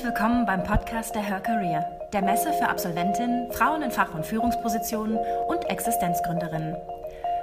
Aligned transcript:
Herzlich 0.00 0.18
willkommen 0.18 0.46
beim 0.46 0.64
Podcast 0.64 1.14
der 1.14 1.22
Her 1.22 1.40
Career, 1.40 1.84
der 2.14 2.22
Messe 2.22 2.54
für 2.54 2.70
Absolventinnen, 2.70 3.52
Frauen 3.52 3.82
in 3.82 3.90
Fach- 3.90 4.14
und 4.14 4.24
Führungspositionen 4.24 5.18
und 5.46 5.68
Existenzgründerinnen. 5.68 6.74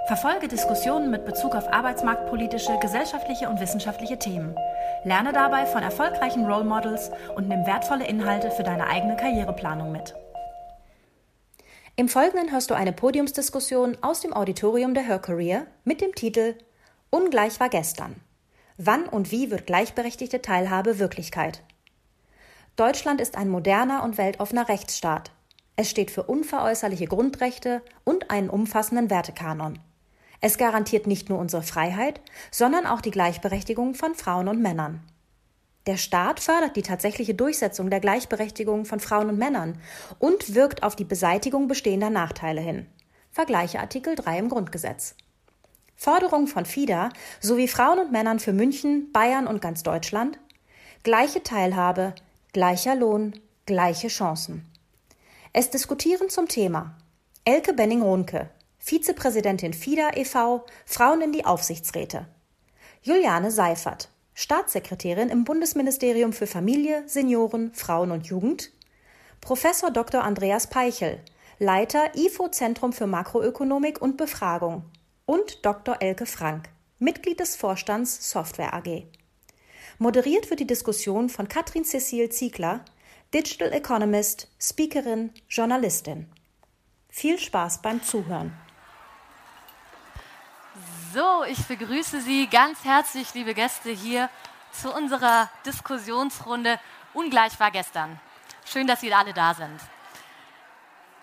Verfolge 0.07 0.47
Diskussionen 0.47 1.11
mit 1.11 1.23
Bezug 1.23 1.53
auf 1.53 1.71
arbeitsmarktpolitische, 1.71 2.79
gesellschaftliche 2.79 3.47
und 3.47 3.59
wissenschaftliche 3.59 4.17
Themen. 4.17 4.55
Lerne 5.03 5.33
dabei 5.33 5.67
von 5.67 5.83
erfolgreichen 5.83 6.47
Role 6.47 6.63
Models 6.63 7.11
und 7.35 7.47
nimm 7.47 7.63
wertvolle 7.67 8.07
Inhalte 8.07 8.49
für 8.49 8.63
deine 8.63 8.87
eigene 8.87 9.17
Karriereplanung 9.17 9.91
mit. 9.91 10.15
Im 11.95 12.09
Folgenden 12.09 12.51
hörst 12.51 12.71
du 12.71 12.73
eine 12.73 12.91
Podiumsdiskussion 12.91 13.97
aus 14.01 14.21
dem 14.21 14.33
Auditorium 14.33 14.95
der 14.95 15.03
Her 15.03 15.19
Career 15.19 15.67
mit 15.83 16.01
dem 16.01 16.15
Titel 16.15 16.55
Ungleich 17.11 17.59
war 17.59 17.69
gestern. 17.69 18.15
Wann 18.77 19.05
und 19.05 19.31
wie 19.31 19.51
wird 19.51 19.67
gleichberechtigte 19.67 20.41
Teilhabe 20.41 20.97
Wirklichkeit? 20.97 21.61
Deutschland 22.77 23.19
ist 23.21 23.35
ein 23.35 23.49
moderner 23.49 24.03
und 24.03 24.19
weltoffener 24.19 24.69
Rechtsstaat. 24.69 25.31
Es 25.75 25.89
steht 25.89 26.11
für 26.11 26.23
unveräußerliche 26.23 27.07
Grundrechte 27.07 27.81
und 28.03 28.29
einen 28.29 28.51
umfassenden 28.51 29.09
Wertekanon. 29.09 29.79
Es 30.41 30.59
garantiert 30.59 31.07
nicht 31.07 31.27
nur 31.27 31.39
unsere 31.39 31.63
Freiheit, 31.63 32.21
sondern 32.51 32.85
auch 32.85 33.01
die 33.01 33.09
Gleichberechtigung 33.09 33.95
von 33.95 34.13
Frauen 34.13 34.47
und 34.47 34.61
Männern. 34.61 35.01
Der 35.87 35.97
Staat 35.97 36.39
fördert 36.39 36.75
die 36.75 36.83
tatsächliche 36.83 37.33
Durchsetzung 37.33 37.89
der 37.89 37.99
Gleichberechtigung 37.99 38.85
von 38.85 38.99
Frauen 38.99 39.29
und 39.29 39.39
Männern 39.39 39.81
und 40.19 40.53
wirkt 40.53 40.83
auf 40.83 40.95
die 40.95 41.05
Beseitigung 41.05 41.67
bestehender 41.67 42.11
Nachteile 42.11 42.61
hin. 42.61 42.85
Vergleiche 43.31 43.79
Artikel 43.79 44.13
3 44.13 44.37
im 44.37 44.49
Grundgesetz. 44.49 45.15
Forderung 45.95 46.45
von 46.45 46.67
FIDA 46.67 47.09
sowie 47.39 47.67
Frauen 47.67 47.97
und 47.97 48.11
Männern 48.11 48.37
für 48.39 48.53
München, 48.53 49.11
Bayern 49.11 49.47
und 49.47 49.61
ganz 49.61 49.81
Deutschland 49.81 50.37
gleiche 51.07 51.41
Teilhabe, 51.41 52.13
gleicher 52.57 52.95
Lohn, 52.95 53.39
gleiche 53.67 54.07
Chancen. 54.07 54.65
Es 55.53 55.69
diskutieren 55.69 56.27
zum 56.27 56.47
Thema 56.47 56.97
Elke 57.45 57.71
Benning-Rohnke, 57.71 58.49
Vizepräsidentin 58.79 59.73
FIDA 59.73 60.09
e.V., 60.15 60.65
Frauen 60.87 61.21
in 61.21 61.31
die 61.31 61.45
Aufsichtsräte. 61.45 62.25
Juliane 63.03 63.51
Seifert, 63.51 64.09
Staatssekretärin 64.33 65.29
im 65.29 65.43
Bundesministerium 65.43 66.33
für 66.33 66.47
Familie, 66.47 67.03
Senioren, 67.05 67.75
Frauen 67.75 68.09
und 68.09 68.25
Jugend. 68.25 68.71
Professor 69.39 69.91
Dr. 69.91 70.23
Andreas 70.23 70.65
Peichel, 70.65 71.19
Leiter 71.59 72.15
IFO 72.15 72.47
Zentrum 72.47 72.91
für 72.91 73.05
Makroökonomik 73.05 74.01
und 74.01 74.17
Befragung. 74.17 74.83
Und 75.27 75.63
Dr. 75.63 75.97
Elke 75.99 76.25
Frank, 76.25 76.69
Mitglied 76.97 77.39
des 77.39 77.55
Vorstands 77.55 78.31
Software 78.31 78.73
AG. 78.73 79.05
Moderiert 79.99 80.51
wird 80.51 80.59
die 80.59 80.67
Diskussion 80.67 81.27
von 81.27 81.47
Katrin 81.47 81.83
Cecil 81.83 82.29
Ziegler, 82.29 82.85
Digital 83.33 83.73
Economist, 83.73 84.47
Speakerin, 84.61 85.33
Journalistin. 85.49 86.31
Viel 87.09 87.39
Spaß 87.39 87.81
beim 87.81 88.03
Zuhören. 88.03 88.55
So, 91.15 91.43
ich 91.45 91.65
begrüße 91.65 92.21
Sie 92.21 92.45
ganz 92.45 92.83
herzlich, 92.83 93.33
liebe 93.33 93.55
Gäste, 93.55 93.89
hier 93.89 94.29
zu 94.71 94.93
unserer 94.93 95.49
Diskussionsrunde 95.65 96.79
Ungleich 97.15 97.59
war 97.59 97.71
gestern. 97.71 98.19
Schön, 98.65 98.85
dass 98.85 99.01
Sie 99.01 99.11
alle 99.11 99.33
da 99.33 99.55
sind. 99.55 99.79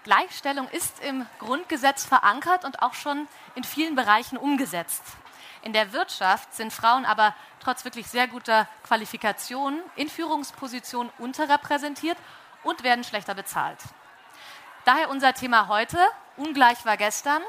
Gleichstellung 0.03 0.67
ist 0.71 1.05
im 1.05 1.25
Grundgesetz 1.39 2.05
verankert 2.05 2.65
und 2.65 2.83
auch 2.83 2.95
schon 2.95 3.29
in 3.55 3.63
vielen 3.63 3.95
Bereichen 3.95 4.37
umgesetzt. 4.37 5.03
In 5.65 5.73
der 5.73 5.93
Wirtschaft 5.93 6.55
sind 6.55 6.73
Frauen 6.73 7.07
aber 7.07 7.35
trotz 7.59 7.85
wirklich 7.85 8.07
sehr 8.07 8.29
guter 8.29 8.69
Qualifikationen 8.87 9.81
in 9.97 10.11
Führungspositionen 10.11 11.11
unterrepräsentiert 11.19 12.19
und 12.63 12.85
werden 12.85 13.03
schlechter 13.03 13.35
bezahlt. 13.35 13.79
Daher 14.85 15.09
unser 15.09 15.33
Thema 15.33 15.69
heute, 15.69 15.99
ungleich 16.37 16.85
war 16.85 16.97
gestern, 16.97 17.43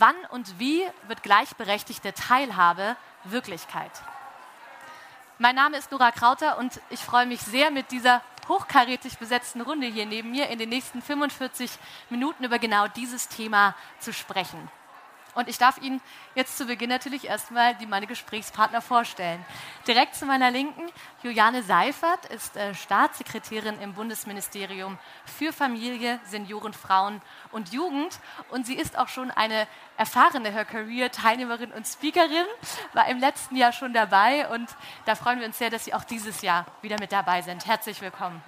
Wann 0.00 0.14
und 0.30 0.60
wie 0.60 0.86
wird 1.08 1.24
gleichberechtigte 1.24 2.12
Teilhabe 2.12 2.96
Wirklichkeit? 3.24 3.90
Mein 5.38 5.56
Name 5.56 5.76
ist 5.76 5.90
Nora 5.90 6.12
Krauter 6.12 6.56
und 6.56 6.80
ich 6.88 7.00
freue 7.00 7.26
mich 7.26 7.40
sehr, 7.40 7.72
mit 7.72 7.90
dieser 7.90 8.22
hochkarätig 8.46 9.18
besetzten 9.18 9.60
Runde 9.60 9.88
hier 9.88 10.06
neben 10.06 10.30
mir 10.30 10.50
in 10.50 10.60
den 10.60 10.68
nächsten 10.68 11.02
45 11.02 11.72
Minuten 12.10 12.44
über 12.44 12.60
genau 12.60 12.86
dieses 12.86 13.26
Thema 13.26 13.74
zu 13.98 14.12
sprechen. 14.12 14.70
Und 15.34 15.48
ich 15.48 15.58
darf 15.58 15.78
Ihnen 15.78 16.00
jetzt 16.34 16.56
zu 16.56 16.66
Beginn 16.66 16.88
natürlich 16.88 17.26
erstmal 17.26 17.74
die 17.74 17.86
meine 17.86 18.06
Gesprächspartner 18.06 18.80
vorstellen. 18.80 19.44
Direkt 19.86 20.14
zu 20.14 20.26
meiner 20.26 20.50
Linken, 20.50 20.90
Juliane 21.22 21.62
Seifert 21.62 22.26
ist 22.26 22.56
äh, 22.56 22.74
Staatssekretärin 22.74 23.80
im 23.80 23.94
Bundesministerium 23.94 24.98
für 25.24 25.52
Familie, 25.52 26.18
Senioren, 26.24 26.72
Frauen 26.72 27.20
und 27.52 27.72
Jugend. 27.72 28.18
Und 28.50 28.66
sie 28.66 28.74
ist 28.74 28.98
auch 28.98 29.08
schon 29.08 29.30
eine 29.30 29.66
erfahrene 29.96 30.50
Her 30.50 30.64
Career 30.64 31.10
Teilnehmerin 31.10 31.72
und 31.72 31.86
Speakerin, 31.86 32.46
war 32.92 33.08
im 33.08 33.18
letzten 33.18 33.56
Jahr 33.56 33.72
schon 33.72 33.92
dabei 33.92 34.48
und 34.48 34.68
da 35.04 35.14
freuen 35.14 35.40
wir 35.40 35.46
uns 35.46 35.58
sehr, 35.58 35.70
dass 35.70 35.84
Sie 35.84 35.94
auch 35.94 36.04
dieses 36.04 36.42
Jahr 36.42 36.66
wieder 36.82 36.98
mit 37.00 37.12
dabei 37.12 37.42
sind. 37.42 37.66
Herzlich 37.66 38.00
willkommen. 38.00 38.42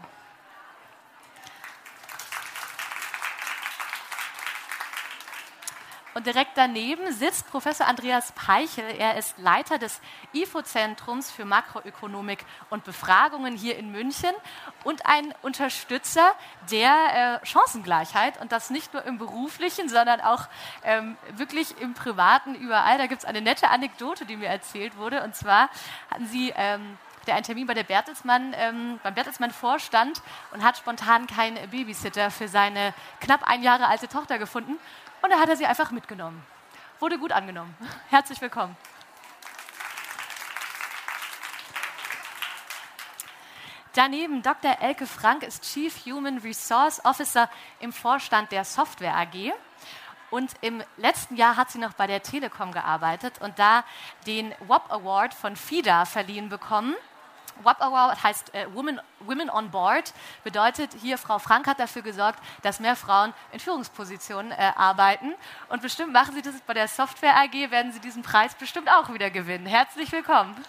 Und 6.20 6.26
direkt 6.26 6.58
daneben 6.58 7.10
sitzt 7.14 7.50
Professor 7.50 7.86
Andreas 7.86 8.32
Peichel. 8.32 8.84
Er 8.98 9.16
ist 9.16 9.38
Leiter 9.38 9.78
des 9.78 10.02
IFO-Zentrums 10.34 11.30
für 11.30 11.46
Makroökonomik 11.46 12.44
und 12.68 12.84
Befragungen 12.84 13.56
hier 13.56 13.78
in 13.78 13.90
München 13.90 14.28
und 14.84 15.06
ein 15.06 15.32
Unterstützer 15.40 16.34
der 16.70 17.40
äh, 17.40 17.46
Chancengleichheit. 17.46 18.38
Und 18.38 18.52
das 18.52 18.68
nicht 18.68 18.92
nur 18.92 19.02
im 19.06 19.16
beruflichen, 19.16 19.88
sondern 19.88 20.20
auch 20.20 20.42
ähm, 20.84 21.16
wirklich 21.36 21.80
im 21.80 21.94
privaten 21.94 22.54
überall. 22.54 22.98
Da 22.98 23.06
gibt 23.06 23.22
es 23.22 23.24
eine 23.26 23.40
nette 23.40 23.70
Anekdote, 23.70 24.26
die 24.26 24.36
mir 24.36 24.48
erzählt 24.48 24.98
wurde. 24.98 25.22
Und 25.22 25.34
zwar 25.34 25.70
hatten 26.10 26.26
Sie. 26.26 26.52
Ähm, 26.54 26.98
der 27.26 27.34
einen 27.34 27.44
Termin 27.44 27.66
bei 27.66 27.74
der 27.74 27.84
Bertelsmann, 27.84 28.54
ähm, 28.56 28.98
beim 29.02 29.14
Bertelsmann 29.14 29.50
Vorstand 29.50 30.22
und 30.52 30.64
hat 30.64 30.78
spontan 30.78 31.26
keinen 31.26 31.70
Babysitter 31.70 32.30
für 32.30 32.48
seine 32.48 32.94
knapp 33.20 33.42
ein 33.46 33.62
Jahre 33.62 33.88
alte 33.88 34.08
Tochter 34.08 34.38
gefunden 34.38 34.78
und 35.22 35.30
da 35.30 35.38
hat 35.38 35.48
er 35.48 35.56
sie 35.56 35.66
einfach 35.66 35.90
mitgenommen. 35.90 36.44
Wurde 36.98 37.18
gut 37.18 37.32
angenommen. 37.32 37.76
Herzlich 38.10 38.40
willkommen. 38.40 38.76
Daneben 43.94 44.42
Dr. 44.42 44.76
Elke 44.80 45.06
Frank 45.06 45.42
ist 45.42 45.64
Chief 45.64 46.06
Human 46.06 46.38
Resource 46.38 47.04
Officer 47.04 47.50
im 47.80 47.92
Vorstand 47.92 48.52
der 48.52 48.64
Software 48.64 49.16
AG. 49.16 49.52
Und 50.30 50.52
im 50.60 50.80
letzten 50.96 51.34
Jahr 51.34 51.56
hat 51.56 51.72
sie 51.72 51.78
noch 51.78 51.94
bei 51.94 52.06
der 52.06 52.22
Telekom 52.22 52.70
gearbeitet 52.70 53.40
und 53.40 53.58
da 53.58 53.82
den 54.26 54.54
WOP 54.60 54.90
Award 54.92 55.34
von 55.34 55.56
FIDA 55.56 56.04
verliehen 56.04 56.48
bekommen. 56.48 56.94
WAP 57.64 57.80
Award 57.80 58.22
heißt 58.22 58.54
äh, 58.54 58.66
Women, 58.74 59.00
Women 59.20 59.50
on 59.50 59.70
Board, 59.70 60.12
bedeutet 60.44 60.90
hier, 61.00 61.18
Frau 61.18 61.38
Frank 61.38 61.66
hat 61.66 61.80
dafür 61.80 62.02
gesorgt, 62.02 62.38
dass 62.62 62.80
mehr 62.80 62.96
Frauen 62.96 63.34
in 63.52 63.60
Führungspositionen 63.60 64.52
äh, 64.52 64.72
arbeiten. 64.76 65.34
Und 65.68 65.82
bestimmt 65.82 66.12
machen 66.12 66.34
Sie 66.34 66.42
das 66.42 66.54
bei 66.66 66.74
der 66.74 66.88
Software 66.88 67.36
AG, 67.36 67.70
werden 67.70 67.92
Sie 67.92 68.00
diesen 68.00 68.22
Preis 68.22 68.54
bestimmt 68.54 68.90
auch 68.90 69.12
wieder 69.12 69.30
gewinnen. 69.30 69.66
Herzlich 69.66 70.10
willkommen. 70.12 70.56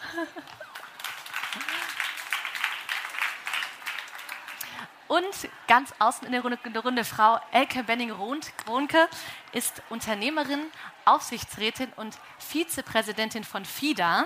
Und 5.11 5.49
ganz 5.67 5.93
außen 5.99 6.25
in 6.25 6.31
der 6.31 6.41
Runde, 6.41 6.57
in 6.63 6.71
der 6.71 6.83
Runde 6.83 7.03
Frau 7.03 7.37
Elke 7.51 7.83
Benning-Rohnke 7.83 9.09
ist 9.51 9.83
Unternehmerin, 9.89 10.61
Aufsichtsrätin 11.05 11.91
und 11.95 12.17
Vizepräsidentin 12.39 13.43
von 13.43 13.65
FIDA, 13.65 14.25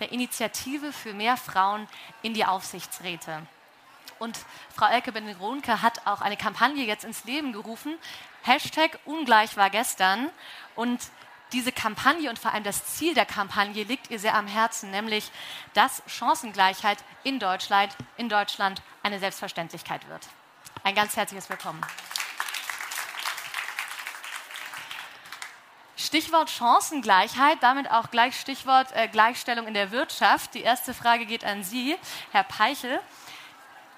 der 0.00 0.12
Initiative 0.12 0.92
für 0.92 1.12
mehr 1.12 1.36
Frauen 1.36 1.88
in 2.22 2.34
die 2.34 2.44
Aufsichtsräte. 2.44 3.42
Und 4.18 4.38
Frau 4.74 4.86
Elke 4.86 5.12
Benning-Rohnke 5.12 5.82
hat 5.82 6.06
auch 6.06 6.20
eine 6.20 6.36
Kampagne 6.36 6.84
jetzt 6.84 7.04
ins 7.04 7.24
Leben 7.24 7.52
gerufen, 7.52 7.98
Hashtag 8.44 8.98
Ungleich 9.06 9.56
war 9.56 9.70
gestern. 9.70 10.30
Und 10.76 11.00
diese 11.52 11.72
Kampagne 11.72 12.28
und 12.28 12.38
vor 12.38 12.52
allem 12.52 12.64
das 12.64 12.84
Ziel 12.84 13.14
der 13.14 13.24
Kampagne 13.24 13.84
liegt 13.84 14.10
ihr 14.10 14.18
sehr 14.18 14.34
am 14.34 14.46
Herzen, 14.46 14.90
nämlich 14.90 15.30
dass 15.72 16.02
Chancengleichheit 16.06 16.98
in 17.22 17.38
Deutschland, 17.38 17.96
in 18.16 18.28
Deutschland 18.28 18.82
eine 19.02 19.18
Selbstverständlichkeit 19.18 20.06
wird. 20.08 20.28
Ein 20.82 20.94
ganz 20.94 21.16
herzliches 21.16 21.48
Willkommen. 21.48 21.80
Stichwort 26.14 26.48
Chancengleichheit, 26.48 27.58
damit 27.60 27.90
auch 27.90 28.08
gleich 28.08 28.38
Stichwort 28.38 28.86
äh, 28.94 29.08
Gleichstellung 29.08 29.66
in 29.66 29.74
der 29.74 29.90
Wirtschaft. 29.90 30.54
Die 30.54 30.60
erste 30.60 30.94
Frage 30.94 31.26
geht 31.26 31.44
an 31.44 31.64
Sie, 31.64 31.96
Herr 32.30 32.44
Peichel. 32.44 33.00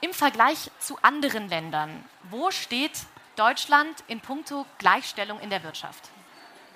Im 0.01 0.15
Vergleich 0.15 0.71
zu 0.79 0.97
anderen 1.03 1.51
Ländern, 1.51 2.03
wo 2.31 2.51
steht 2.51 2.93
Deutschland 3.37 4.03
in 4.09 4.21
puncto 4.21 4.65
Gleichstellung 4.79 5.41
in 5.41 5.51
der 5.51 5.63
Wirtschaft? 5.63 6.09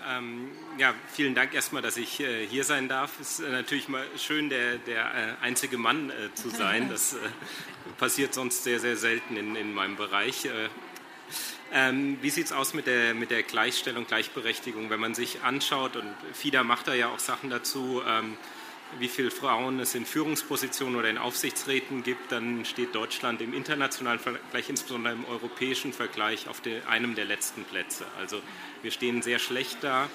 Ähm, 0.06 0.50
ja, 0.76 0.92
vielen 1.10 1.34
Dank 1.34 1.54
erstmal, 1.54 1.80
dass 1.80 1.96
ich 1.96 2.20
äh, 2.20 2.46
hier 2.46 2.64
sein 2.64 2.90
darf. 2.90 3.18
Es 3.18 3.38
ist 3.38 3.46
äh, 3.46 3.50
natürlich 3.50 3.88
mal 3.88 4.04
schön, 4.18 4.50
der, 4.50 4.76
der 4.76 5.06
äh, 5.06 5.34
einzige 5.42 5.78
Mann 5.78 6.10
äh, 6.10 6.34
zu 6.34 6.50
sein. 6.50 6.88
Das 6.90 7.14
äh, 7.14 7.16
passiert 7.96 8.34
sonst 8.34 8.62
sehr, 8.62 8.78
sehr 8.78 8.98
selten 8.98 9.38
in, 9.38 9.56
in 9.56 9.72
meinem 9.72 9.96
Bereich. 9.96 10.46
Äh, 11.72 11.88
ähm, 11.88 12.18
wie 12.20 12.30
sieht 12.30 12.46
es 12.46 12.52
aus 12.52 12.74
mit 12.74 12.86
der, 12.86 13.14
mit 13.14 13.30
der 13.30 13.42
Gleichstellung, 13.42 14.06
Gleichberechtigung, 14.06 14.90
wenn 14.90 15.00
man 15.00 15.14
sich 15.14 15.42
anschaut, 15.42 15.96
und 15.96 16.14
FIDA 16.32 16.62
macht 16.64 16.88
da 16.88 16.94
ja 16.94 17.08
auch 17.08 17.18
Sachen 17.18 17.50
dazu, 17.50 18.02
ähm, 18.06 18.36
wie 18.98 19.08
viele 19.08 19.30
Frauen 19.30 19.78
es 19.78 19.94
in 19.94 20.04
Führungspositionen 20.04 20.96
oder 20.96 21.08
in 21.08 21.18
Aufsichtsräten 21.18 22.02
gibt, 22.02 22.32
dann 22.32 22.64
steht 22.64 22.94
Deutschland 22.94 23.40
im 23.40 23.54
internationalen 23.54 24.18
Vergleich, 24.18 24.68
insbesondere 24.68 25.12
im 25.12 25.24
europäischen 25.26 25.92
Vergleich, 25.92 26.48
auf 26.48 26.60
de, 26.60 26.82
einem 26.86 27.14
der 27.14 27.24
letzten 27.24 27.64
Plätze. 27.64 28.04
Also 28.18 28.42
wir 28.82 28.90
stehen 28.90 29.22
sehr 29.22 29.38
schlecht 29.38 29.78
da. 29.82 30.08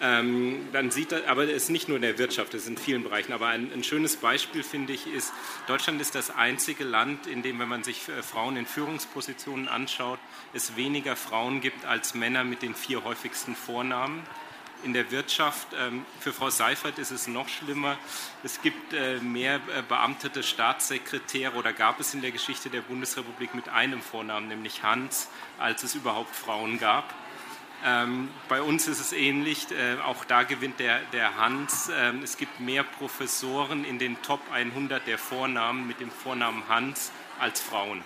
Ähm, 0.00 0.68
dann 0.72 0.90
sieht 0.90 1.12
das, 1.12 1.24
aber 1.24 1.44
es 1.44 1.64
ist 1.64 1.70
nicht 1.70 1.88
nur 1.88 1.96
in 1.96 2.02
der 2.02 2.18
Wirtschaft, 2.18 2.52
es 2.52 2.62
ist 2.62 2.68
in 2.68 2.76
vielen 2.76 3.02
Bereichen. 3.02 3.32
Aber 3.32 3.46
ein, 3.46 3.72
ein, 3.72 3.82
schönes 3.82 4.16
Beispiel 4.16 4.62
finde 4.62 4.92
ich 4.92 5.06
ist, 5.06 5.32
Deutschland 5.66 6.00
ist 6.00 6.14
das 6.14 6.30
einzige 6.30 6.84
Land, 6.84 7.26
in 7.26 7.42
dem, 7.42 7.58
wenn 7.58 7.68
man 7.68 7.82
sich 7.82 8.08
äh, 8.08 8.22
Frauen 8.22 8.56
in 8.56 8.66
Führungspositionen 8.66 9.68
anschaut, 9.68 10.18
es 10.52 10.76
weniger 10.76 11.16
Frauen 11.16 11.60
gibt 11.60 11.86
als 11.86 12.14
Männer 12.14 12.44
mit 12.44 12.62
den 12.62 12.74
vier 12.74 13.04
häufigsten 13.04 13.56
Vornamen 13.56 14.22
in 14.84 14.92
der 14.92 15.10
Wirtschaft. 15.10 15.68
Ähm, 15.78 16.04
für 16.20 16.32
Frau 16.32 16.50
Seifert 16.50 16.98
ist 16.98 17.10
es 17.10 17.26
noch 17.26 17.48
schlimmer. 17.48 17.96
Es 18.44 18.60
gibt 18.60 18.92
äh, 18.92 19.18
mehr 19.18 19.56
äh, 19.56 19.82
beamtete 19.88 20.42
Staatssekretäre 20.42 21.54
oder 21.54 21.72
gab 21.72 22.00
es 22.00 22.12
in 22.12 22.20
der 22.20 22.32
Geschichte 22.32 22.68
der 22.68 22.82
Bundesrepublik 22.82 23.54
mit 23.54 23.68
einem 23.70 24.02
Vornamen, 24.02 24.48
nämlich 24.48 24.82
Hans, 24.82 25.28
als 25.58 25.82
es 25.82 25.94
überhaupt 25.94 26.34
Frauen 26.36 26.78
gab. 26.78 27.14
Ähm, 27.84 28.28
bei 28.48 28.62
uns 28.62 28.88
ist 28.88 29.00
es 29.00 29.12
ähnlich. 29.12 29.70
Äh, 29.70 30.00
auch 30.00 30.24
da 30.24 30.42
gewinnt 30.42 30.80
der, 30.80 31.00
der 31.12 31.36
Hans. 31.36 31.90
Ähm, 31.94 32.22
es 32.22 32.36
gibt 32.36 32.60
mehr 32.60 32.82
Professoren 32.82 33.84
in 33.84 33.98
den 33.98 34.20
Top 34.22 34.40
100 34.52 35.06
der 35.06 35.18
Vornamen 35.18 35.86
mit 35.86 36.00
dem 36.00 36.10
Vornamen 36.10 36.62
Hans 36.68 37.12
als 37.38 37.60
Frauen. 37.60 38.02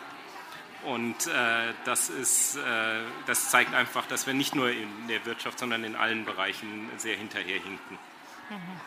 Und 0.82 1.26
äh, 1.26 1.74
das, 1.84 2.08
ist, 2.08 2.56
äh, 2.56 2.60
das 3.26 3.50
zeigt 3.50 3.74
einfach, 3.74 4.06
dass 4.06 4.26
wir 4.26 4.34
nicht 4.34 4.54
nur 4.54 4.70
in 4.70 5.08
der 5.08 5.24
Wirtschaft, 5.26 5.58
sondern 5.58 5.84
in 5.84 5.94
allen 5.94 6.24
Bereichen 6.24 6.90
sehr 6.96 7.16
hinterherhinken. 7.16 7.98
Mhm. 8.48 8.80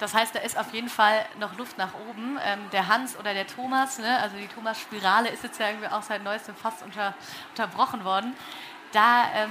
Das 0.00 0.14
heißt, 0.14 0.34
da 0.34 0.40
ist 0.40 0.56
auf 0.56 0.72
jeden 0.72 0.88
Fall 0.88 1.26
noch 1.40 1.56
Luft 1.56 1.76
nach 1.78 1.94
oben. 2.08 2.38
Ähm, 2.44 2.60
der 2.72 2.88
Hans 2.88 3.16
oder 3.16 3.34
der 3.34 3.46
Thomas, 3.46 3.98
ne, 3.98 4.18
also 4.20 4.36
die 4.36 4.46
Thomas-Spirale 4.46 5.28
ist 5.28 5.42
jetzt 5.42 5.58
ja 5.58 5.68
irgendwie 5.68 5.88
auch 5.88 6.02
seit 6.02 6.22
neuestem 6.22 6.54
fast 6.54 6.82
unter, 6.82 7.14
unterbrochen 7.50 8.04
worden. 8.04 8.34
Da 8.92 9.28
ähm, 9.34 9.50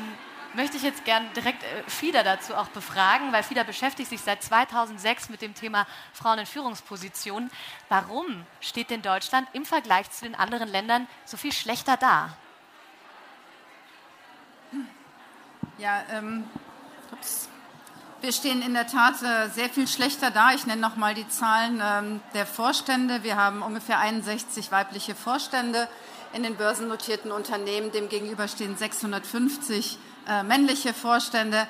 möchte 0.57 0.75
ich 0.75 0.83
jetzt 0.83 1.05
gern 1.05 1.31
direkt 1.35 1.63
äh, 1.63 1.83
FIDA 1.87 2.23
dazu 2.23 2.55
auch 2.55 2.67
befragen, 2.69 3.31
weil 3.31 3.43
FIDA 3.43 3.63
beschäftigt 3.63 4.09
sich 4.09 4.19
seit 4.19 4.43
2006 4.43 5.29
mit 5.29 5.41
dem 5.43 5.53
Thema 5.53 5.85
Frauen 6.11 6.39
in 6.39 6.45
Führungspositionen. 6.47 7.51
Warum 7.89 8.43
steht 8.59 8.89
denn 8.89 9.03
Deutschland 9.03 9.47
im 9.53 9.65
Vergleich 9.65 10.09
zu 10.09 10.25
den 10.25 10.33
anderen 10.33 10.67
Ländern 10.67 11.07
so 11.25 11.37
viel 11.37 11.53
schlechter 11.53 11.95
da? 11.95 12.35
Ja, 15.77 16.01
ähm, 16.11 16.43
ups. 17.11 17.49
wir 18.21 18.31
stehen 18.31 18.63
in 18.63 18.73
der 18.73 18.87
Tat 18.87 19.21
äh, 19.21 19.49
sehr 19.49 19.69
viel 19.69 19.87
schlechter 19.87 20.31
da. 20.31 20.53
Ich 20.53 20.65
nenne 20.65 20.81
noch 20.81 20.95
mal 20.95 21.13
die 21.13 21.29
Zahlen 21.29 21.79
ähm, 21.83 22.19
der 22.33 22.47
Vorstände. 22.47 23.21
Wir 23.21 23.37
haben 23.37 23.61
ungefähr 23.61 23.99
61 23.99 24.71
weibliche 24.71 25.13
Vorstände 25.13 25.87
in 26.33 26.41
den 26.41 26.55
börsennotierten 26.55 27.31
Unternehmen. 27.31 27.91
Demgegenüber 27.91 28.47
stehen 28.47 28.75
650 28.75 29.99
äh, 30.27 30.43
männliche 30.43 30.93
Vorstände. 30.93 31.67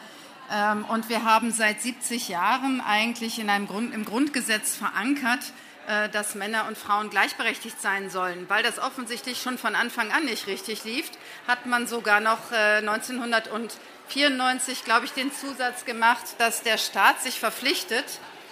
Ähm, 0.52 0.86
und 0.86 1.10
wir 1.10 1.24
haben 1.24 1.52
seit 1.52 1.82
70 1.82 2.30
Jahren 2.30 2.82
eigentlich 2.82 3.40
in 3.40 3.50
einem 3.50 3.68
Grund, 3.68 3.94
im 3.94 4.06
Grundgesetz 4.06 4.76
verankert, 4.76 5.40
äh, 5.88 6.10
dass 6.10 6.36
Männer 6.36 6.68
und 6.68 6.78
Frauen 6.78 7.10
gleichberechtigt 7.10 7.82
sein 7.82 8.10
sollen. 8.10 8.50
Weil 8.50 8.64
das 8.64 8.80
offensichtlich 8.80 9.42
schon 9.42 9.58
von 9.58 9.76
Anfang 9.76 10.12
an 10.12 10.26
nicht 10.26 10.48
richtig 10.48 10.84
lief, 10.84 11.10
hat 11.48 11.66
man 11.66 11.88
sogar 11.88 12.20
noch 12.20 12.52
äh, 12.52 12.78
1994, 12.78 14.84
glaube 14.84 15.06
ich, 15.06 15.14
den 15.14 15.32
Zusatz 15.34 15.86
gemacht, 15.86 16.26
dass 16.40 16.64
der 16.64 16.78
Staat 16.78 17.22
sich 17.22 17.40
verpflichtet, 17.40 18.06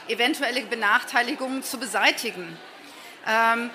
eventuelle 0.08 0.62
Benachteiligungen 0.62 1.64
zu 1.64 1.78
beseitigen. 1.78 2.58
Ähm, 3.28 3.70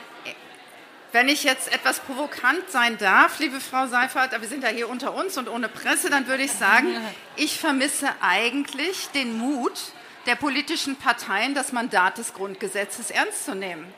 wenn 1.13 1.29
ich 1.29 1.45
jetzt 1.45 1.73
etwas 1.73 2.01
provokant 2.01 2.71
sein 2.71 2.97
darf, 2.99 3.39
liebe 3.39 3.61
Frau 3.61 3.87
Seifert, 3.87 4.33
aber 4.33 4.43
wir 4.43 4.49
sind 4.49 4.63
ja 4.63 4.71
hier 4.71 4.89
unter 4.89 5.15
uns 5.15 5.37
und 5.37 5.49
ohne 5.49 5.69
Presse, 5.69 6.11
dann 6.11 6.27
würde 6.27 6.45
ich 6.45 6.53
sagen, 6.53 6.89
ich 7.37 7.59
vermisse 7.59 8.09
eigentlich 8.21 9.09
den 9.09 9.37
Mut 9.37 9.73
der 10.27 10.37
politischen 10.37 10.97
Parteien, 10.97 11.55
das 11.55 11.73
Mandat 11.73 12.19
des 12.19 12.35
Grundgesetzes 12.35 13.11
ernst 13.11 13.45
zu 13.45 13.55
nehmen. 13.55 13.93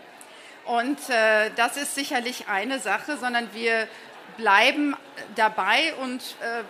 Und 0.64 0.98
äh, 1.10 1.50
das 1.56 1.76
ist 1.76 1.94
sicherlich 1.94 2.48
eine 2.48 2.78
Sache, 2.78 3.16
sondern 3.16 3.52
wir 3.52 3.88
bleiben 4.36 4.96
dabei 5.34 5.94
und 6.00 6.20
äh, 6.40 6.62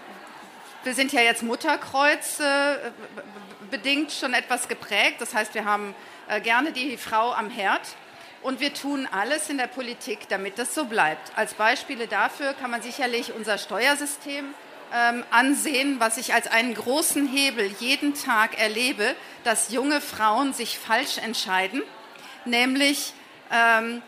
wir 0.85 0.95
sind 0.95 1.13
ja 1.13 1.21
jetzt 1.21 1.43
Mutterkreuz 1.43 2.41
äh, 2.41 2.91
bedingt 3.71 4.11
schon 4.11 4.35
etwas 4.35 4.67
geprägt. 4.67 5.21
Das 5.21 5.35
heißt, 5.35 5.55
wir 5.55 5.65
haben 5.65 5.95
äh, 6.29 6.41
gerne 6.41 6.73
die 6.73 6.97
Frau 6.97 7.33
am 7.33 7.51
Herd. 7.51 7.83
Und 8.43 8.61
wir 8.61 8.75
tun 8.75 9.09
alles 9.11 9.49
in 9.51 9.59
der 9.59 9.69
Politik, 9.69 10.29
damit 10.29 10.59
das 10.59 10.75
so 10.75 10.87
bleibt. 10.87 11.33
Als 11.37 11.55
Beispiele 11.55 12.09
dafür 12.09 12.55
kann 12.55 12.71
man 12.71 12.83
sicherlich 12.83 13.33
unser 13.33 13.57
Steuersystem 13.57 14.53
ähm, 14.93 15.25
ansehen, 15.31 16.01
was 16.01 16.19
ich 16.19 16.35
als 16.35 16.49
einen 16.49 16.75
großen 16.75 17.27
Hebel 17.29 17.71
jeden 17.79 18.15
Tag 18.15 18.59
erlebe, 18.59 19.15
dass 19.45 19.73
junge 19.73 20.01
Frauen 20.01 20.53
sich 20.53 20.79
falsch 20.79 21.19
entscheiden, 21.19 21.83
nämlich 22.45 23.15
ähm, 23.53 24.03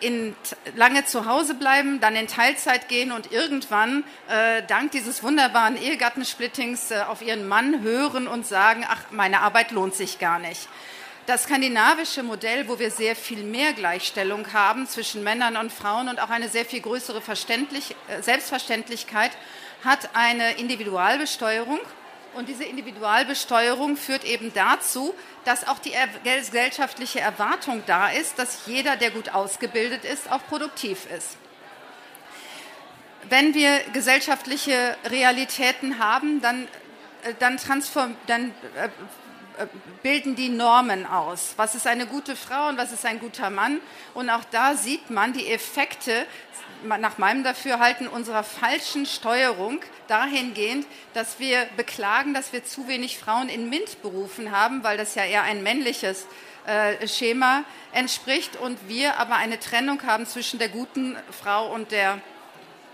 in, 0.00 0.36
lange 0.74 1.04
zu 1.04 1.26
Hause 1.26 1.54
bleiben, 1.54 2.00
dann 2.00 2.16
in 2.16 2.28
Teilzeit 2.28 2.88
gehen 2.88 3.12
und 3.12 3.32
irgendwann 3.32 4.04
äh, 4.28 4.62
dank 4.68 4.92
dieses 4.92 5.22
wunderbaren 5.22 5.76
Ehegattensplittings 5.76 6.90
äh, 6.90 7.00
auf 7.08 7.22
ihren 7.22 7.48
Mann 7.48 7.82
hören 7.82 8.28
und 8.28 8.46
sagen, 8.46 8.84
ach, 8.88 9.10
meine 9.10 9.40
Arbeit 9.40 9.70
lohnt 9.70 9.94
sich 9.94 10.18
gar 10.18 10.38
nicht. 10.38 10.68
Das 11.26 11.42
skandinavische 11.42 12.22
Modell, 12.22 12.68
wo 12.68 12.78
wir 12.78 12.92
sehr 12.92 13.16
viel 13.16 13.42
mehr 13.42 13.72
Gleichstellung 13.72 14.52
haben 14.52 14.86
zwischen 14.86 15.24
Männern 15.24 15.56
und 15.56 15.72
Frauen 15.72 16.08
und 16.08 16.20
auch 16.20 16.30
eine 16.30 16.48
sehr 16.48 16.64
viel 16.64 16.80
größere 16.80 17.20
äh, 17.20 18.22
Selbstverständlichkeit, 18.22 19.32
hat 19.84 20.10
eine 20.14 20.52
Individualbesteuerung. 20.52 21.80
Und 22.34 22.48
diese 22.48 22.62
Individualbesteuerung 22.62 23.96
führt 23.96 24.24
eben 24.24 24.52
dazu, 24.54 25.16
dass 25.44 25.66
auch 25.66 25.80
die 25.80 25.94
gesellschaftliche 26.22 27.18
Erwartung 27.18 27.82
da 27.86 28.08
ist, 28.08 28.38
dass 28.38 28.60
jeder, 28.66 28.94
der 28.94 29.10
gut 29.10 29.30
ausgebildet 29.30 30.04
ist, 30.04 30.30
auch 30.30 30.46
produktiv 30.46 31.10
ist. 31.10 31.38
Wenn 33.28 33.52
wir 33.52 33.80
gesellschaftliche 33.92 34.96
Realitäten 35.04 35.98
haben, 35.98 36.40
dann, 36.40 36.68
äh, 37.24 37.34
dann, 37.40 37.56
transform, 37.56 38.16
dann 38.28 38.50
äh, 38.76 38.88
bilden 40.02 40.36
die 40.36 40.48
Normen 40.48 41.06
aus. 41.06 41.54
Was 41.56 41.74
ist 41.74 41.86
eine 41.86 42.06
gute 42.06 42.36
Frau 42.36 42.68
und 42.68 42.78
was 42.78 42.92
ist 42.92 43.04
ein 43.04 43.18
guter 43.18 43.50
Mann? 43.50 43.80
Und 44.14 44.30
auch 44.30 44.44
da 44.50 44.74
sieht 44.74 45.10
man 45.10 45.32
die 45.32 45.48
Effekte 45.48 46.26
nach 46.84 47.18
meinem 47.18 47.42
Dafürhalten 47.42 48.06
unserer 48.06 48.44
falschen 48.44 49.06
Steuerung 49.06 49.80
dahingehend, 50.08 50.86
dass 51.14 51.38
wir 51.38 51.66
beklagen, 51.76 52.34
dass 52.34 52.52
wir 52.52 52.64
zu 52.64 52.86
wenig 52.86 53.18
Frauen 53.18 53.48
in 53.48 53.68
MINT-Berufen 53.68 54.50
haben, 54.50 54.84
weil 54.84 54.96
das 54.96 55.14
ja 55.14 55.24
eher 55.24 55.42
ein 55.42 55.62
männliches 55.62 56.26
äh, 56.66 57.06
Schema 57.08 57.64
entspricht 57.92 58.56
und 58.56 58.88
wir 58.88 59.18
aber 59.18 59.36
eine 59.36 59.58
Trennung 59.58 60.02
haben 60.04 60.26
zwischen 60.26 60.58
der 60.58 60.68
guten 60.68 61.16
Frau 61.30 61.72
und 61.72 61.92
der 61.92 62.20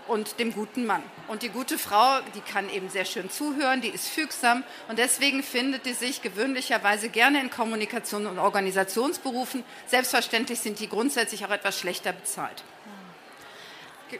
und 0.07 0.39
dem 0.39 0.53
guten 0.53 0.85
Mann. 0.85 1.03
Und 1.27 1.43
die 1.43 1.49
gute 1.49 1.77
Frau, 1.77 2.19
die 2.35 2.41
kann 2.41 2.69
eben 2.69 2.89
sehr 2.89 3.05
schön 3.05 3.29
zuhören, 3.29 3.81
die 3.81 3.89
ist 3.89 4.09
fügsam 4.09 4.63
und 4.87 4.99
deswegen 4.99 5.43
findet 5.43 5.85
die 5.85 5.93
sich 5.93 6.21
gewöhnlicherweise 6.21 7.09
gerne 7.09 7.39
in 7.39 7.49
Kommunikation 7.49 8.27
und 8.27 8.39
Organisationsberufen. 8.39 9.63
Selbstverständlich 9.87 10.59
sind 10.59 10.79
die 10.79 10.89
grundsätzlich 10.89 11.45
auch 11.45 11.51
etwas 11.51 11.79
schlechter 11.79 12.13
bezahlt. 12.13 12.63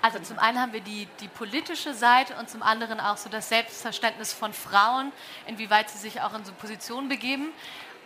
Also 0.01 0.19
zum 0.19 0.39
einen 0.39 0.59
haben 0.59 0.73
wir 0.73 0.81
die, 0.81 1.07
die 1.19 1.27
politische 1.27 1.93
Seite 1.93 2.35
und 2.37 2.49
zum 2.49 2.63
anderen 2.63 2.99
auch 2.99 3.17
so 3.17 3.29
das 3.29 3.49
Selbstverständnis 3.49 4.33
von 4.33 4.53
Frauen, 4.53 5.11
inwieweit 5.45 5.89
sie 5.89 5.99
sich 5.99 6.21
auch 6.21 6.33
in 6.33 6.43
so 6.45 6.51
Positionen 6.53 7.09
begeben. 7.09 7.49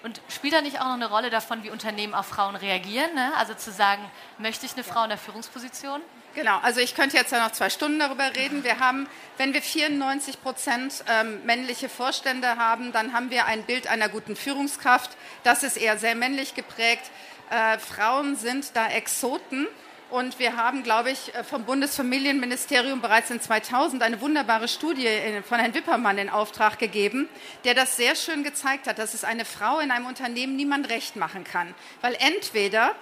Und 0.03 0.21
spielt 0.29 0.53
da 0.53 0.61
nicht 0.61 0.79
auch 0.79 0.85
noch 0.85 0.93
eine 0.93 1.09
Rolle 1.09 1.29
davon, 1.29 1.63
wie 1.63 1.69
Unternehmen 1.69 2.13
auf 2.13 2.27
Frauen 2.27 2.55
reagieren? 2.55 3.13
Ne? 3.15 3.31
Also 3.37 3.53
zu 3.53 3.71
sagen, 3.71 4.03
möchte 4.37 4.65
ich 4.65 4.73
eine 4.73 4.83
Frau 4.83 5.03
in 5.03 5.09
der 5.09 5.17
Führungsposition? 5.17 6.01
Genau, 6.37 6.59
also 6.61 6.81
ich 6.81 6.93
könnte 6.93 7.17
jetzt 7.17 7.31
ja 7.31 7.43
noch 7.43 7.51
zwei 7.51 7.71
Stunden 7.71 7.97
darüber 7.97 8.35
reden. 8.35 8.63
Wir 8.63 8.77
haben, 8.77 9.07
wenn 9.37 9.55
wir 9.55 9.61
94 9.63 10.39
Prozent 10.43 11.03
ähm, 11.09 11.43
männliche 11.45 11.89
Vorstände 11.89 12.57
haben, 12.57 12.91
dann 12.91 13.11
haben 13.11 13.31
wir 13.31 13.47
ein 13.47 13.63
Bild 13.63 13.87
einer 13.87 14.07
guten 14.07 14.35
Führungskraft. 14.35 15.09
Das 15.43 15.63
ist 15.63 15.77
eher 15.77 15.97
sehr 15.97 16.13
männlich 16.13 16.53
geprägt. 16.53 17.09
Äh, 17.49 17.79
Frauen 17.79 18.35
sind 18.35 18.75
da 18.75 18.87
Exoten. 18.87 19.65
Und 20.11 20.37
wir 20.37 20.55
haben, 20.55 20.83
glaube 20.83 21.09
ich, 21.09 21.33
äh, 21.33 21.43
vom 21.43 21.63
Bundesfamilienministerium 21.63 23.01
bereits 23.01 23.31
in 23.31 23.41
2000 23.41 24.03
eine 24.03 24.21
wunderbare 24.21 24.67
Studie 24.67 25.09
von 25.43 25.57
Herrn 25.57 25.73
Wippermann 25.73 26.19
in 26.19 26.29
Auftrag 26.29 26.77
gegeben, 26.77 27.27
der 27.63 27.73
das 27.73 27.97
sehr 27.97 28.13
schön 28.15 28.43
gezeigt 28.43 28.85
hat, 28.85 28.99
dass 28.99 29.15
es 29.15 29.23
eine 29.23 29.43
Frau 29.43 29.79
in 29.79 29.89
einem 29.89 30.05
Unternehmen 30.05 30.55
niemand 30.55 30.89
recht 30.89 31.15
machen 31.15 31.43
kann. 31.43 31.73
Weil 32.01 32.15
entweder 32.19 32.93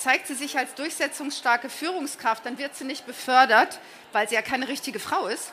zeigt 0.00 0.26
sie 0.26 0.34
sich 0.34 0.58
als 0.58 0.74
durchsetzungsstarke 0.74 1.68
Führungskraft, 1.68 2.44
dann 2.46 2.58
wird 2.58 2.74
sie 2.74 2.84
nicht 2.84 3.06
befördert, 3.06 3.78
weil 4.12 4.28
sie 4.28 4.34
ja 4.34 4.42
keine 4.42 4.68
richtige 4.68 4.98
Frau 4.98 5.26
ist. 5.26 5.52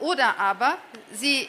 Oder 0.00 0.38
aber 0.38 0.78
sie 1.12 1.48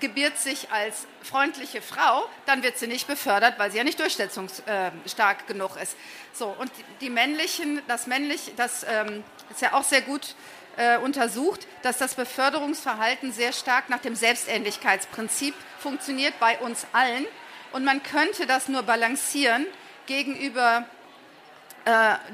gebiert 0.00 0.38
sich 0.38 0.70
als 0.72 1.06
freundliche 1.22 1.80
Frau, 1.80 2.28
dann 2.44 2.62
wird 2.62 2.78
sie 2.78 2.86
nicht 2.86 3.06
befördert, 3.06 3.58
weil 3.58 3.70
sie 3.70 3.78
ja 3.78 3.84
nicht 3.84 4.00
durchsetzungsstark 4.00 5.46
genug 5.46 5.76
ist. 5.80 5.96
So, 6.32 6.48
und 6.58 6.70
die 7.00 7.10
männlichen, 7.10 7.82
das 7.86 8.06
männlich, 8.06 8.52
das 8.56 8.84
ähm, 8.88 9.22
ist 9.50 9.62
ja 9.62 9.72
auch 9.72 9.84
sehr 9.84 10.02
gut 10.02 10.34
äh, 10.76 10.98
untersucht, 10.98 11.66
dass 11.82 11.98
das 11.98 12.14
Beförderungsverhalten 12.14 13.32
sehr 13.32 13.52
stark 13.52 13.88
nach 13.88 14.00
dem 14.00 14.14
Selbstähnlichkeitsprinzip 14.14 15.54
funktioniert 15.78 16.34
bei 16.40 16.58
uns 16.58 16.86
allen. 16.92 17.26
Und 17.72 17.84
man 17.84 18.02
könnte 18.02 18.46
das 18.46 18.68
nur 18.68 18.82
balancieren 18.82 19.66
gegenüber 20.06 20.84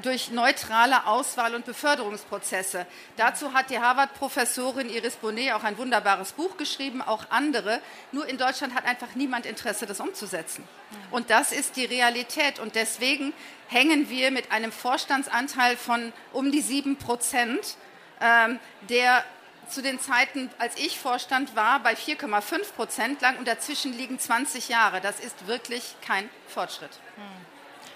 durch 0.01 0.31
neutrale 0.31 1.05
Auswahl- 1.05 1.53
und 1.53 1.65
Beförderungsprozesse. 1.65 2.87
Dazu 3.17 3.53
hat 3.53 3.69
die 3.69 3.77
Harvard-Professorin 3.77 4.89
Iris 4.89 5.15
Bonet 5.17 5.53
auch 5.53 5.63
ein 5.63 5.77
wunderbares 5.77 6.31
Buch 6.31 6.57
geschrieben, 6.57 7.03
auch 7.03 7.25
andere. 7.29 7.79
Nur 8.11 8.27
in 8.27 8.39
Deutschland 8.39 8.73
hat 8.73 8.85
einfach 8.85 9.13
niemand 9.13 9.45
Interesse, 9.45 9.85
das 9.85 9.99
umzusetzen. 9.99 10.67
Und 11.11 11.29
das 11.29 11.51
ist 11.51 11.75
die 11.75 11.85
Realität. 11.85 12.57
Und 12.57 12.73
deswegen 12.73 13.31
hängen 13.67 14.09
wir 14.09 14.31
mit 14.31 14.51
einem 14.51 14.71
Vorstandsanteil 14.71 15.77
von 15.77 16.13
um 16.31 16.51
die 16.51 16.61
sieben 16.61 16.97
Prozent, 16.97 17.77
ähm, 18.21 18.59
der 18.89 19.23
zu 19.69 19.83
den 19.83 19.99
Zeiten, 19.99 20.49
als 20.57 20.77
ich 20.77 20.97
Vorstand 20.99 21.55
war, 21.55 21.79
bei 21.79 21.93
4,5 21.93 22.73
Prozent 22.73 23.21
lang 23.21 23.37
und 23.37 23.47
dazwischen 23.47 23.93
liegen 23.93 24.17
20 24.17 24.69
Jahre. 24.69 24.99
Das 24.99 25.19
ist 25.19 25.45
wirklich 25.45 25.95
kein 26.01 26.27
Fortschritt. 26.47 26.91
Hm. 27.15 27.52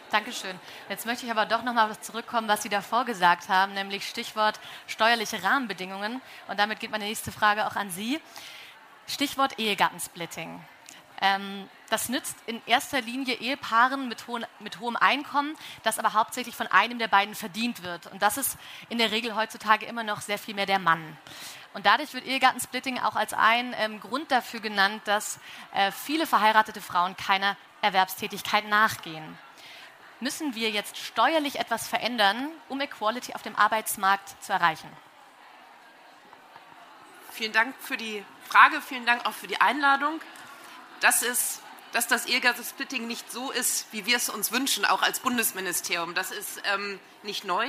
Dankeschön. 0.10 0.58
Jetzt 0.88 1.06
möchte 1.06 1.26
ich 1.26 1.32
aber 1.32 1.46
doch 1.46 1.64
noch 1.64 1.74
mal 1.74 2.00
zurückkommen, 2.00 2.48
was 2.48 2.64
Sie 2.64 2.70
davor 2.70 3.04
gesagt 3.04 3.50
haben, 3.50 3.74
nämlich 3.74 4.08
Stichwort 4.08 4.58
steuerliche 4.88 5.44
Rahmenbedingungen. 5.44 6.22
Und 6.48 6.58
damit 6.60 6.80
geht 6.80 6.92
meine 6.92 7.04
nächste 7.04 7.34
Frage 7.34 7.68
auch 7.68 7.76
an 7.76 7.92
Sie. 7.92 8.22
Stichwort 9.06 9.60
Ehegattensplitting. 9.60 10.62
Ähm, 11.20 11.70
das 11.90 12.08
nützt 12.08 12.38
in 12.46 12.62
erster 12.68 13.02
Linie 13.02 13.36
Ehepaaren 13.36 14.08
mit, 14.08 14.28
hohen, 14.28 14.46
mit, 14.60 14.80
hohem 14.80 14.96
Einkommen, 14.96 15.58
das 15.84 16.00
aber 16.00 16.14
hauptsächlich 16.14 16.56
von 16.56 16.68
einem 16.68 17.00
der 17.00 17.10
beiden 17.10 17.36
verdient 17.36 17.84
wird. 17.84 18.08
Und 18.08 18.22
das 18.22 18.38
ist 18.38 18.58
in 18.88 19.00
der 19.00 19.12
Regel 19.12 19.36
heutzutage 19.36 19.86
immer 19.88 20.04
noch 20.04 20.22
sehr 20.22 20.38
viel 20.38 20.56
mehr 20.56 20.68
der 20.68 20.80
Mann. 20.80 21.18
Und 21.74 21.86
dadurch 21.86 22.14
wird 22.14 22.26
Ehegattensplitting 22.26 23.00
auch 23.00 23.18
als 23.18 23.34
ein 23.34 23.76
ähm, 23.78 24.00
Grund 24.00 24.32
dafür 24.32 24.62
genannt, 24.62 25.02
dass 25.04 25.40
äh, 25.74 25.92
viele 25.92 26.26
verheiratete 26.26 26.80
Frauen 26.80 27.18
keiner 27.18 27.58
Erwerbstätigkeit 27.82 28.70
nachgehen 28.70 29.38
müssen 30.20 30.56
wir 30.56 30.70
jetzt 30.70 30.98
steuerlich 30.98 31.60
etwas 31.60 31.88
verändern, 31.88 32.50
um 32.70 32.82
Equality 32.82 33.34
auf 33.34 33.44
dem 33.44 33.56
Arbeitsmarkt 33.56 34.42
zu 34.44 34.54
erreichen? 34.54 34.90
Vielen 37.32 37.54
Dank 37.54 37.76
für 37.80 37.98
die 37.98 38.26
Frage, 38.50 38.82
vielen 38.82 39.06
Dank 39.06 39.26
auch 39.26 39.34
für 39.34 39.48
die 39.48 39.62
Einladung. 39.62 40.20
Das 41.02 41.22
ist, 41.22 41.62
dass 41.92 42.08
das 42.08 42.26
Ehegattensplitting 42.26 43.06
nicht 43.06 43.32
so 43.32 43.52
ist, 43.52 43.86
wie 43.92 44.06
wir 44.06 44.18
es 44.18 44.30
uns 44.30 44.52
wünschen, 44.52 44.86
auch 44.86 45.04
als 45.04 45.20
Bundesministerium. 45.20 46.16
Das 46.16 46.32
ist 46.32 46.62
ähm, 46.74 47.00
nicht 47.24 47.44
neu. 47.44 47.68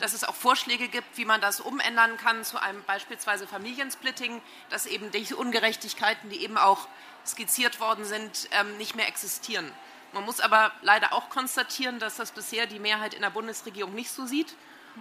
Dass 0.00 0.14
es 0.14 0.24
auch 0.24 0.34
Vorschläge 0.34 0.88
gibt, 0.88 1.16
wie 1.16 1.24
man 1.24 1.40
das 1.40 1.60
umändern 1.60 2.16
kann 2.16 2.42
zu 2.42 2.60
einem 2.60 2.82
beispielsweise 2.82 3.46
Familiensplitting, 3.46 4.42
dass 4.68 4.86
eben 4.86 5.12
die 5.12 5.32
Ungerechtigkeiten, 5.32 6.28
die 6.28 6.42
eben 6.42 6.58
auch 6.58 6.88
skizziert 7.24 7.78
worden 7.78 8.04
sind, 8.04 8.48
ähm, 8.50 8.76
nicht 8.78 8.96
mehr 8.96 9.06
existieren. 9.06 9.70
Man 10.12 10.24
muss 10.24 10.40
aber 10.40 10.72
leider 10.82 11.12
auch 11.12 11.28
konstatieren, 11.28 11.98
dass 11.98 12.16
das 12.16 12.32
bisher 12.32 12.66
die 12.66 12.78
Mehrheit 12.78 13.14
in 13.14 13.22
der 13.22 13.30
Bundesregierung 13.30 13.94
nicht 13.94 14.10
so 14.10 14.26
sieht 14.26 14.54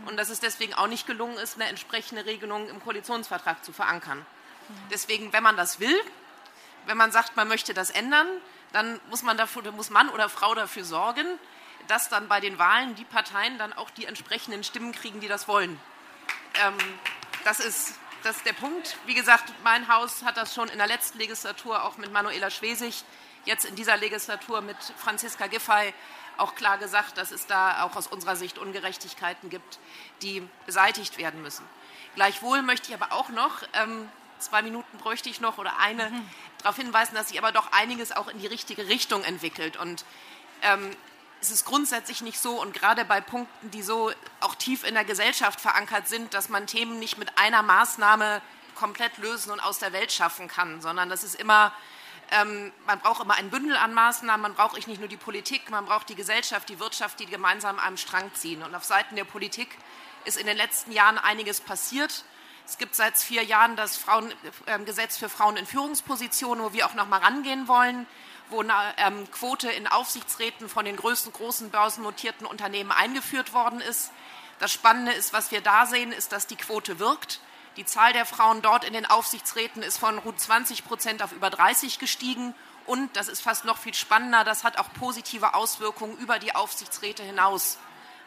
und 0.06 0.18
dass 0.18 0.30
es 0.30 0.40
deswegen 0.40 0.74
auch 0.74 0.88
nicht 0.88 1.08
gelungen 1.08 1.38
ist, 1.38 1.56
eine 1.56 1.70
entsprechende 1.70 2.26
Regelung 2.26 2.68
im 2.68 2.84
Koalitionsvertrag 2.84 3.64
zu 3.64 3.72
verankern. 3.72 4.26
Deswegen, 4.92 5.32
wenn 5.32 5.44
man 5.44 5.58
das 5.58 5.80
will, 5.80 5.96
wenn 6.86 6.98
man 6.98 7.12
sagt, 7.12 7.36
man 7.36 7.48
möchte 7.48 7.74
das 7.74 7.90
ändern, 7.90 8.28
dann 8.74 9.00
muss 9.10 9.24
man, 9.24 9.38
dafür, 9.38 9.72
muss 9.72 9.90
Mann 9.90 10.10
oder 10.10 10.28
Frau 10.28 10.54
dafür 10.54 10.84
sorgen, 10.84 11.26
dass 11.88 12.10
dann 12.10 12.28
bei 12.28 12.40
den 12.40 12.58
Wahlen 12.58 12.96
die 12.96 13.06
Parteien 13.06 13.58
dann 13.58 13.74
auch 13.74 13.90
die 13.90 14.06
entsprechenden 14.06 14.64
Stimmen 14.64 14.92
kriegen, 14.92 15.20
die 15.20 15.28
das 15.28 15.48
wollen. 15.48 15.80
Ähm, 16.56 16.74
das, 17.44 17.60
ist, 17.60 17.94
das 18.24 18.38
ist 18.38 18.46
der 18.46 18.54
Punkt. 18.54 18.98
Wie 19.06 19.14
gesagt, 19.14 19.54
mein 19.64 19.88
Haus 19.88 20.24
hat 20.24 20.38
das 20.38 20.54
schon 20.54 20.68
in 20.70 20.78
der 20.78 20.88
letzten 20.88 21.20
Legislatur 21.20 21.84
auch 21.84 21.98
mit 21.98 22.12
Manuela 22.12 22.50
Schwesig 22.50 23.04
jetzt 23.46 23.66
in 23.66 23.76
dieser 23.76 23.98
Legislatur 23.98 24.62
mit 24.62 24.78
Franziska 24.98 25.48
Giffey 25.48 25.94
auch 26.38 26.56
klar 26.56 26.78
gesagt, 26.78 27.18
dass 27.18 27.32
es 27.32 27.48
da 27.48 27.84
auch 27.84 27.96
aus 27.96 28.08
unserer 28.08 28.36
Sicht 28.36 28.58
Ungerechtigkeiten 28.58 29.50
gibt, 29.50 29.80
die 30.22 30.48
beseitigt 30.66 31.18
werden 31.18 31.42
müssen. 31.42 31.66
Gleichwohl 32.16 32.62
möchte 32.62 32.90
ich 32.90 33.02
aber 33.02 33.14
auch 33.14 33.30
noch, 33.30 33.62
ähm, 33.74 34.10
zwei 34.40 34.62
Minuten 34.62 34.98
bräuchte 34.98 35.30
ich 35.30 35.40
noch 35.40 35.58
oder 35.58 35.78
eine, 35.80 36.10
mhm. 36.10 36.30
darauf 36.62 36.76
hinweisen, 36.76 37.16
dass 37.16 37.30
sich 37.30 37.38
aber 37.38 37.52
doch 37.52 37.72
einiges 37.72 38.12
auch 38.12 38.28
in 38.28 38.40
die 38.40 38.48
richtige 38.48 38.88
Richtung 38.88 39.24
entwickelt. 39.24 39.78
Und 39.78 40.04
ähm, 40.62 40.92
es 41.42 41.52
ist 41.52 41.66
grundsätzlich 41.66 42.22
nicht 42.22 42.40
so 42.40 42.60
und 42.60 42.74
gerade 42.74 43.06
bei 43.06 43.22
Punkten, 43.22 43.72
die 43.72 43.82
so 43.82 44.12
auch 44.40 44.56
tief 44.56 44.84
in 44.84 44.94
der 44.94 45.06
Gesellschaft 45.06 45.62
verankert 45.62 46.08
sind, 46.08 46.34
dass 46.34 46.50
man 46.50 46.68
Themen 46.68 47.00
nicht 47.00 47.18
mit 47.18 47.38
einer 47.38 47.62
Maßnahme 47.62 48.42
komplett 48.76 49.18
lösen 49.18 49.52
und 49.52 49.60
aus 49.60 49.80
der 49.80 49.94
Welt 49.94 50.12
schaffen 50.12 50.48
kann, 50.48 50.82
sondern 50.82 51.10
das 51.10 51.24
ist 51.24 51.36
immer 51.36 51.72
ähm, 52.32 52.72
man 52.86 53.00
braucht 53.00 53.22
immer 53.22 53.36
ein 53.36 53.50
Bündel 53.50 53.78
an 53.78 53.94
Maßnahmen, 53.94 54.42
man 54.42 54.54
braucht 54.54 54.88
nicht 54.88 55.00
nur 55.00 55.08
die 55.08 55.18
Politik, 55.18 55.70
man 55.70 55.86
braucht 55.86 56.10
die 56.10 56.16
Gesellschaft, 56.16 56.70
die 56.70 56.80
Wirtschaft, 56.80 57.20
die 57.20 57.26
gemeinsam 57.26 57.78
an 57.78 57.86
einem 57.86 57.98
Strang 57.98 58.34
ziehen. 58.34 58.64
Und 58.64 58.74
auf 58.76 58.84
Seiten 58.84 59.16
der 59.16 59.24
Politik 59.24 59.78
ist 60.26 60.38
in 60.38 60.48
den 60.48 60.58
letzten 60.58 60.92
Jahren 60.92 61.18
einiges 61.18 61.62
passiert. 61.62 62.26
Es 62.68 62.78
gibt 62.78 62.96
seit 62.96 63.18
vier 63.18 63.44
Jahren 63.44 63.76
das 63.76 63.96
Frauen, 63.96 64.34
äh, 64.66 64.80
Gesetz 64.80 65.18
für 65.18 65.30
Frauen 65.30 65.56
in 65.56 65.66
Führungspositionen, 65.66 66.64
wo 66.64 66.74
wir 66.74 66.88
auch 66.88 66.96
noch 66.96 67.08
mal 67.08 67.20
rangehen 67.20 67.68
wollen, 67.68 68.08
wo 68.50 68.62
eine 68.62 68.74
ähm, 68.98 69.30
Quote 69.32 69.70
in 69.70 69.88
Aufsichtsräten 69.88 70.68
von 70.68 70.86
den 70.86 70.96
größten 70.96 71.32
großen 71.32 71.70
börsennotierten 71.70 72.48
Unternehmen 72.48 72.92
eingeführt 72.92 73.54
worden 73.54 73.82
ist. 73.82 74.12
Das 74.60 74.72
Spannende 74.72 75.12
ist, 75.12 75.34
was 75.34 75.52
wir 75.52 75.62
da 75.62 75.86
sehen, 75.86 76.12
ist, 76.12 76.32
dass 76.32 76.48
die 76.48 76.56
Quote 76.56 77.00
wirkt. 77.00 77.40
Die 77.78 77.86
Zahl 77.86 78.14
der 78.14 78.26
Frauen 78.26 78.62
dort 78.62 78.86
in 78.86 78.94
den 78.94 79.06
Aufsichtsräten 79.06 79.84
ist 79.84 79.98
von 79.98 80.18
rund 80.20 80.40
20 80.40 80.86
Prozent 80.86 81.22
auf 81.22 81.34
über 81.34 81.50
30 81.50 82.00
gestiegen. 82.00 82.56
Und, 82.86 83.16
das 83.18 83.28
ist 83.28 83.42
fast 83.42 83.66
noch 83.66 83.78
viel 83.78 83.94
spannender, 83.94 84.44
das 84.44 84.64
hat 84.64 84.78
auch 84.78 84.94
positive 84.94 85.56
Auswirkungen 85.56 86.18
über 86.18 86.40
die 86.40 86.56
Aufsichtsräte 86.56 87.24
hinaus. 87.24 87.78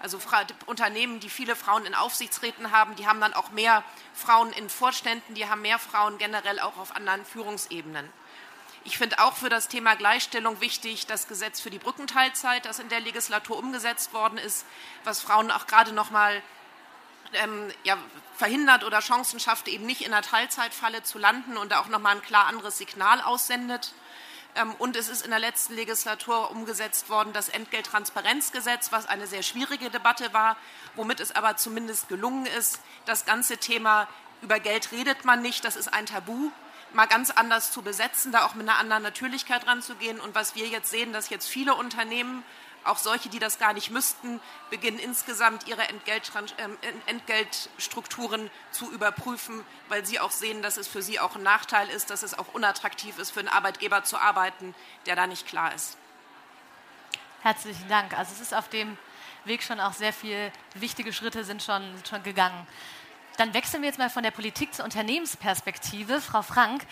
Also 0.01 0.19
Unternehmen, 0.67 1.21
die 1.21 1.31
viele 1.31 1.57
Frauen 1.57 1.87
in 1.87 1.95
Aufsichtsräten 1.95 2.73
haben, 2.73 2.95
die 2.97 3.07
haben 3.07 3.21
dann 3.21 3.35
auch 3.35 3.51
mehr 3.51 3.83
Frauen 4.15 4.53
in 4.53 4.69
Vorständen, 4.69 5.35
die 5.35 5.49
haben 5.49 5.63
mehr 5.63 5.79
Frauen 5.79 6.19
generell 6.19 6.61
auch 6.61 6.77
auf 6.77 6.95
anderen 6.95 7.25
Führungsebenen. 7.25 8.09
Ich 8.85 8.97
finde 8.97 9.19
auch 9.19 9.35
für 9.35 9.49
das 9.49 9.69
Thema 9.69 9.97
Gleichstellung 9.97 10.61
wichtig 10.61 11.07
das 11.07 11.27
Gesetz 11.27 11.61
für 11.61 11.71
die 11.71 11.79
Brückenteilzeit, 11.79 12.65
das 12.65 12.79
in 12.79 12.89
der 12.89 13.01
Legislatur 13.01 13.59
umgesetzt 13.59 14.13
worden 14.13 14.39
ist, 14.39 14.65
was 15.05 15.21
Frauen 15.21 15.51
auch 15.51 15.67
gerade 15.67 15.93
noch 15.93 16.11
mal 16.11 16.43
ähm, 17.35 17.71
ja, 17.85 17.97
verhindert 18.37 18.85
oder 18.85 19.01
Chancen 19.01 19.41
schafft, 19.41 19.69
eben 19.69 19.87
nicht 19.87 20.03
in 20.03 20.11
der 20.11 20.23
Teilzeitfalle 20.23 21.03
zu 21.03 21.19
landen 21.19 21.57
und 21.57 21.75
auch 21.75 21.89
nochmal 21.89 22.17
ein 22.17 22.23
klar 22.23 22.47
anderes 22.47 22.79
Signal 22.79 23.21
aussendet. 23.21 23.93
Ähm, 24.55 24.75
und 24.79 24.97
es 24.97 25.09
ist 25.09 25.25
in 25.25 25.31
der 25.31 25.41
letzten 25.41 25.75
Legislatur 25.75 26.51
umgesetzt 26.51 27.11
worden 27.11 27.33
das 27.33 27.49
Entgelttransparenzgesetz, 27.49 28.93
was 28.93 29.07
eine 29.07 29.27
sehr 29.27 29.43
schwierige 29.43 29.91
Debatte 29.91 30.33
war, 30.33 30.57
womit 30.95 31.21
es 31.21 31.35
aber 31.35 31.57
zumindest 31.57 32.09
gelungen 32.09 32.47
ist, 32.47 32.81
das 33.05 33.25
ganze 33.25 33.59
Thema 33.59 34.09
über 34.43 34.61
Geld 34.61 34.93
redet 34.93 35.25
man 35.25 35.43
nicht, 35.43 35.65
das 35.65 35.77
ist 35.77 35.93
ein 35.93 36.07
Tabu, 36.07 36.51
mal 36.93 37.07
ganz 37.07 37.31
anders 37.31 37.71
zu 37.73 37.83
besetzen, 37.83 38.33
da 38.33 38.47
auch 38.47 38.55
mit 38.55 38.69
einer 38.69 38.79
anderen 38.79 39.03
Natürlichkeit 39.03 39.67
ranzugehen. 39.67 40.21
Und 40.21 40.35
was 40.35 40.55
wir 40.55 40.67
jetzt 40.67 40.91
sehen, 40.91 41.13
dass 41.13 41.29
jetzt 41.29 41.49
viele 41.49 41.75
Unternehmen 41.75 42.45
auch 42.85 42.99
solche, 42.99 43.29
die 43.29 43.39
das 43.39 43.59
gar 43.59 43.73
nicht 43.73 43.91
müssten, 43.91 44.41
beginnen 44.71 44.99
insgesamt 44.99 45.67
ihre 45.69 45.83
ähm, 45.83 46.79
Entgeltstrukturen 47.07 48.51
zu 48.71 48.91
überprüfen, 48.93 49.65
weil 49.89 50.07
sie 50.07 50.21
auch 50.21 50.31
sehen, 50.31 50.63
dass 50.63 50.77
es 50.77 50.89
für 50.89 51.03
sie 51.03 51.21
auch 51.21 51.37
ein 51.37 51.43
Nachteil 51.43 51.89
ist, 51.89 52.11
dass 52.11 52.23
es 52.23 52.39
auch 52.39 52.55
unattraktiv 52.55 53.19
ist, 53.19 53.31
für 53.31 53.41
einen 53.41 53.49
Arbeitgeber 53.49 54.05
zu 54.05 54.19
arbeiten, 54.19 54.75
der 55.07 55.17
da 55.17 55.27
nicht 55.27 55.47
klar 55.47 55.75
ist. 55.75 55.99
Herzlichen 57.43 57.89
Dank. 57.89 58.17
Also 58.19 58.33
es 58.33 58.41
ist 58.41 58.55
auf 58.55 58.69
dem 58.69 58.99
Weg 59.45 59.63
schon 59.63 59.81
auch 59.81 59.93
sehr 59.93 60.13
viele 60.13 60.53
wichtige 60.75 61.13
Schritte 61.13 61.45
sind 61.45 61.63
schon, 61.63 61.95
sind 61.95 62.09
schon 62.09 62.23
gegangen. 62.23 62.67
Dann 63.37 63.55
wechseln 63.55 63.83
wir 63.83 63.89
jetzt 63.89 64.01
mal 64.01 64.11
von 64.11 64.25
der 64.25 64.33
Politik 64.33 64.75
zur 64.75 64.85
Unternehmensperspektive. 64.85 66.21
Frau 66.21 66.43
Frank, 66.43 66.85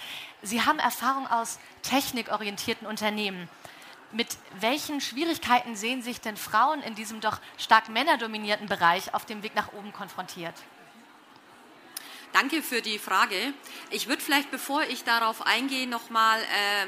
Sie 0.42 0.62
haben 0.62 0.78
Erfahrung 0.78 1.26
aus 1.26 1.58
technikorientierten 1.82 2.86
Unternehmen. 2.86 3.48
Mit 4.12 4.28
welchen 4.60 5.00
Schwierigkeiten 5.00 5.74
sehen 5.76 6.02
sich 6.02 6.20
denn 6.20 6.36
Frauen 6.36 6.82
in 6.82 6.94
diesem 6.94 7.20
doch 7.20 7.38
stark 7.58 7.88
männerdominierten 7.88 8.68
Bereich 8.68 9.12
auf 9.14 9.26
dem 9.26 9.42
Weg 9.42 9.54
nach 9.54 9.72
oben 9.72 9.92
konfrontiert? 9.92 10.54
Danke 12.32 12.62
für 12.62 12.82
die 12.82 12.98
Frage. 12.98 13.34
Ich 13.90 14.08
würde 14.08 14.22
vielleicht, 14.22 14.50
bevor 14.50 14.82
ich 14.82 15.04
darauf 15.04 15.46
eingehe, 15.46 15.86
noch 15.86 16.10
mal 16.10 16.38
äh, 16.38 16.82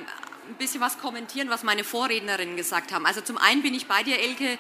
ein 0.48 0.54
bisschen 0.58 0.80
was 0.80 0.98
kommentieren, 0.98 1.48
was 1.50 1.62
meine 1.62 1.84
Vorrednerinnen 1.84 2.56
gesagt 2.56 2.92
haben. 2.92 3.06
Also 3.06 3.20
zum 3.20 3.38
einen 3.38 3.62
bin 3.62 3.75
ich 3.75 3.87
bei 3.87 4.02
dir, 4.02 4.18
Elke, 4.18 4.58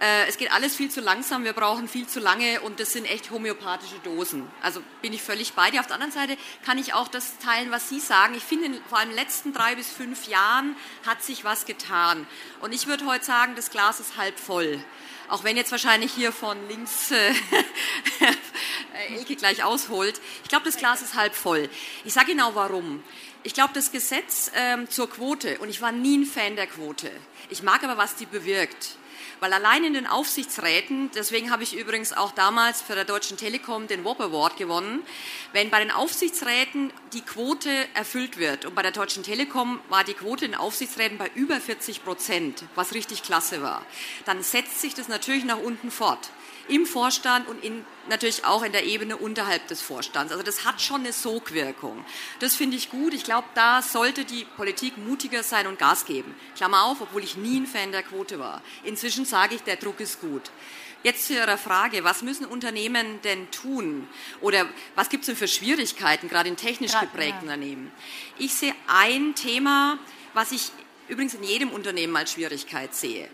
es 0.00 0.36
geht 0.38 0.52
alles 0.52 0.74
viel 0.74 0.90
zu 0.90 1.00
langsam, 1.00 1.44
wir 1.44 1.52
brauchen 1.52 1.88
viel 1.88 2.06
zu 2.06 2.20
lange 2.20 2.60
und 2.60 2.80
das 2.80 2.92
sind 2.92 3.04
echt 3.06 3.30
homöopathische 3.30 3.98
Dosen. 4.02 4.46
Also 4.60 4.82
bin 5.02 5.12
ich 5.12 5.22
völlig 5.22 5.52
bei 5.54 5.70
dir. 5.70 5.80
Auf 5.80 5.86
der 5.86 5.94
anderen 5.94 6.12
Seite 6.12 6.36
kann 6.64 6.78
ich 6.78 6.94
auch 6.94 7.08
das 7.08 7.38
teilen, 7.38 7.70
was 7.70 7.88
Sie 7.88 8.00
sagen. 8.00 8.34
Ich 8.34 8.42
finde, 8.42 8.80
vor 8.88 8.98
allem 8.98 9.10
in 9.10 9.16
den 9.16 9.24
letzten 9.24 9.52
drei 9.52 9.74
bis 9.74 9.90
fünf 9.90 10.26
Jahren 10.26 10.76
hat 11.06 11.22
sich 11.22 11.44
was 11.44 11.64
getan. 11.64 12.26
Und 12.60 12.72
ich 12.72 12.86
würde 12.86 13.06
heute 13.06 13.24
sagen, 13.24 13.54
das 13.54 13.70
Glas 13.70 14.00
ist 14.00 14.16
halb 14.16 14.38
voll. 14.38 14.82
Auch 15.28 15.44
wenn 15.44 15.56
jetzt 15.56 15.70
wahrscheinlich 15.70 16.12
hier 16.12 16.32
von 16.32 16.56
links 16.68 17.10
äh, 17.10 17.32
Elke 19.16 19.36
gleich 19.36 19.64
ausholt. 19.64 20.20
Ich 20.42 20.48
glaube, 20.48 20.64
das 20.64 20.76
Glas 20.76 21.02
ist 21.02 21.14
halb 21.14 21.34
voll. 21.34 21.68
Ich 22.04 22.12
sage 22.12 22.32
genau 22.32 22.54
warum. 22.54 23.02
Ich 23.42 23.54
glaube, 23.54 23.72
das 23.74 23.92
Gesetz 23.92 24.50
ähm, 24.54 24.88
zur 24.88 25.08
Quote, 25.08 25.58
und 25.58 25.68
ich 25.68 25.80
war 25.80 25.92
nie 25.92 26.18
ein 26.18 26.26
Fan 26.26 26.56
der 26.56 26.66
Quote, 26.66 27.10
ich 27.50 27.62
mag 27.62 27.84
aber, 27.84 27.96
was 27.96 28.16
die 28.16 28.26
bewirkt. 28.26 28.96
Weil 29.40 29.52
allein 29.52 29.84
in 29.84 29.94
den 29.94 30.06
Aufsichtsräten, 30.06 31.10
deswegen 31.14 31.50
habe 31.50 31.62
ich 31.62 31.76
übrigens 31.76 32.12
auch 32.12 32.32
damals 32.32 32.82
für 32.82 32.94
der 32.94 33.04
Deutschen 33.04 33.36
Telekom 33.36 33.86
den 33.86 34.04
WOP 34.04 34.20
Award 34.20 34.56
gewonnen, 34.56 35.02
wenn 35.52 35.70
bei 35.70 35.80
den 35.80 35.90
Aufsichtsräten 35.90 36.92
die 37.12 37.20
Quote 37.20 37.70
erfüllt 37.94 38.38
wird, 38.38 38.64
und 38.64 38.74
bei 38.74 38.82
der 38.82 38.92
Deutschen 38.92 39.22
Telekom 39.22 39.80
war 39.88 40.04
die 40.04 40.14
Quote 40.14 40.44
in 40.44 40.54
Aufsichtsräten 40.54 41.18
bei 41.18 41.30
über 41.34 41.60
40 41.60 42.04
Prozent, 42.04 42.64
was 42.74 42.94
richtig 42.94 43.22
klasse 43.22 43.62
war, 43.62 43.84
dann 44.24 44.42
setzt 44.42 44.80
sich 44.80 44.94
das 44.94 45.08
natürlich 45.08 45.44
nach 45.44 45.58
unten 45.58 45.90
fort 45.90 46.30
im 46.68 46.86
Vorstand 46.86 47.48
und 47.48 47.62
in, 47.62 47.84
natürlich 48.08 48.44
auch 48.44 48.62
in 48.62 48.72
der 48.72 48.84
Ebene 48.84 49.16
unterhalb 49.16 49.66
des 49.68 49.80
Vorstands. 49.80 50.32
Also 50.32 50.44
das 50.44 50.64
hat 50.64 50.80
schon 50.80 51.00
eine 51.00 51.12
Sogwirkung. 51.12 52.04
Das 52.40 52.54
finde 52.54 52.76
ich 52.76 52.90
gut. 52.90 53.14
Ich 53.14 53.24
glaube, 53.24 53.46
da 53.54 53.82
sollte 53.82 54.24
die 54.24 54.44
Politik 54.56 54.96
mutiger 54.96 55.42
sein 55.42 55.66
und 55.66 55.78
Gas 55.78 56.04
geben. 56.04 56.34
Klammer 56.56 56.84
auf, 56.84 57.00
obwohl 57.00 57.22
ich 57.22 57.36
nie 57.36 57.60
ein 57.60 57.66
Fan 57.66 57.92
der 57.92 58.02
Quote 58.02 58.38
war. 58.38 58.62
Inzwischen 58.84 59.24
sage 59.24 59.54
ich, 59.54 59.62
der 59.62 59.76
Druck 59.76 60.00
ist 60.00 60.20
gut. 60.20 60.50
Jetzt 61.02 61.26
zu 61.26 61.34
Ihrer 61.34 61.58
Frage, 61.58 62.02
was 62.02 62.22
müssen 62.22 62.46
Unternehmen 62.46 63.20
denn 63.24 63.50
tun? 63.50 64.08
Oder 64.40 64.66
was 64.94 65.10
gibt 65.10 65.22
es 65.22 65.26
denn 65.26 65.36
für 65.36 65.48
Schwierigkeiten, 65.48 66.30
gerade 66.30 66.48
in 66.48 66.56
technisch 66.56 66.98
geprägten 66.98 67.46
ja. 67.46 67.54
Unternehmen? 67.54 67.92
Ich 68.38 68.54
sehe 68.54 68.74
ein 68.86 69.34
Thema, 69.34 69.98
was 70.32 70.50
ich 70.50 70.70
übrigens 71.08 71.34
in 71.34 71.42
jedem 71.42 71.68
Unternehmen 71.70 72.16
als 72.16 72.32
Schwierigkeit 72.32 72.94
sehe 72.94 73.28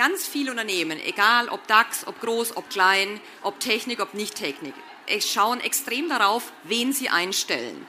ganz 0.00 0.26
viele 0.26 0.50
Unternehmen, 0.50 0.98
egal 0.98 1.50
ob 1.50 1.66
DAX, 1.66 2.06
ob 2.06 2.18
groß, 2.22 2.56
ob 2.56 2.70
klein, 2.70 3.20
ob 3.42 3.60
Technik, 3.60 4.00
ob 4.00 4.14
nicht 4.14 4.34
Technik, 4.34 4.72
schauen 5.20 5.60
extrem 5.60 6.08
darauf, 6.08 6.54
wen 6.64 6.94
sie 6.94 7.10
einstellen. 7.10 7.86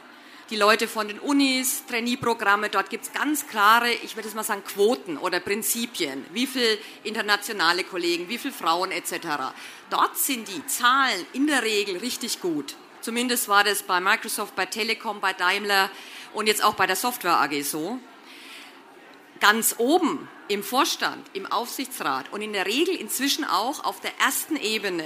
Die 0.50 0.58
Leute 0.58 0.90
von 0.90 1.08
den 1.08 1.20
Unis, 1.20 1.86
Trainee-Programme, 1.86 2.68
dort 2.68 2.90
gibt 2.90 3.06
es 3.06 3.14
ganz 3.14 3.48
klare, 3.48 3.90
ich 4.04 4.18
würde 4.18 4.28
es 4.28 4.36
mal 4.36 4.44
sagen, 4.44 4.66
Quoten 4.66 5.18
oder 5.18 5.40
Prinzipien. 5.40 6.26
Wie 6.34 6.48
viele 6.48 6.78
internationale 7.06 7.86
Kollegen, 7.86 8.28
wie 8.28 8.38
viele 8.38 8.54
Frauen 8.54 8.92
etc. 8.92 9.54
Dort 9.90 10.18
sind 10.18 10.50
die 10.50 10.66
Zahlen 10.66 11.26
in 11.32 11.48
der 11.48 11.64
Regel 11.64 11.96
richtig 11.96 12.42
gut. 12.42 12.76
Zumindest 13.00 13.48
war 13.48 13.64
das 13.64 13.84
bei 13.84 14.02
Microsoft, 14.02 14.54
bei 14.58 14.66
Telekom, 14.66 15.22
bei 15.22 15.32
Daimler 15.32 15.90
und 16.34 16.48
jetzt 16.48 16.62
auch 16.62 16.74
bei 16.74 16.88
der 16.88 16.98
Software 16.98 17.40
AG 17.40 17.64
so. 17.64 18.00
Ganz 19.40 19.76
oben 19.78 20.28
im 20.52 20.64
Vorstand, 20.64 21.26
im 21.34 21.46
Aufsichtsrat 21.46 22.32
und 22.34 22.42
in 22.42 22.52
der 22.52 22.66
Regel 22.66 22.94
inzwischen 22.96 23.46
auch 23.46 23.86
auf 23.86 24.02
der 24.02 24.12
ersten 24.20 24.58
Ebene 24.58 25.06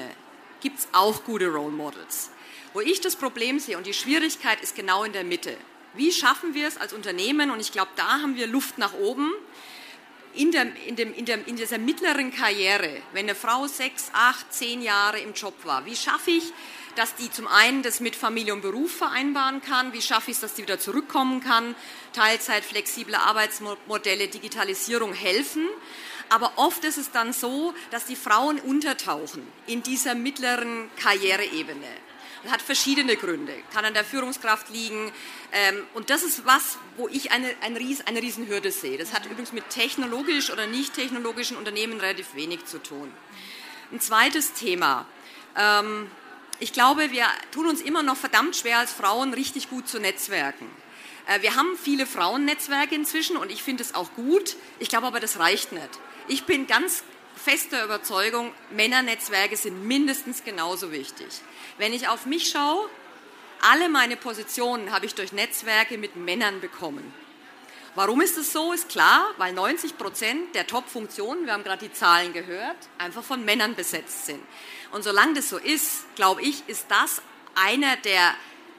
gibt 0.60 0.80
es 0.80 0.88
auch 0.92 1.24
gute 1.24 1.48
Role 1.48 1.72
Models. 1.72 2.32
Wo 2.74 2.82
ich 2.82 3.00
das 3.00 3.16
Problem 3.16 3.60
sehe 3.60 3.78
und 3.78 3.86
die 3.86 3.94
Schwierigkeit 3.94 4.60
ist 4.62 4.76
genau 4.76 5.04
in 5.04 5.14
der 5.14 5.24
Mitte. 5.24 5.56
Wie 5.94 6.12
schaffen 6.12 6.56
wir 6.56 6.68
es 6.68 6.78
als 6.78 6.94
Unternehmen, 6.94 7.52
und 7.52 7.60
ich 7.60 7.72
glaube, 7.72 7.92
da 7.96 8.22
haben 8.22 8.36
wir 8.36 8.48
Luft 8.48 8.80
nach 8.80 8.94
oben, 8.94 9.32
in, 10.36 10.52
der, 10.52 10.68
in, 10.88 10.96
dem, 10.96 11.14
in, 11.14 11.26
der, 11.26 11.48
in 11.48 11.56
dieser 11.56 11.78
mittleren 11.78 12.34
Karriere, 12.34 13.02
wenn 13.14 13.26
eine 13.26 13.36
Frau 13.36 13.68
sechs, 13.68 14.10
acht, 14.14 14.54
zehn 14.54 14.82
Jahre 14.82 15.20
im 15.20 15.34
Job 15.34 15.54
war, 15.64 15.86
wie 15.86 15.96
schaffe 15.96 16.32
ich 16.32 16.54
dass 16.96 17.16
die 17.16 17.30
zum 17.30 17.48
einen 17.48 17.84
das 17.84 18.00
mit 18.00 18.16
Familie 18.16 18.54
und 18.54 18.62
Beruf 18.62 18.96
vereinbaren 18.96 19.62
kann, 19.62 19.94
wie 19.94 20.02
schaffe 20.02 20.32
ich 20.32 20.38
es, 20.38 20.42
dass 20.42 20.54
die 20.54 20.64
wieder 20.64 20.80
zurückkommen 20.80 21.42
kann, 21.42 21.76
Teilzeit, 22.14 22.64
flexible 22.64 23.16
Arbeitsmodelle, 23.16 24.28
Digitalisierung 24.30 25.14
helfen. 25.14 25.68
Aber 26.30 26.54
oft 26.56 26.84
ist 26.86 26.98
es 26.98 27.12
dann 27.12 27.34
so, 27.34 27.74
dass 27.92 28.06
die 28.06 28.16
Frauen 28.16 28.60
untertauchen 28.60 29.46
in 29.68 29.84
dieser 29.84 30.16
mittleren 30.16 30.90
Karriereebene. 30.96 31.86
Hat 32.50 32.62
verschiedene 32.62 33.16
Gründe. 33.16 33.54
Kann 33.74 33.86
an 33.86 33.94
der 33.94 34.04
Führungskraft 34.04 34.70
liegen. 34.70 35.12
Ähm, 35.52 35.84
und 35.94 36.10
das 36.10 36.24
ist 36.24 36.46
was, 36.46 36.78
wo 36.98 37.08
ich 37.08 37.32
eine, 37.32 37.54
eine 37.62 37.80
Riesenhürde 38.22 38.72
sehe. 38.72 38.98
Das 38.98 39.14
hat 39.14 39.26
übrigens 39.26 39.52
mit 39.52 39.70
technologisch 39.70 40.52
oder 40.52 40.68
nicht 40.68 40.94
technologischen 40.94 41.58
Unternehmen 41.58 42.00
relativ 42.00 42.36
wenig 42.36 42.66
zu 42.66 42.82
tun. 42.82 43.12
Ein 43.92 44.00
zweites 44.00 44.54
Thema. 44.54 45.06
Ähm, 45.58 46.10
ich 46.60 46.72
glaube, 46.72 47.12
wir 47.12 47.26
tun 47.52 47.68
uns 47.68 47.82
immer 47.82 48.04
noch 48.04 48.18
verdammt 48.18 48.56
schwer 48.56 48.80
als 48.80 48.94
Frauen 48.94 49.34
richtig 49.34 49.70
gut 49.70 49.88
zu 49.88 50.00
netzwerken. 50.00 50.70
Äh, 51.28 51.42
wir 51.42 51.56
haben 51.56 51.78
viele 51.78 52.06
Frauennetzwerke 52.06 52.96
inzwischen 52.96 53.38
und 53.38 53.52
ich 53.52 53.64
finde 53.64 53.84
es 53.84 53.96
auch 53.96 54.14
gut. 54.14 54.56
Ich 54.80 54.90
glaube 54.90 55.08
aber, 55.08 55.20
das 55.20 55.40
reicht 55.40 55.72
nicht. 55.72 55.90
Ich 56.28 56.46
bin 56.46 56.68
ganz 56.68 57.04
fester 57.46 57.86
Überzeugung, 57.86 58.52
Männernetzwerke 58.72 59.56
sind 59.56 59.86
mindestens 59.86 60.44
genauso 60.44 60.92
wichtig. 60.92 61.28
Wenn 61.78 61.94
ich 61.94 62.08
auf 62.08 62.26
mich 62.26 62.50
schaue, 62.50 62.90
alle 63.62 63.88
meine 63.88 64.18
Positionen 64.18 64.92
habe 64.92 65.06
ich 65.06 65.14
durch 65.14 65.32
Netzwerke 65.32 66.00
mit 66.00 66.16
Männern 66.16 66.60
bekommen. 66.60 67.14
Warum 67.94 68.22
ist 68.22 68.36
es 68.40 68.52
so? 68.52 68.74
Ist 68.74 68.90
klar, 68.90 69.28
weil 69.38 69.54
90 69.54 69.96
Prozent 69.96 70.56
der 70.56 70.66
Top-Funktionen, 70.66 71.46
wir 71.46 71.54
haben 71.54 71.64
gerade 71.64 71.88
die 71.88 71.94
Zahlen 71.94 72.34
gehört, 72.34 72.78
einfach 72.98 73.24
von 73.24 73.46
Männern 73.46 73.76
besetzt 73.76 74.26
sind. 74.26 74.42
Und 74.92 75.04
solange 75.04 75.36
das 75.36 75.48
so 75.48 75.60
ist, 75.60 76.16
glaube 76.16 76.42
ich, 76.42 76.68
ist 76.68 76.88
das 76.90 77.22
einer 77.54 77.96
der, 77.98 78.34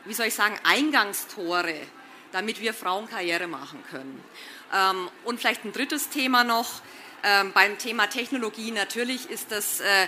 wie 0.07 0.15
soll 0.15 0.27
ich 0.27 0.35
sagen, 0.35 0.59
Eingangstore, 0.65 1.83
damit 2.33 2.61
wir 2.61 2.75
Frauen 2.75 3.09
Karriere 3.09 3.47
machen 3.47 3.85
können. 3.93 4.25
Ähm, 4.75 5.09
und 5.25 5.39
vielleicht 5.39 5.65
ein 5.65 5.73
drittes 5.73 6.09
Thema 6.09 6.43
noch. 6.43 6.83
Ähm, 7.29 7.51
beim 7.53 7.77
Thema 7.77 8.07
Technologie 8.07 8.71
natürlich 8.71 9.29
ist 9.29 9.51
das 9.51 9.81
äh, 9.81 10.07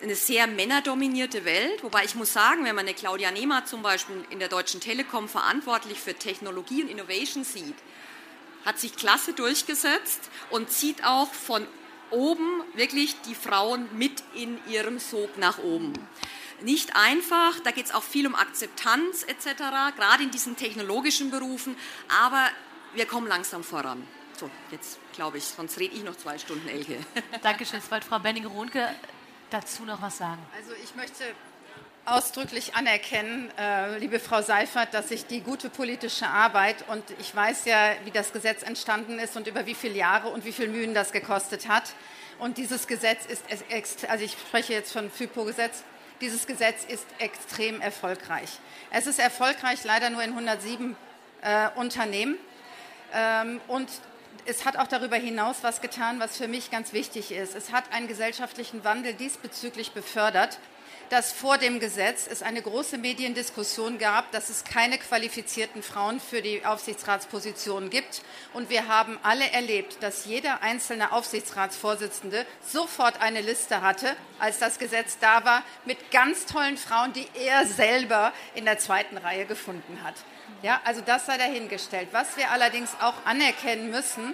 eine 0.00 0.14
sehr 0.14 0.46
männerdominierte 0.46 1.44
Welt, 1.44 1.82
wobei 1.82 2.04
ich 2.04 2.14
muss 2.14 2.32
sagen, 2.32 2.64
wenn 2.64 2.76
man 2.76 2.86
eine 2.86 2.94
Claudia 2.94 3.32
Nehmer 3.32 3.64
zum 3.64 3.82
Beispiel 3.82 4.24
in 4.30 4.38
der 4.38 4.48
Deutschen 4.48 4.80
Telekom 4.80 5.28
verantwortlich 5.28 5.98
für 5.98 6.14
Technologie 6.14 6.84
und 6.84 6.88
Innovation 6.88 7.42
sieht, 7.42 7.74
hat 8.64 8.78
sich 8.78 8.94
klasse 8.94 9.32
durchgesetzt 9.32 10.30
und 10.50 10.70
zieht 10.70 11.02
auch 11.02 11.34
von 11.34 11.66
oben 12.10 12.62
wirklich 12.74 13.20
die 13.22 13.34
Frauen 13.34 13.88
mit 13.98 14.22
in 14.32 14.56
ihrem 14.70 15.00
Sog 15.00 15.38
nach 15.38 15.58
oben. 15.58 15.94
Nicht 16.60 16.94
einfach, 16.94 17.58
da 17.64 17.72
geht 17.72 17.86
es 17.86 17.92
auch 17.92 18.04
viel 18.04 18.24
um 18.24 18.36
Akzeptanz 18.36 19.24
etc., 19.24 19.96
gerade 19.96 20.22
in 20.22 20.30
diesen 20.30 20.56
technologischen 20.56 21.32
Berufen, 21.32 21.74
aber 22.22 22.48
wir 22.94 23.06
kommen 23.06 23.26
langsam 23.26 23.64
voran. 23.64 24.06
So, 24.42 24.50
jetzt 24.72 24.98
glaube 25.12 25.38
ich, 25.38 25.44
sonst 25.44 25.78
rede 25.78 25.94
ich 25.94 26.02
noch 26.02 26.16
zwei 26.16 26.36
Stunden, 26.36 26.68
Elke. 26.68 26.96
Dankeschön. 27.44 27.78
Jetzt 27.78 27.92
wollte 27.92 28.04
Frau 28.04 28.18
Benning-Rohnke 28.18 28.88
dazu 29.50 29.84
noch 29.84 30.02
was 30.02 30.18
sagen. 30.18 30.44
Also 30.56 30.72
ich 30.82 30.96
möchte 30.96 31.22
ausdrücklich 32.06 32.74
anerkennen, 32.74 33.52
äh, 33.56 33.98
liebe 33.98 34.18
Frau 34.18 34.42
Seifert, 34.42 34.94
dass 34.94 35.10
sich 35.10 35.26
die 35.26 35.42
gute 35.42 35.70
politische 35.70 36.26
Arbeit 36.26 36.84
und 36.88 37.04
ich 37.20 37.32
weiß 37.32 37.66
ja, 37.66 37.92
wie 38.02 38.10
das 38.10 38.32
Gesetz 38.32 38.64
entstanden 38.64 39.20
ist 39.20 39.36
und 39.36 39.46
über 39.46 39.64
wie 39.66 39.76
viele 39.76 39.94
Jahre 39.94 40.30
und 40.30 40.44
wie 40.44 40.50
viel 40.50 40.66
Mühen 40.66 40.92
das 40.92 41.12
gekostet 41.12 41.68
hat. 41.68 41.94
Und 42.40 42.58
dieses 42.58 42.88
Gesetz 42.88 43.24
ist, 43.26 43.44
also 44.08 44.24
ich 44.24 44.32
spreche 44.32 44.72
jetzt 44.72 44.92
von 44.92 45.08
FIPO-Gesetz, 45.08 45.84
dieses 46.20 46.48
Gesetz 46.48 46.84
ist 46.84 47.06
extrem 47.20 47.80
erfolgreich. 47.80 48.58
Es 48.90 49.06
ist 49.06 49.20
erfolgreich 49.20 49.84
leider 49.84 50.10
nur 50.10 50.24
in 50.24 50.30
107 50.30 50.96
äh, 51.42 51.68
Unternehmen. 51.76 52.38
Ähm, 53.14 53.60
und 53.68 53.88
es 54.46 54.64
hat 54.64 54.76
auch 54.76 54.88
darüber 54.88 55.16
hinaus 55.16 55.58
was 55.62 55.80
getan, 55.80 56.20
was 56.20 56.36
für 56.36 56.48
mich 56.48 56.70
ganz 56.70 56.92
wichtig 56.92 57.32
ist. 57.32 57.54
Es 57.54 57.72
hat 57.72 57.92
einen 57.92 58.08
gesellschaftlichen 58.08 58.84
Wandel 58.84 59.14
diesbezüglich 59.14 59.92
befördert 59.92 60.58
dass 61.12 61.30
vor 61.30 61.58
dem 61.58 61.78
Gesetz 61.78 62.26
es 62.26 62.40
eine 62.40 62.62
große 62.62 62.96
Mediendiskussion 62.96 63.98
gab, 63.98 64.32
dass 64.32 64.48
es 64.48 64.64
keine 64.64 64.96
qualifizierten 64.96 65.82
Frauen 65.82 66.20
für 66.20 66.40
die 66.40 66.64
Aufsichtsratspositionen 66.64 67.90
gibt. 67.90 68.22
Und 68.54 68.70
wir 68.70 68.88
haben 68.88 69.18
alle 69.22 69.50
erlebt, 69.52 69.98
dass 70.00 70.24
jeder 70.24 70.62
einzelne 70.62 71.12
Aufsichtsratsvorsitzende 71.12 72.46
sofort 72.66 73.20
eine 73.20 73.42
Liste 73.42 73.82
hatte, 73.82 74.16
als 74.38 74.58
das 74.58 74.78
Gesetz 74.78 75.18
da 75.18 75.44
war, 75.44 75.62
mit 75.84 76.10
ganz 76.12 76.46
tollen 76.46 76.78
Frauen, 76.78 77.12
die 77.12 77.28
er 77.34 77.66
selber 77.66 78.32
in 78.54 78.64
der 78.64 78.78
zweiten 78.78 79.18
Reihe 79.18 79.44
gefunden 79.44 79.98
hat. 80.02 80.14
Ja, 80.62 80.80
also 80.84 81.00
das 81.00 81.26
sei 81.26 81.38
dahingestellt. 81.38 82.08
Was 82.12 82.36
wir 82.36 82.52
allerdings 82.52 82.94
auch 83.00 83.14
anerkennen 83.24 83.90
müssen, 83.90 84.32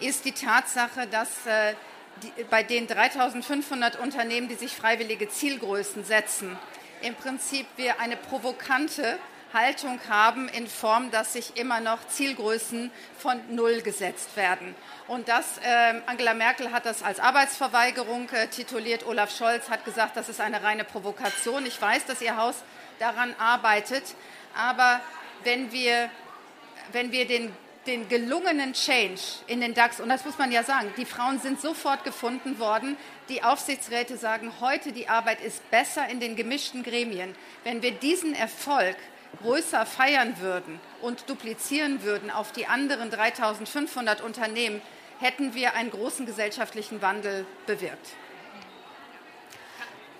ist 0.00 0.24
die 0.24 0.32
Tatsache, 0.32 1.06
dass 1.06 1.46
äh, 1.46 1.74
die, 2.22 2.44
bei 2.44 2.62
den 2.62 2.86
3500 2.86 3.96
Unternehmen, 3.96 4.48
die 4.48 4.54
sich 4.54 4.74
freiwillige 4.74 5.28
Zielgrößen 5.28 6.04
setzen, 6.04 6.58
im 7.02 7.14
Prinzip 7.14 7.66
wir 7.76 8.00
eine 8.00 8.16
provokante 8.16 9.18
Haltung 9.52 10.00
haben 10.08 10.48
in 10.48 10.66
Form, 10.66 11.10
dass 11.10 11.34
sich 11.34 11.58
immer 11.58 11.80
noch 11.80 12.06
Zielgrößen 12.08 12.90
von 13.18 13.38
Null 13.54 13.82
gesetzt 13.82 14.36
werden. 14.36 14.74
Und 15.06 15.28
das, 15.28 15.58
äh, 15.58 16.00
Angela 16.06 16.32
Merkel 16.32 16.72
hat 16.72 16.86
das 16.86 17.02
als 17.02 17.20
Arbeitsverweigerung 17.20 18.30
äh, 18.30 18.48
tituliert. 18.48 19.06
Olaf 19.06 19.36
Scholz 19.36 19.68
hat 19.68 19.84
gesagt, 19.84 20.16
das 20.16 20.30
ist 20.30 20.40
eine 20.40 20.62
reine 20.62 20.84
Provokation. 20.84 21.66
Ich 21.66 21.80
weiß, 21.80 22.06
dass 22.06 22.22
Ihr 22.22 22.36
Haus 22.36 22.56
daran 22.98 23.34
arbeitet. 23.38 24.04
Aber 24.56 25.00
wenn 25.48 25.72
wir, 25.72 26.10
wenn 26.92 27.10
wir 27.10 27.26
den 27.26 27.50
den 27.86 28.06
gelungenen 28.06 28.74
Change 28.74 29.22
in 29.46 29.62
den 29.62 29.72
DAX, 29.72 29.98
und 29.98 30.10
das 30.10 30.22
muss 30.22 30.36
man 30.36 30.52
ja 30.52 30.62
sagen, 30.62 30.92
die 30.98 31.06
Frauen 31.06 31.40
sind 31.40 31.58
sofort 31.58 32.04
gefunden 32.04 32.58
worden. 32.58 32.98
Die 33.30 33.42
Aufsichtsräte 33.42 34.18
sagen 34.18 34.52
heute, 34.60 34.92
die 34.92 35.08
Arbeit 35.08 35.40
ist 35.40 35.70
besser 35.70 36.06
in 36.06 36.20
den 36.20 36.36
gemischten 36.36 36.82
Gremien. 36.82 37.34
Wenn 37.64 37.80
wir 37.80 37.92
diesen 37.92 38.34
Erfolg 38.34 38.96
größer 39.42 39.86
feiern 39.86 40.38
würden 40.38 40.78
und 41.00 41.30
duplizieren 41.30 42.02
würden 42.02 42.30
auf 42.30 42.52
die 42.52 42.66
anderen 42.66 43.10
3500 43.10 44.20
Unternehmen, 44.20 44.82
hätten 45.18 45.54
wir 45.54 45.72
einen 45.72 45.90
großen 45.90 46.26
gesellschaftlichen 46.26 47.00
Wandel 47.00 47.46
bewirkt. 47.66 48.10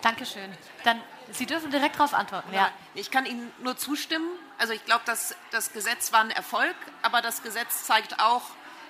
Dankeschön. 0.02 0.52
Dann 0.84 1.00
Sie 1.30 1.46
dürfen 1.46 1.70
direkt 1.70 1.96
darauf 1.96 2.14
antworten. 2.14 2.52
Ja. 2.54 2.70
Ich 2.94 3.10
kann 3.10 3.26
Ihnen 3.26 3.52
nur 3.58 3.76
zustimmen. 3.76 4.28
Also 4.56 4.72
ich 4.72 4.84
glaube, 4.84 5.02
dass 5.04 5.36
das 5.50 5.72
Gesetz 5.72 6.12
war 6.12 6.20
ein 6.20 6.30
Erfolg, 6.30 6.74
aber 7.02 7.20
das 7.20 7.42
Gesetz 7.42 7.84
zeigt 7.84 8.18
auch, 8.18 8.42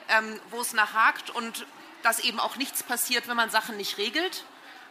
ähm, 0.08 0.40
wo 0.50 0.60
es 0.60 0.72
nachhakt 0.72 1.30
und 1.30 1.66
dass 2.02 2.20
eben 2.20 2.38
auch 2.38 2.56
nichts 2.56 2.82
passiert, 2.82 3.26
wenn 3.26 3.36
man 3.36 3.50
Sachen 3.50 3.76
nicht 3.76 3.98
regelt. 3.98 4.44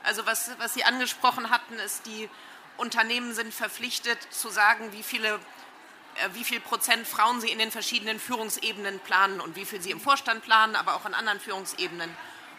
Also 0.03 0.25
was, 0.25 0.51
was 0.59 0.73
Sie 0.73 0.83
angesprochen 0.83 1.49
hatten, 1.49 1.75
ist, 1.75 2.05
die 2.05 2.29
Unternehmen 2.75 3.33
sind 3.33 3.53
verpflichtet 3.53 4.21
zu 4.31 4.49
sagen, 4.49 4.91
wie 4.91 5.03
viele 5.03 5.39
äh, 6.17 6.29
wie 6.33 6.43
viel 6.43 6.59
Prozent 6.59 7.07
Frauen 7.07 7.41
sie 7.41 7.49
in 7.49 7.59
den 7.59 7.71
verschiedenen 7.71 8.19
Führungsebenen 8.19 8.99
planen 8.99 9.39
und 9.39 9.55
wie 9.55 9.65
viel 9.65 9.81
sie 9.81 9.91
im 9.91 9.99
Vorstand 9.99 10.43
planen, 10.43 10.75
aber 10.75 10.95
auch 10.95 11.05
an 11.05 11.13
anderen 11.13 11.39
Führungsebenen. 11.39 12.09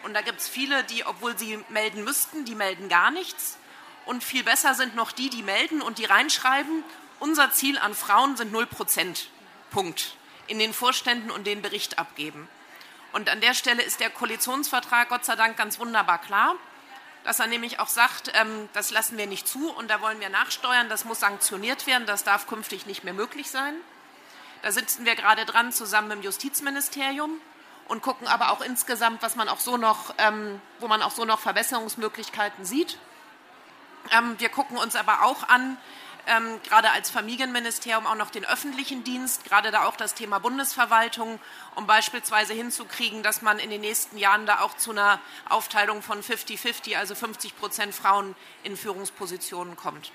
Und 0.03 0.13
da 0.13 0.21
gibt 0.21 0.39
es 0.39 0.47
viele, 0.47 0.83
die, 0.85 1.05
obwohl 1.05 1.37
sie 1.37 1.63
melden 1.69 2.03
müssten, 2.03 2.45
die 2.45 2.55
melden 2.55 2.89
gar 2.89 3.11
nichts. 3.11 3.57
Und 4.05 4.23
viel 4.23 4.43
besser 4.43 4.73
sind 4.75 4.95
noch 4.95 5.11
die, 5.11 5.29
die 5.29 5.43
melden 5.43 5.81
und 5.81 5.97
die 5.97 6.05
reinschreiben, 6.05 6.83
unser 7.19 7.51
Ziel 7.51 7.77
an 7.77 7.93
Frauen 7.93 8.37
sind 8.37 8.51
0 8.51 8.65
Prozent. 8.65 9.29
Punkt. 9.71 10.15
In 10.47 10.57
den 10.57 10.73
Vorständen 10.73 11.29
und 11.29 11.45
den 11.45 11.61
Bericht 11.61 11.99
abgeben. 11.99 12.47
Und 13.11 13.29
an 13.29 13.41
der 13.41 13.53
Stelle 13.53 13.83
ist 13.83 13.99
der 13.99 14.09
Koalitionsvertrag 14.09 15.09
Gott 15.09 15.25
sei 15.25 15.35
Dank 15.35 15.57
ganz 15.57 15.79
wunderbar 15.79 16.19
klar, 16.19 16.55
dass 17.23 17.39
er 17.39 17.47
nämlich 17.47 17.79
auch 17.79 17.87
sagt, 17.87 18.31
ähm, 18.33 18.69
das 18.73 18.91
lassen 18.91 19.17
wir 19.17 19.27
nicht 19.27 19.47
zu 19.47 19.69
und 19.71 19.89
da 19.89 20.01
wollen 20.01 20.19
wir 20.19 20.29
nachsteuern, 20.29 20.89
das 20.89 21.05
muss 21.05 21.19
sanktioniert 21.19 21.85
werden, 21.85 22.05
das 22.05 22.23
darf 22.23 22.47
künftig 22.47 22.85
nicht 22.85 23.03
mehr 23.03 23.13
möglich 23.13 23.49
sein. 23.51 23.75
Da 24.61 24.71
sitzen 24.71 25.05
wir 25.05 25.15
gerade 25.15 25.45
dran 25.45 25.71
zusammen 25.71 26.11
im 26.11 26.21
Justizministerium 26.21 27.41
und 27.89 28.01
gucken 28.01 28.27
aber 28.27 28.51
auch 28.51 28.61
insgesamt, 28.61 29.21
was 29.21 29.35
man 29.35 29.49
auch 29.49 29.59
so 29.59 29.75
noch, 29.75 30.13
ähm, 30.17 30.61
wo 30.79 30.87
man 30.87 31.01
auch 31.01 31.11
so 31.11 31.25
noch 31.25 31.39
Verbesserungsmöglichkeiten 31.39 32.63
sieht. 32.63 32.97
Ähm, 34.11 34.35
wir 34.37 34.49
gucken 34.49 34.77
uns 34.77 34.95
aber 34.95 35.23
auch 35.23 35.49
an, 35.49 35.77
ähm, 36.27 36.61
gerade 36.63 36.91
als 36.91 37.09
Familienministerium 37.09 38.05
auch 38.05 38.15
noch 38.15 38.29
den 38.29 38.45
öffentlichen 38.45 39.03
Dienst, 39.03 39.45
gerade 39.45 39.71
da 39.71 39.85
auch 39.85 39.95
das 39.95 40.13
Thema 40.13 40.39
Bundesverwaltung, 40.39 41.39
um 41.75 41.87
beispielsweise 41.87 42.53
hinzukriegen, 42.53 43.23
dass 43.23 43.41
man 43.41 43.57
in 43.57 43.71
den 43.71 43.81
nächsten 43.81 44.17
Jahren 44.17 44.45
da 44.45 44.61
auch 44.61 44.77
zu 44.77 44.91
einer 44.91 45.19
Aufteilung 45.49 46.03
von 46.03 46.21
50-50, 46.21 46.97
also 46.97 47.15
50 47.15 47.57
Prozent 47.57 47.95
Frauen 47.95 48.35
in 48.63 48.77
Führungspositionen 48.77 49.75
kommt. 49.75 50.11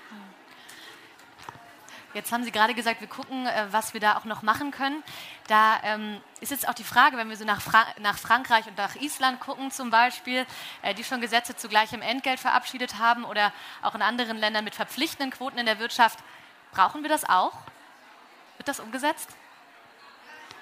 Jetzt 2.15 2.31
haben 2.31 2.45
Sie 2.45 2.51
gerade 2.53 2.73
gesagt, 2.73 3.01
wir 3.01 3.09
gucken, 3.09 3.45
äh, 3.45 3.67
was 3.71 3.93
wir 3.93 3.99
da 3.99 4.15
auch 4.15 4.23
noch 4.23 4.41
machen 4.41 4.71
können. 4.71 5.03
Da 5.49 5.81
ähm, 5.83 6.21
ist 6.39 6.49
jetzt 6.49 6.65
auch 6.65 6.73
die 6.73 6.85
Frage, 6.85 7.17
wenn 7.17 7.27
wir 7.27 7.35
so 7.35 7.43
nach, 7.43 7.59
Fra 7.59 7.85
nach, 7.99 8.17
Frankreich 8.17 8.67
und 8.67 8.77
nach 8.77 8.95
Island 8.95 9.41
gucken 9.41 9.69
zum 9.69 9.89
Beispiel, 9.89 10.45
äh, 10.81 10.93
die 10.93 11.03
schon 11.03 11.19
Gesetze 11.19 11.57
zu 11.57 11.67
gleichem 11.67 12.01
Entgelt 12.01 12.39
verabschiedet 12.39 12.99
haben 12.99 13.25
oder 13.25 13.51
auch 13.81 13.95
in 13.95 14.01
anderen 14.01 14.37
Ländern 14.37 14.63
mit 14.63 14.75
verpflichtenden 14.75 15.29
Quoten 15.29 15.57
in 15.57 15.65
der 15.65 15.77
Wirtschaft, 15.77 16.19
brauchen 16.71 17.01
wir 17.01 17.09
das 17.09 17.27
auch? 17.27 17.51
Wird 18.55 18.69
das 18.69 18.79
umgesetzt? 18.79 19.27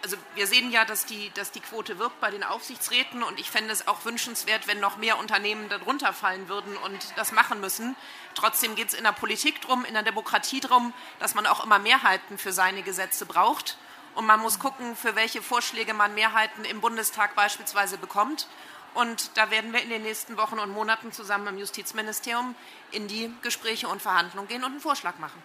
Also 0.04 0.18
wir 0.36 0.48
sehen 0.48 0.70
ja, 0.70 0.84
dass 0.84 1.06
die, 1.06 1.32
dass 1.34 1.52
die 1.52 1.62
Quote 1.62 1.98
wirkt 1.98 2.20
bei 2.20 2.30
den 2.30 2.44
Aufsichtsräten 2.44 3.24
und 3.24 3.40
ich 3.40 3.50
fände 3.50 3.72
es 3.72 3.88
auch 3.88 4.04
wünschenswert, 4.04 4.68
wenn 4.68 4.82
noch 4.82 4.98
mehr 4.98 5.18
Unternehmen 5.18 5.70
darunter 5.70 6.12
fallen 6.12 6.50
würden 6.50 6.76
und 6.78 7.14
das 7.16 7.32
machen 7.32 7.62
müssen. 7.62 7.96
Trotzdem 8.36 8.76
geht 8.76 8.90
es 8.90 8.94
in 8.94 9.06
der 9.06 9.14
Politik 9.14 9.62
darum, 9.62 9.86
in 9.86 9.94
der 9.94 10.04
Demokratie 10.04 10.60
darum, 10.60 10.94
dass 11.20 11.36
man 11.36 11.48
auch 11.48 11.64
immer 11.64 11.80
Mehrheiten 11.80 12.38
für 12.38 12.52
seine 12.52 12.84
Gesetze 12.84 13.26
braucht. 13.26 13.78
Und 14.16 14.26
man 14.26 14.42
muss 14.42 14.60
gucken, 14.60 14.96
für 14.96 15.16
welche 15.16 15.42
Vorschläge 15.42 15.94
man 15.94 16.14
Mehrheiten 16.14 16.66
im 16.66 16.82
Bundestag 16.82 17.34
beispielsweise 17.36 17.98
bekommt. 17.98 18.48
Und 18.94 19.38
da 19.38 19.50
werden 19.52 19.72
wir 19.72 19.82
in 19.82 19.90
den 19.90 20.04
nächsten 20.04 20.38
Wochen 20.38 20.60
und 20.60 20.70
Monaten 20.70 21.14
zusammen 21.14 21.48
im 21.48 21.58
Justizministerium 21.58 22.56
in 22.92 23.08
die 23.08 23.34
Gespräche 23.42 23.88
und 23.88 24.02
Verhandlungen 24.02 24.50
gehen 24.50 24.64
und 24.64 24.72
einen 24.72 24.82
Vorschlag 24.82 25.18
machen. 25.18 25.42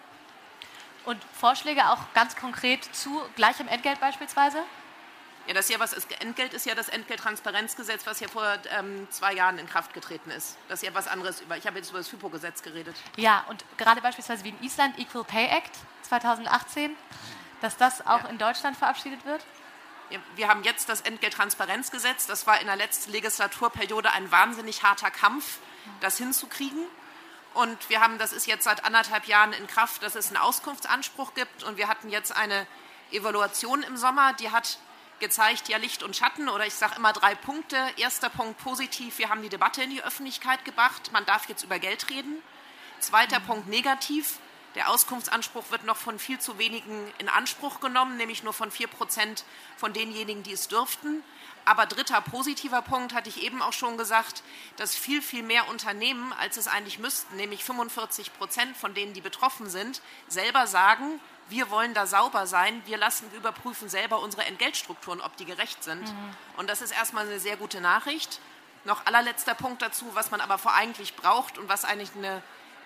Und 1.05 1.23
Vorschläge 1.33 1.89
auch 1.89 2.13
ganz 2.13 2.35
konkret 2.35 2.83
zu 2.95 3.21
gleichem 3.35 3.67
Entgelt 3.67 3.99
beispielsweise? 3.99 4.63
Ja, 5.47 5.55
das 5.55 5.67
ja 5.69 5.79
was 5.79 5.93
ist. 5.93 6.11
Entgelt 6.21 6.53
ist 6.53 6.67
ja 6.67 6.75
das 6.75 6.89
Entgelttransparenzgesetz, 6.89 8.05
was 8.05 8.19
ja 8.19 8.27
vor 8.27 8.45
ähm, 8.77 9.07
zwei 9.09 9.33
Jahren 9.33 9.57
in 9.57 9.67
Kraft 9.67 9.95
getreten 9.95 10.29
ist. 10.29 10.57
Das 10.67 10.83
ist 10.83 10.87
ja 10.87 10.93
was 10.93 11.07
anderes. 11.07 11.41
Über, 11.41 11.57
ich 11.57 11.65
habe 11.65 11.77
jetzt 11.77 11.89
über 11.89 11.97
das 11.97 12.07
FIPO-Gesetz 12.07 12.61
geredet. 12.61 12.95
Ja, 13.15 13.43
und 13.49 13.65
gerade 13.77 13.99
beispielsweise 13.99 14.43
wie 14.43 14.49
in 14.49 14.61
Island 14.61 14.99
Equal 14.99 15.23
Pay 15.23 15.47
Act 15.47 15.75
2018, 16.03 16.95
dass 17.61 17.77
das 17.77 18.05
auch 18.05 18.23
ja. 18.25 18.29
in 18.29 18.37
Deutschland 18.37 18.77
verabschiedet 18.77 19.25
wird? 19.25 19.43
Ja, 20.11 20.19
wir 20.35 20.47
haben 20.47 20.63
jetzt 20.63 20.87
das 20.87 21.01
Entgelttransparenzgesetz. 21.01 22.27
Das 22.27 22.45
war 22.45 22.61
in 22.61 22.67
der 22.67 22.75
letzten 22.75 23.11
Legislaturperiode 23.11 24.11
ein 24.11 24.31
wahnsinnig 24.31 24.83
harter 24.83 25.09
Kampf, 25.09 25.57
das 25.99 26.19
hinzukriegen. 26.19 26.83
Und 27.53 27.89
wir 27.89 27.99
haben, 27.99 28.17
das 28.17 28.31
ist 28.31 28.47
jetzt 28.47 28.63
seit 28.63 28.85
anderthalb 28.85 29.25
Jahren 29.25 29.53
in 29.53 29.67
Kraft, 29.67 30.03
dass 30.03 30.15
es 30.15 30.27
einen 30.27 30.37
Auskunftsanspruch 30.37 31.33
gibt. 31.33 31.63
Und 31.63 31.77
wir 31.77 31.87
hatten 31.87 32.09
jetzt 32.09 32.35
eine 32.35 32.67
Evaluation 33.11 33.83
im 33.83 33.97
Sommer, 33.97 34.33
die 34.33 34.51
hat 34.51 34.79
gezeigt, 35.19 35.67
ja 35.67 35.77
Licht 35.77 36.01
und 36.03 36.15
Schatten 36.15 36.47
oder 36.47 36.65
ich 36.65 36.73
sage 36.73 36.95
immer 36.95 37.13
drei 37.13 37.35
Punkte. 37.35 37.77
Erster 37.97 38.29
Punkt 38.29 38.57
positiv, 38.63 39.17
wir 39.17 39.29
haben 39.29 39.41
die 39.41 39.49
Debatte 39.49 39.83
in 39.83 39.89
die 39.89 40.03
Öffentlichkeit 40.03 40.63
gebracht. 40.63 41.11
Man 41.11 41.25
darf 41.25 41.49
jetzt 41.49 41.63
über 41.63 41.79
Geld 41.79 42.09
reden. 42.09 42.41
Zweiter 42.99 43.39
mhm. 43.39 43.45
Punkt 43.45 43.67
negativ, 43.67 44.39
der 44.75 44.89
Auskunftsanspruch 44.89 45.71
wird 45.71 45.83
noch 45.83 45.97
von 45.97 46.19
viel 46.19 46.39
zu 46.39 46.57
wenigen 46.57 47.11
in 47.17 47.27
Anspruch 47.27 47.79
genommen, 47.79 48.17
nämlich 48.17 48.43
nur 48.43 48.53
von 48.53 48.71
vier 48.71 48.87
Prozent 48.87 49.43
von 49.77 49.93
denjenigen, 49.93 50.43
die 50.43 50.53
es 50.53 50.67
dürften. 50.67 51.23
Aber 51.69 51.85
dritter 51.85 52.19
positiver 52.21 52.81
Punkt 52.81 53.13
hatte 53.13 53.29
ich 53.29 53.43
eben 53.43 53.61
auch 53.61 53.73
schon 53.73 53.95
gesagt, 53.95 54.41
dass 54.77 54.95
viel, 54.95 55.21
viel 55.21 55.43
mehr 55.43 55.69
Unternehmen, 55.69 56.33
als 56.33 56.57
es 56.57 56.67
eigentlich 56.67 56.97
müssten, 56.97 57.35
nämlich 57.35 57.63
45 57.63 58.33
Prozent 58.33 58.75
von 58.75 58.95
denen, 58.95 59.13
die 59.13 59.21
betroffen 59.21 59.69
sind, 59.69 60.01
selber 60.27 60.65
sagen, 60.65 61.19
wir 61.47 61.69
wollen 61.69 61.93
da 61.93 62.07
sauber 62.07 62.47
sein, 62.47 62.81
wir 62.87 62.97
lassen 62.97 63.29
überprüfen 63.37 63.87
selber 63.87 64.19
unsere 64.19 64.45
Entgeltstrukturen, 64.45 65.21
ob 65.21 65.37
die 65.37 65.45
gerecht 65.45 65.83
sind. 65.83 66.01
Mhm. 66.01 66.35
Und 66.57 66.71
das 66.71 66.81
ist 66.81 66.89
erstmal 66.89 67.27
eine 67.27 67.39
sehr 67.39 67.55
gute 67.55 67.81
Nachricht. 67.81 68.39
Noch 68.83 69.05
allerletzter 69.05 69.53
Punkt 69.53 69.83
dazu, 69.83 70.05
was 70.15 70.31
man 70.31 70.41
aber 70.41 70.57
vor 70.57 70.73
eigentlich 70.73 71.15
braucht 71.15 71.59
und 71.59 71.69
was 71.69 71.85
eigentlich 71.85 72.15
eine 72.15 72.41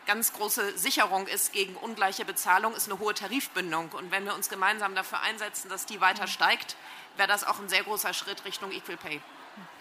ganz 0.08 0.34
große 0.34 0.78
Sicherung 0.78 1.28
ist 1.28 1.54
gegen 1.54 1.78
ungleiche 1.78 2.26
Bezahlung, 2.26 2.76
ist 2.76 2.90
eine 2.90 3.00
hohe 3.00 3.14
Tarifbindung. 3.14 3.92
Und 3.94 4.12
wenn 4.12 4.26
wir 4.26 4.36
uns 4.36 4.50
gemeinsam 4.50 4.94
dafür 4.94 5.22
einsetzen, 5.22 5.70
dass 5.70 5.86
die 5.86 6.02
weiter 6.02 6.24
mhm. 6.24 6.32
steigt, 6.32 6.76
wäre 7.18 7.28
das 7.28 7.44
auch 7.44 7.60
ein 7.60 7.70
sehr 7.70 7.84
großer 7.84 8.14
Schritt 8.14 8.44
Richtung 8.46 8.72
Equal 8.72 8.98
Pay. 8.98 9.22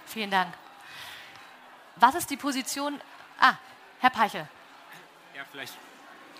Vielen 0.06 0.30
Dank. 0.30 0.52
Was 1.96 2.14
ist 2.14 2.30
die 2.30 2.36
Position? 2.36 3.00
Ah, 3.38 3.54
Herr 4.00 4.10
Peichel. 4.10 4.48
Ja, 5.34 5.42
vielleicht 5.50 5.74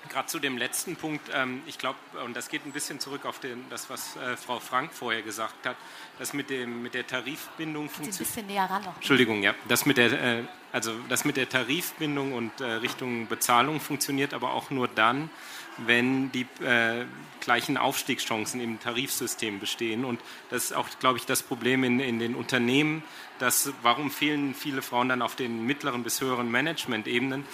gerade 0.09 0.26
zu 0.26 0.38
dem 0.38 0.59
letzten 0.59 0.96
Punkt. 0.96 1.31
Ähm, 1.33 1.62
ich 1.66 1.78
glaube, 1.78 1.98
und 2.24 2.35
das 2.35 2.48
geht 2.48 2.66
ein 2.66 2.72
bisschen 2.72 3.00
zurück 3.00 3.24
auf 3.24 3.38
den, 3.38 3.68
das, 3.70 3.90
was 3.90 4.16
äh, 4.16 4.37
Frau 4.37 4.61
Frank 4.61 4.92
vorher 4.92 5.22
gesagt 5.22 5.66
hat, 5.66 5.76
dass 6.18 6.33
mit, 6.33 6.50
dem, 6.50 6.83
mit 6.83 6.94
der 6.94 7.07
Tarifbindung 7.07 7.88
funktioniert. 7.88 8.20
Ein 8.20 8.26
bisschen 8.26 8.46
näher 8.46 8.64
ran 8.64 8.83
noch. 8.83 8.96
Entschuldigung, 8.96 9.42
ja. 9.42 9.55
Das 9.68 9.87
mit 9.87 9.96
der, 9.96 10.12
äh, 10.12 10.44
also 10.72 10.92
das 11.08 11.24
mit 11.24 11.37
der 11.37 11.48
Tarifbindung 11.48 12.32
und 12.32 12.61
äh, 12.61 12.64
Richtung 12.64 13.28
Bezahlung 13.28 13.80
funktioniert 13.80 14.35
aber 14.35 14.54
auch 14.54 14.70
nur 14.70 14.88
dann, 14.88 15.30
wenn 15.78 16.32
die 16.32 16.46
äh, 16.62 17.04
gleichen 17.40 17.76
Aufstiegschancen 17.76 18.61
im 18.61 18.80
Tarifsystem 18.80 19.58
bestehen. 19.58 20.04
Und 20.04 20.20
das 20.50 20.64
ist 20.64 20.72
auch, 20.72 20.88
glaube 21.00 21.18
ich, 21.18 21.26
das 21.26 21.42
Problem 21.42 21.85
in, 21.85 22.00
in 22.00 22.18
den 22.18 22.35
Unternehmen, 22.35 23.02
dass, 23.38 23.72
warum 23.82 24.12
fehlen 24.12 24.54
viele 24.54 24.82
Frauen 24.82 25.08
dann 25.08 25.20
auf 25.20 25.35
den 25.35 25.66
mittleren 25.66 26.04
bis 26.04 26.20
höheren 26.20 26.48
Management-Ebenen? 26.50 27.44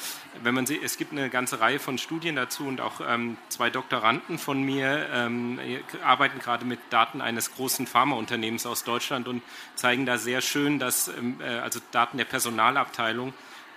Wenn 0.42 0.54
man 0.54 0.66
sieht, 0.66 0.82
es 0.82 0.98
gibt 0.98 1.12
eine 1.12 1.30
ganze 1.30 1.60
Reihe 1.60 1.78
von 1.78 1.96
Studien 1.96 2.36
dazu 2.36 2.66
und 2.66 2.82
auch 2.82 3.00
ähm, 3.06 3.38
zwei 3.48 3.70
Doktoranden 3.70 4.38
von 4.38 4.62
mir 4.62 5.08
ähm, 5.10 5.58
arbeiten 6.04 6.40
gerade 6.40 6.66
mit 6.66 6.78
Daten 6.90 7.22
eines 7.22 7.54
großen 7.54 7.86
Pharmaunternehmens 7.86 8.66
aus 8.66 8.84
Deutschland 8.84 9.28
und 9.28 9.42
zeigen 9.76 10.04
da 10.04 10.18
sehr 10.18 10.42
schön, 10.42 10.78
dass, 10.78 11.08
ähm, 11.08 11.40
äh, 11.40 11.46
also 11.46 11.80
Daten 11.90 12.18
der 12.18 12.26
Personalabteilung, 12.26 13.07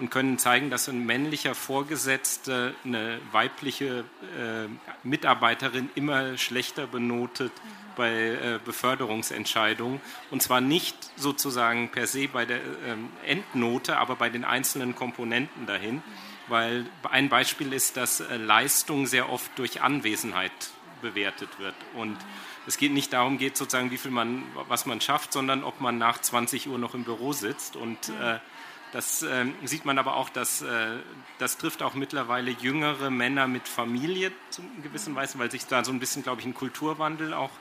und 0.02 0.10
können 0.10 0.40
zeigen, 0.40 0.72
dass 0.72 0.90
ein 0.90 1.06
männlicher 1.06 1.54
Vorgesetzter 1.54 2.74
eine 2.84 3.20
weibliche 3.32 4.04
äh, 4.36 4.68
Mitarbeiterin 5.04 5.90
immer 5.94 6.38
schlechter 6.38 6.88
benotet 6.88 7.52
bei 7.96 8.12
äh, 8.12 8.60
Beförderungsentscheidungen. 8.66 10.02
Und 10.32 10.42
zwar 10.42 10.60
nicht 10.60 10.98
sozusagen 11.18 11.90
per 11.90 12.08
se 12.08 12.28
bei 12.28 12.46
der 12.46 12.62
ähm, 12.86 13.10
Endnote, 13.26 13.98
aber 13.98 14.16
bei 14.16 14.30
den 14.30 14.44
einzelnen 14.44 14.96
Komponenten 14.96 15.68
dahin. 15.68 16.02
Weil 16.48 16.88
ein 17.04 17.30
Beispiel 17.30 17.72
ist, 17.72 17.96
dass 17.96 18.22
äh, 18.22 18.38
Leistung 18.38 19.06
sehr 19.06 19.30
oft 19.30 19.52
durch 19.60 19.82
Anwesenheit 19.82 20.52
bewertet 21.04 21.50
wird. 21.60 21.76
Und 21.94 22.18
es 22.66 22.78
geht 22.78 22.92
nicht 22.92 23.14
darum, 23.14 23.38
geht 23.38 23.58
sozusagen, 23.58 23.92
wie 23.92 23.98
viel 23.98 24.12
man, 24.12 24.44
was 24.68 24.88
man 24.88 25.00
schafft, 25.00 25.34
sondern 25.34 25.64
ob 25.64 25.80
man 25.80 25.98
nach 25.98 26.20
20 26.20 26.68
Uhr 26.68 26.78
noch 26.78 26.96
im 26.96 27.04
Büro 27.04 27.34
sitzt. 27.34 27.76
Und 27.76 28.10
äh, 28.10 28.40
das 28.92 29.24
äh, 29.24 29.46
sieht 29.64 29.86
man 29.86 29.98
aber 29.98 30.18
auch, 30.18 30.30
dass 30.30 30.62
äh, 30.62 30.98
das 31.40 31.58
trifft 31.58 31.82
auch 31.82 31.94
mittlerweile 31.94 32.52
jüngere 32.52 33.10
Männer 33.10 33.48
mit 33.48 33.68
Familie 33.68 34.32
zum 34.50 34.66
gewissen 34.84 35.16
Weise, 35.16 35.40
weil 35.40 35.50
sich 35.50 35.66
da 35.66 35.84
so 35.84 35.92
ein 35.92 36.00
bisschen, 36.00 36.24
glaube 36.24 36.42
ich, 36.42 36.48
ein 36.48 36.54
Kulturwandel 36.54 37.34
auch 37.34 37.52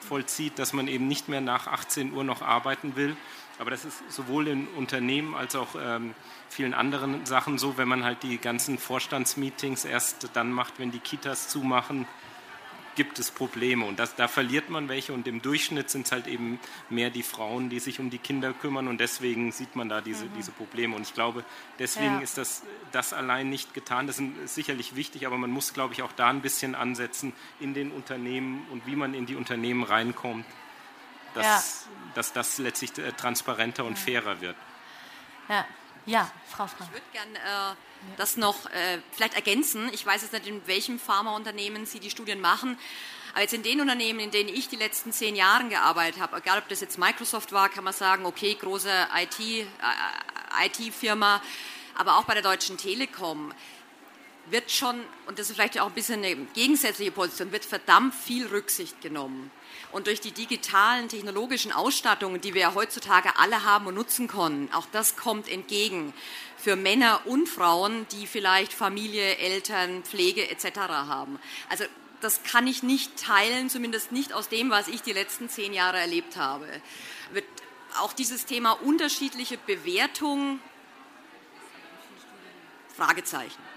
vollzieht, 0.00 0.58
dass 0.58 0.72
man 0.72 0.88
eben 0.88 1.06
nicht 1.06 1.28
mehr 1.28 1.40
nach 1.40 1.66
18 1.68 2.12
Uhr 2.12 2.24
noch 2.24 2.42
arbeiten 2.42 2.96
will. 2.96 3.16
Aber 3.58 3.70
das 3.70 3.84
ist 3.84 4.02
sowohl 4.10 4.48
in 4.48 4.66
Unternehmen 4.68 5.34
als 5.34 5.54
auch 5.54 5.76
ähm, 5.78 6.14
vielen 6.48 6.74
anderen 6.74 7.26
Sachen 7.26 7.58
so, 7.58 7.76
wenn 7.76 7.88
man 7.88 8.04
halt 8.04 8.22
die 8.22 8.38
ganzen 8.38 8.78
Vorstandsmeetings 8.78 9.84
erst 9.84 10.30
dann 10.32 10.50
macht, 10.50 10.78
wenn 10.78 10.90
die 10.90 10.98
Kitas 10.98 11.48
zumachen, 11.48 12.06
gibt 13.00 13.18
es 13.18 13.30
Probleme 13.30 13.86
und 13.86 13.98
das, 13.98 14.14
da 14.14 14.28
verliert 14.28 14.68
man 14.68 14.90
welche 14.90 15.14
und 15.14 15.26
im 15.26 15.40
Durchschnitt 15.40 15.88
sind 15.88 16.04
es 16.04 16.12
halt 16.12 16.26
eben 16.26 16.60
mehr 16.90 17.08
die 17.08 17.22
Frauen, 17.22 17.70
die 17.70 17.78
sich 17.78 17.98
um 17.98 18.10
die 18.10 18.18
Kinder 18.18 18.52
kümmern 18.52 18.88
und 18.88 19.00
deswegen 19.00 19.52
sieht 19.52 19.74
man 19.74 19.88
da 19.88 20.02
diese, 20.02 20.26
mhm. 20.26 20.34
diese 20.36 20.50
Probleme 20.50 20.94
und 20.94 21.00
ich 21.00 21.14
glaube, 21.14 21.42
deswegen 21.78 22.16
ja. 22.16 22.20
ist 22.20 22.36
das, 22.36 22.62
das 22.92 23.14
allein 23.14 23.48
nicht 23.48 23.72
getan. 23.72 24.06
Das 24.06 24.18
ist 24.18 24.54
sicherlich 24.54 24.96
wichtig, 24.96 25.26
aber 25.26 25.38
man 25.38 25.50
muss, 25.50 25.72
glaube 25.72 25.94
ich, 25.94 26.02
auch 26.02 26.12
da 26.12 26.28
ein 26.28 26.42
bisschen 26.42 26.74
ansetzen 26.74 27.32
in 27.58 27.72
den 27.72 27.90
Unternehmen 27.90 28.66
und 28.70 28.86
wie 28.86 28.96
man 28.96 29.14
in 29.14 29.24
die 29.24 29.34
Unternehmen 29.34 29.82
reinkommt, 29.82 30.44
dass, 31.32 31.86
ja. 31.86 31.92
dass 32.16 32.34
das 32.34 32.58
letztlich 32.58 32.98
äh, 32.98 33.12
transparenter 33.12 33.86
und 33.86 33.98
fairer 33.98 34.42
wird. 34.42 34.56
Ja, 35.48 35.64
ja, 36.06 36.30
Frau 36.48 36.66
Frank. 36.66 36.90
Ich 36.90 36.92
würde 36.92 37.06
gerne 37.12 37.38
äh, 37.38 37.74
das 38.16 38.36
noch 38.36 38.66
äh, 38.66 38.98
vielleicht 39.12 39.34
ergänzen. 39.34 39.90
Ich 39.92 40.04
weiß 40.04 40.22
jetzt 40.22 40.32
nicht, 40.32 40.46
in 40.46 40.66
welchem 40.66 40.98
Pharmaunternehmen 40.98 41.86
Sie 41.86 42.00
die 42.00 42.10
Studien 42.10 42.40
machen. 42.40 42.78
Aber 43.32 43.42
jetzt 43.42 43.54
in 43.54 43.62
den 43.62 43.80
Unternehmen, 43.80 44.20
in 44.20 44.30
denen 44.30 44.48
ich 44.48 44.68
die 44.68 44.76
letzten 44.76 45.12
zehn 45.12 45.36
Jahre 45.36 45.68
gearbeitet 45.68 46.20
habe, 46.20 46.38
egal 46.38 46.58
ob 46.58 46.68
das 46.68 46.80
jetzt 46.80 46.98
Microsoft 46.98 47.52
war, 47.52 47.68
kann 47.68 47.84
man 47.84 47.92
sagen, 47.92 48.26
okay, 48.26 48.54
große 48.54 48.90
IT-Firma, 49.16 51.36
äh, 51.36 51.38
IT 51.38 51.42
aber 51.94 52.16
auch 52.16 52.24
bei 52.24 52.34
der 52.34 52.42
Deutschen 52.42 52.76
Telekom 52.76 53.52
wird 54.46 54.70
schon, 54.70 55.00
und 55.26 55.38
das 55.38 55.48
ist 55.48 55.56
vielleicht 55.56 55.78
auch 55.78 55.86
ein 55.86 55.92
bisschen 55.92 56.24
eine 56.24 56.34
gegensätzliche 56.34 57.12
Position, 57.12 57.52
wird 57.52 57.64
verdammt 57.64 58.14
viel 58.14 58.46
Rücksicht 58.46 59.00
genommen. 59.00 59.50
Und 59.92 60.06
durch 60.06 60.20
die 60.20 60.32
digitalen 60.32 61.08
technologischen 61.08 61.72
Ausstattungen, 61.72 62.40
die 62.40 62.54
wir 62.54 62.60
ja 62.62 62.74
heutzutage 62.74 63.36
alle 63.36 63.64
haben 63.64 63.86
und 63.86 63.94
nutzen 63.94 64.28
können, 64.28 64.68
auch 64.72 64.86
das 64.92 65.16
kommt 65.16 65.48
entgegen 65.48 66.14
für 66.56 66.76
Männer 66.76 67.22
und 67.24 67.48
Frauen, 67.48 68.06
die 68.12 68.26
vielleicht 68.26 68.72
Familie, 68.72 69.36
Eltern, 69.38 70.04
Pflege 70.04 70.48
etc. 70.48 70.78
haben. 70.78 71.40
Also 71.68 71.84
das 72.20 72.42
kann 72.42 72.66
ich 72.66 72.82
nicht 72.82 73.16
teilen, 73.16 73.70
zumindest 73.70 74.12
nicht 74.12 74.32
aus 74.32 74.48
dem, 74.48 74.70
was 74.70 74.88
ich 74.88 75.02
die 75.02 75.12
letzten 75.12 75.48
zehn 75.48 75.72
Jahre 75.72 75.98
erlebt 75.98 76.36
habe. 76.36 76.66
Wird 77.32 77.46
auch 77.98 78.12
dieses 78.12 78.46
Thema 78.46 78.72
unterschiedliche 78.72 79.58
Bewertung 79.58 80.60
Fragezeichen 82.94 83.69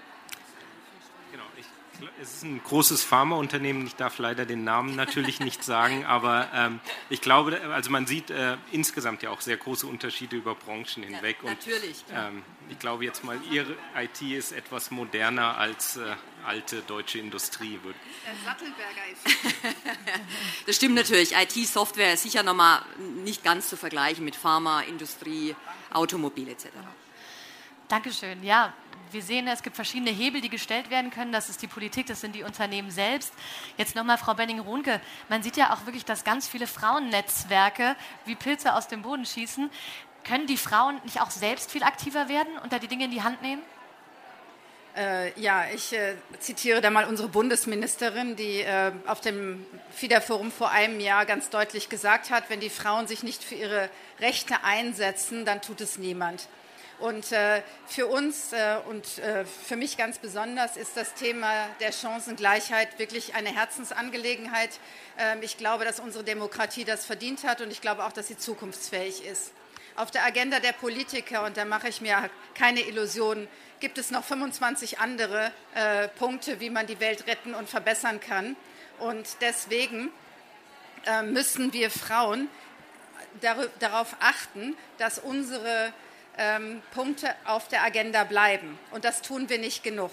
es 2.20 2.34
ist 2.34 2.42
ein 2.44 2.62
großes 2.62 3.04
Pharmaunternehmen. 3.04 3.86
Ich 3.86 3.96
darf 3.96 4.18
leider 4.18 4.46
den 4.46 4.64
Namen 4.64 4.96
natürlich 4.96 5.40
nicht 5.40 5.64
sagen, 5.64 6.04
aber 6.06 6.48
ähm, 6.54 6.80
ich 7.08 7.20
glaube, 7.20 7.60
also 7.72 7.90
man 7.90 8.06
sieht 8.06 8.30
äh, 8.30 8.56
insgesamt 8.72 9.22
ja 9.22 9.30
auch 9.30 9.40
sehr 9.40 9.56
große 9.56 9.86
Unterschiede 9.86 10.36
über 10.36 10.54
Branchen 10.54 11.02
hinweg. 11.02 11.38
Ja, 11.42 11.50
natürlich. 11.50 12.04
Und, 12.08 12.16
ähm, 12.16 12.42
ich 12.68 12.78
glaube 12.78 13.04
jetzt 13.04 13.24
mal, 13.24 13.38
Ihre 13.50 13.76
IT 13.96 14.22
ist 14.22 14.52
etwas 14.52 14.90
moderner 14.90 15.58
als 15.58 15.96
äh, 15.96 16.14
alte 16.46 16.82
deutsche 16.82 17.18
Industrie. 17.18 17.78
Der 17.84 18.34
Sattelberger 18.44 19.02
ist. 19.12 19.56
das 20.66 20.76
stimmt 20.76 20.94
natürlich. 20.94 21.32
IT-Software 21.34 22.14
ist 22.14 22.22
sicher 22.22 22.42
nochmal 22.42 22.82
nicht 23.24 23.42
ganz 23.42 23.68
zu 23.68 23.76
vergleichen 23.76 24.24
mit 24.24 24.36
Pharma, 24.36 24.82
Industrie, 24.82 25.54
Automobil 25.92 26.48
etc. 26.48 26.68
Dankeschön. 27.88 28.42
Ja, 28.42 28.72
wir 29.12 29.22
sehen, 29.22 29.46
es 29.48 29.62
gibt 29.62 29.76
verschiedene 29.76 30.10
Hebel, 30.10 30.40
die 30.40 30.48
gestellt 30.48 30.90
werden 30.90 31.10
können. 31.10 31.32
Das 31.32 31.48
ist 31.48 31.62
die 31.62 31.66
Politik, 31.66 32.06
das 32.06 32.20
sind 32.20 32.34
die 32.34 32.42
Unternehmen 32.42 32.90
selbst. 32.90 33.32
Jetzt 33.76 33.94
nochmal 33.94 34.18
Frau 34.18 34.34
Benning-Runke. 34.34 35.00
Man 35.28 35.42
sieht 35.42 35.56
ja 35.56 35.72
auch 35.72 35.86
wirklich, 35.86 36.04
dass 36.04 36.24
ganz 36.24 36.48
viele 36.48 36.66
Frauennetzwerke 36.66 37.96
wie 38.24 38.34
Pilze 38.34 38.74
aus 38.74 38.88
dem 38.88 39.02
Boden 39.02 39.24
schießen. 39.24 39.70
Können 40.24 40.46
die 40.46 40.56
Frauen 40.56 41.00
nicht 41.04 41.20
auch 41.20 41.30
selbst 41.30 41.70
viel 41.70 41.82
aktiver 41.82 42.28
werden 42.28 42.56
und 42.62 42.72
da 42.72 42.78
die 42.78 42.88
Dinge 42.88 43.04
in 43.04 43.10
die 43.10 43.22
Hand 43.22 43.42
nehmen? 43.42 43.62
Äh, 44.96 45.38
ja, 45.40 45.64
ich 45.74 45.92
äh, 45.92 46.14
zitiere 46.38 46.80
da 46.80 46.88
mal 46.88 47.06
unsere 47.06 47.28
Bundesministerin, 47.28 48.36
die 48.36 48.60
äh, 48.60 48.92
auf 49.06 49.20
dem 49.20 49.66
FIDA-Forum 49.90 50.52
vor 50.52 50.70
einem 50.70 51.00
Jahr 51.00 51.26
ganz 51.26 51.50
deutlich 51.50 51.88
gesagt 51.88 52.30
hat, 52.30 52.48
wenn 52.48 52.60
die 52.60 52.70
Frauen 52.70 53.08
sich 53.08 53.24
nicht 53.24 53.42
für 53.42 53.56
ihre 53.56 53.90
Rechte 54.20 54.62
einsetzen, 54.62 55.44
dann 55.44 55.60
tut 55.62 55.80
es 55.80 55.98
niemand. 55.98 56.48
Und 57.00 57.32
äh, 57.32 57.62
für 57.86 58.06
uns 58.06 58.52
äh, 58.52 58.76
und 58.88 59.18
äh, 59.18 59.44
für 59.44 59.76
mich 59.76 59.96
ganz 59.96 60.18
besonders 60.18 60.76
ist 60.76 60.96
das 60.96 61.14
Thema 61.14 61.68
der 61.80 61.92
Chancengleichheit 61.92 62.98
wirklich 62.98 63.34
eine 63.34 63.48
Herzensangelegenheit. 63.54 64.70
Ähm, 65.18 65.38
ich 65.42 65.58
glaube, 65.58 65.84
dass 65.84 65.98
unsere 65.98 66.22
Demokratie 66.22 66.84
das 66.84 67.04
verdient 67.04 67.44
hat 67.44 67.60
und 67.60 67.70
ich 67.70 67.80
glaube 67.80 68.04
auch, 68.04 68.12
dass 68.12 68.28
sie 68.28 68.38
zukunftsfähig 68.38 69.24
ist. 69.24 69.52
Auf 69.96 70.10
der 70.10 70.24
Agenda 70.24 70.60
der 70.60 70.72
Politiker, 70.72 71.44
und 71.44 71.56
da 71.56 71.64
mache 71.64 71.88
ich 71.88 72.00
mir 72.00 72.30
keine 72.54 72.80
Illusionen, 72.80 73.48
gibt 73.80 73.98
es 73.98 74.10
noch 74.10 74.24
25 74.24 74.98
andere 74.98 75.52
äh, 75.74 76.08
Punkte, 76.08 76.58
wie 76.60 76.70
man 76.70 76.86
die 76.86 77.00
Welt 77.00 77.26
retten 77.26 77.54
und 77.54 77.68
verbessern 77.68 78.20
kann. 78.20 78.56
Und 78.98 79.26
deswegen 79.40 80.10
äh, 81.06 81.22
müssen 81.22 81.72
wir 81.72 81.90
Frauen 81.90 82.48
darauf 83.80 84.16
achten, 84.20 84.76
dass 84.98 85.18
unsere 85.18 85.92
ähm, 86.38 86.82
Punkte 86.92 87.34
auf 87.44 87.68
der 87.68 87.82
Agenda 87.82 88.24
bleiben. 88.24 88.78
Und 88.90 89.04
das 89.04 89.22
tun 89.22 89.48
wir 89.48 89.58
nicht 89.58 89.82
genug. 89.82 90.10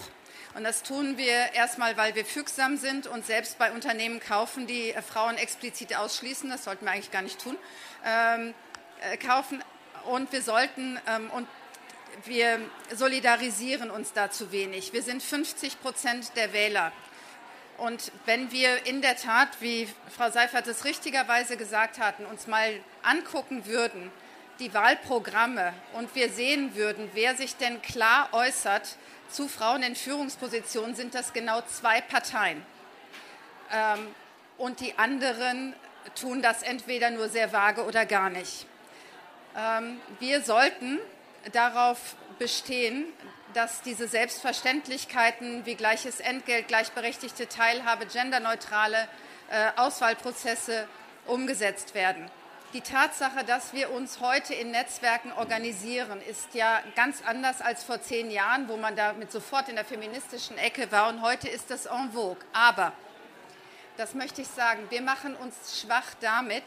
Und 0.53 0.63
das 0.65 0.83
tun 0.83 1.17
wir 1.17 1.53
erstmal, 1.53 1.95
weil 1.95 2.13
wir 2.15 2.25
fügsam 2.25 2.77
sind 2.77 3.07
und 3.07 3.25
selbst 3.25 3.57
bei 3.57 3.71
Unternehmen 3.71 4.19
kaufen, 4.19 4.67
die 4.67 4.91
äh, 4.91 5.01
Frauen 5.01 5.37
explizit 5.37 5.95
ausschließen. 5.95 6.49
Das 6.49 6.65
sollten 6.65 6.85
wir 6.85 6.91
eigentlich 6.91 7.11
gar 7.11 7.21
nicht 7.21 7.39
tun. 7.39 7.57
Ähm, 8.05 8.53
äh, 9.01 9.17
kaufen 9.17 9.63
und 10.05 10.31
wir 10.31 10.41
sollten 10.41 10.99
ähm, 11.07 11.29
und 11.31 11.47
wir 12.25 12.59
solidarisieren 12.93 13.89
uns 13.89 14.13
da 14.13 14.29
zu 14.29 14.51
wenig. 14.51 14.93
Wir 14.93 15.01
sind 15.01 15.23
50 15.23 15.81
Prozent 15.81 16.35
der 16.35 16.53
Wähler. 16.53 16.91
Und 17.77 18.11
wenn 18.25 18.51
wir 18.51 18.85
in 18.85 19.01
der 19.01 19.15
Tat, 19.15 19.49
wie 19.59 19.87
Frau 20.15 20.29
Seifert 20.29 20.67
es 20.67 20.85
richtigerweise 20.85 21.57
gesagt 21.57 21.99
hatten, 21.99 22.25
uns 22.25 22.45
mal 22.45 22.79
angucken 23.01 23.65
würden, 23.65 24.11
die 24.61 24.73
Wahlprogramme 24.73 25.73
und 25.93 26.13
wir 26.15 26.29
sehen 26.29 26.75
würden, 26.75 27.09
wer 27.13 27.35
sich 27.35 27.57
denn 27.57 27.81
klar 27.81 28.29
äußert 28.31 28.95
zu 29.29 29.47
Frauen 29.47 29.81
in 29.81 29.95
Führungspositionen, 29.95 30.95
sind 30.95 31.15
das 31.15 31.33
genau 31.33 31.61
zwei 31.61 31.99
Parteien. 31.99 32.63
Ähm, 33.71 34.07
und 34.57 34.79
die 34.79 34.97
anderen 34.99 35.73
tun 36.19 36.41
das 36.41 36.61
entweder 36.61 37.09
nur 37.09 37.27
sehr 37.27 37.51
vage 37.51 37.83
oder 37.85 38.05
gar 38.05 38.29
nicht. 38.29 38.67
Ähm, 39.57 39.99
wir 40.19 40.41
sollten 40.41 40.99
darauf 41.53 42.15
bestehen, 42.37 43.05
dass 43.53 43.81
diese 43.81 44.07
Selbstverständlichkeiten 44.07 45.65
wie 45.65 45.75
gleiches 45.75 46.19
Entgelt, 46.19 46.67
gleichberechtigte 46.67 47.47
Teilhabe, 47.47 48.05
genderneutrale 48.05 49.07
äh, 49.49 49.71
Auswahlprozesse 49.75 50.87
umgesetzt 51.25 51.95
werden. 51.95 52.29
Die 52.73 52.79
Tatsache, 52.79 53.43
dass 53.43 53.73
wir 53.73 53.91
uns 53.91 54.21
heute 54.21 54.53
in 54.53 54.71
Netzwerken 54.71 55.33
organisieren, 55.33 56.21
ist 56.21 56.53
ja 56.53 56.81
ganz 56.95 57.21
anders 57.25 57.59
als 57.59 57.83
vor 57.83 58.01
zehn 58.01 58.31
Jahren, 58.31 58.69
wo 58.69 58.77
man 58.77 58.95
damit 58.95 59.29
sofort 59.29 59.67
in 59.67 59.75
der 59.75 59.83
feministischen 59.83 60.57
Ecke 60.57 60.89
war. 60.89 61.09
Und 61.09 61.21
heute 61.21 61.49
ist 61.49 61.69
das 61.69 61.85
en 61.85 62.13
vogue. 62.13 62.37
Aber, 62.53 62.93
das 63.97 64.13
möchte 64.13 64.41
ich 64.41 64.47
sagen, 64.47 64.83
wir 64.89 65.01
machen 65.01 65.35
uns 65.35 65.81
schwach 65.81 66.13
damit, 66.21 66.63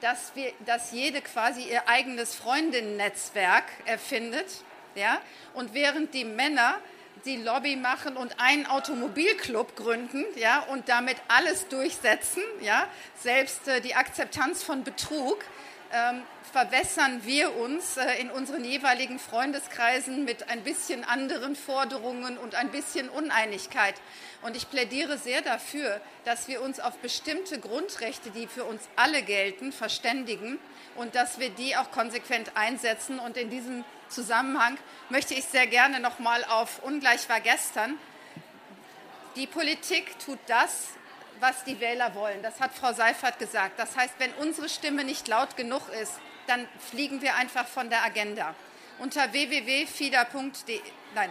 dass, 0.00 0.30
wir, 0.36 0.52
dass 0.64 0.92
jede 0.92 1.20
quasi 1.20 1.62
ihr 1.62 1.88
eigenes 1.88 2.36
Freundinnennetzwerk 2.36 3.64
erfindet. 3.84 4.62
Ja? 4.94 5.20
Und 5.54 5.74
während 5.74 6.14
die 6.14 6.24
Männer 6.24 6.76
die 7.24 7.36
Lobby 7.36 7.76
machen 7.76 8.16
und 8.16 8.40
einen 8.40 8.66
Automobilclub 8.66 9.76
gründen 9.76 10.24
ja, 10.36 10.60
und 10.70 10.88
damit 10.88 11.16
alles 11.28 11.68
durchsetzen, 11.68 12.42
ja, 12.60 12.86
selbst 13.20 13.68
äh, 13.68 13.80
die 13.80 13.94
Akzeptanz 13.94 14.62
von 14.62 14.84
Betrug, 14.84 15.44
ähm, 15.92 16.22
verwässern 16.52 17.20
wir 17.24 17.56
uns 17.56 17.96
äh, 17.96 18.20
in 18.20 18.30
unseren 18.30 18.64
jeweiligen 18.64 19.18
Freundeskreisen 19.18 20.24
mit 20.24 20.48
ein 20.48 20.62
bisschen 20.62 21.04
anderen 21.04 21.56
Forderungen 21.56 22.38
und 22.38 22.54
ein 22.54 22.70
bisschen 22.70 23.08
Uneinigkeit. 23.08 23.94
Und 24.42 24.56
ich 24.56 24.68
plädiere 24.68 25.18
sehr 25.18 25.40
dafür, 25.40 26.00
dass 26.24 26.48
wir 26.48 26.62
uns 26.62 26.80
auf 26.80 26.98
bestimmte 26.98 27.60
Grundrechte, 27.60 28.30
die 28.30 28.48
für 28.48 28.64
uns 28.64 28.82
alle 28.96 29.22
gelten, 29.22 29.72
verständigen 29.72 30.58
und 30.96 31.14
dass 31.14 31.38
wir 31.38 31.50
die 31.50 31.76
auch 31.76 31.90
konsequent 31.92 32.56
einsetzen. 32.56 33.20
Und 33.20 33.36
in 33.36 33.50
diesem 33.50 33.84
Zusammenhang 34.08 34.76
möchte 35.10 35.34
ich 35.34 35.44
sehr 35.44 35.66
gerne 35.68 36.00
noch 36.00 36.18
mal 36.18 36.44
auf 36.44 36.82
Ungleich 36.82 37.28
war 37.28 37.40
gestern. 37.40 37.96
Die 39.36 39.46
Politik 39.46 40.18
tut 40.18 40.40
das, 40.48 40.88
was 41.38 41.64
die 41.64 41.80
Wähler 41.80 42.14
wollen. 42.14 42.42
Das 42.42 42.60
hat 42.60 42.74
Frau 42.74 42.92
Seifert 42.92 43.38
gesagt. 43.38 43.78
Das 43.78 43.96
heißt, 43.96 44.14
wenn 44.18 44.32
unsere 44.34 44.68
Stimme 44.68 45.04
nicht 45.04 45.28
laut 45.28 45.56
genug 45.56 45.88
ist, 46.00 46.12
dann 46.46 46.68
fliegen 46.90 47.22
wir 47.22 47.36
einfach 47.36 47.66
von 47.66 47.90
der 47.90 48.04
Agenda. 48.04 48.54
Unter 48.98 49.32
www.fida.de 49.32 50.80
nein, 51.14 51.30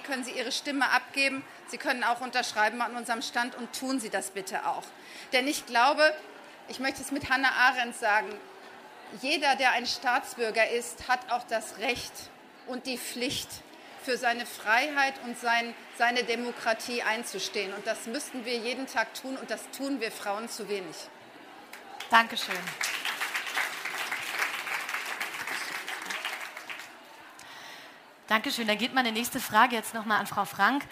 können 0.00 0.24
Sie 0.24 0.32
Ihre 0.32 0.52
Stimme 0.52 0.90
abgeben. 0.90 1.44
Sie 1.68 1.78
können 1.78 2.04
auch 2.04 2.20
unterschreiben 2.20 2.80
an 2.82 2.96
unserem 2.96 3.22
Stand 3.22 3.54
und 3.54 3.72
tun 3.78 4.00
Sie 4.00 4.10
das 4.10 4.30
bitte 4.30 4.66
auch. 4.66 4.84
Denn 5.32 5.46
ich 5.46 5.66
glaube, 5.66 6.14
ich 6.68 6.80
möchte 6.80 7.02
es 7.02 7.10
mit 7.10 7.30
Hannah 7.30 7.52
Arendt 7.52 7.96
sagen, 7.96 8.28
jeder, 9.20 9.56
der 9.56 9.72
ein 9.72 9.86
Staatsbürger 9.86 10.70
ist, 10.70 11.08
hat 11.08 11.30
auch 11.30 11.44
das 11.44 11.78
Recht 11.78 12.12
und 12.66 12.86
die 12.86 12.96
Pflicht, 12.96 13.48
für 14.02 14.16
seine 14.16 14.46
Freiheit 14.46 15.14
und 15.24 15.38
sein, 15.38 15.74
seine 15.96 16.24
Demokratie 16.24 17.02
einzustehen. 17.02 17.72
Und 17.72 17.86
das 17.86 18.06
müssten 18.06 18.44
wir 18.44 18.56
jeden 18.56 18.86
Tag 18.86 19.14
tun 19.14 19.36
und 19.36 19.50
das 19.50 19.70
tun 19.70 20.00
wir 20.00 20.10
Frauen 20.10 20.48
zu 20.48 20.68
wenig. 20.68 20.96
Dankeschön. 22.10 22.56
Dankeschön. 28.32 28.66
Dann 28.66 28.78
geht 28.78 28.94
meine 28.94 29.12
nächste 29.12 29.40
Frage 29.40 29.76
jetzt 29.76 29.92
nochmal 29.92 30.18
an 30.18 30.26
Frau 30.26 30.46
Frank. 30.46 30.86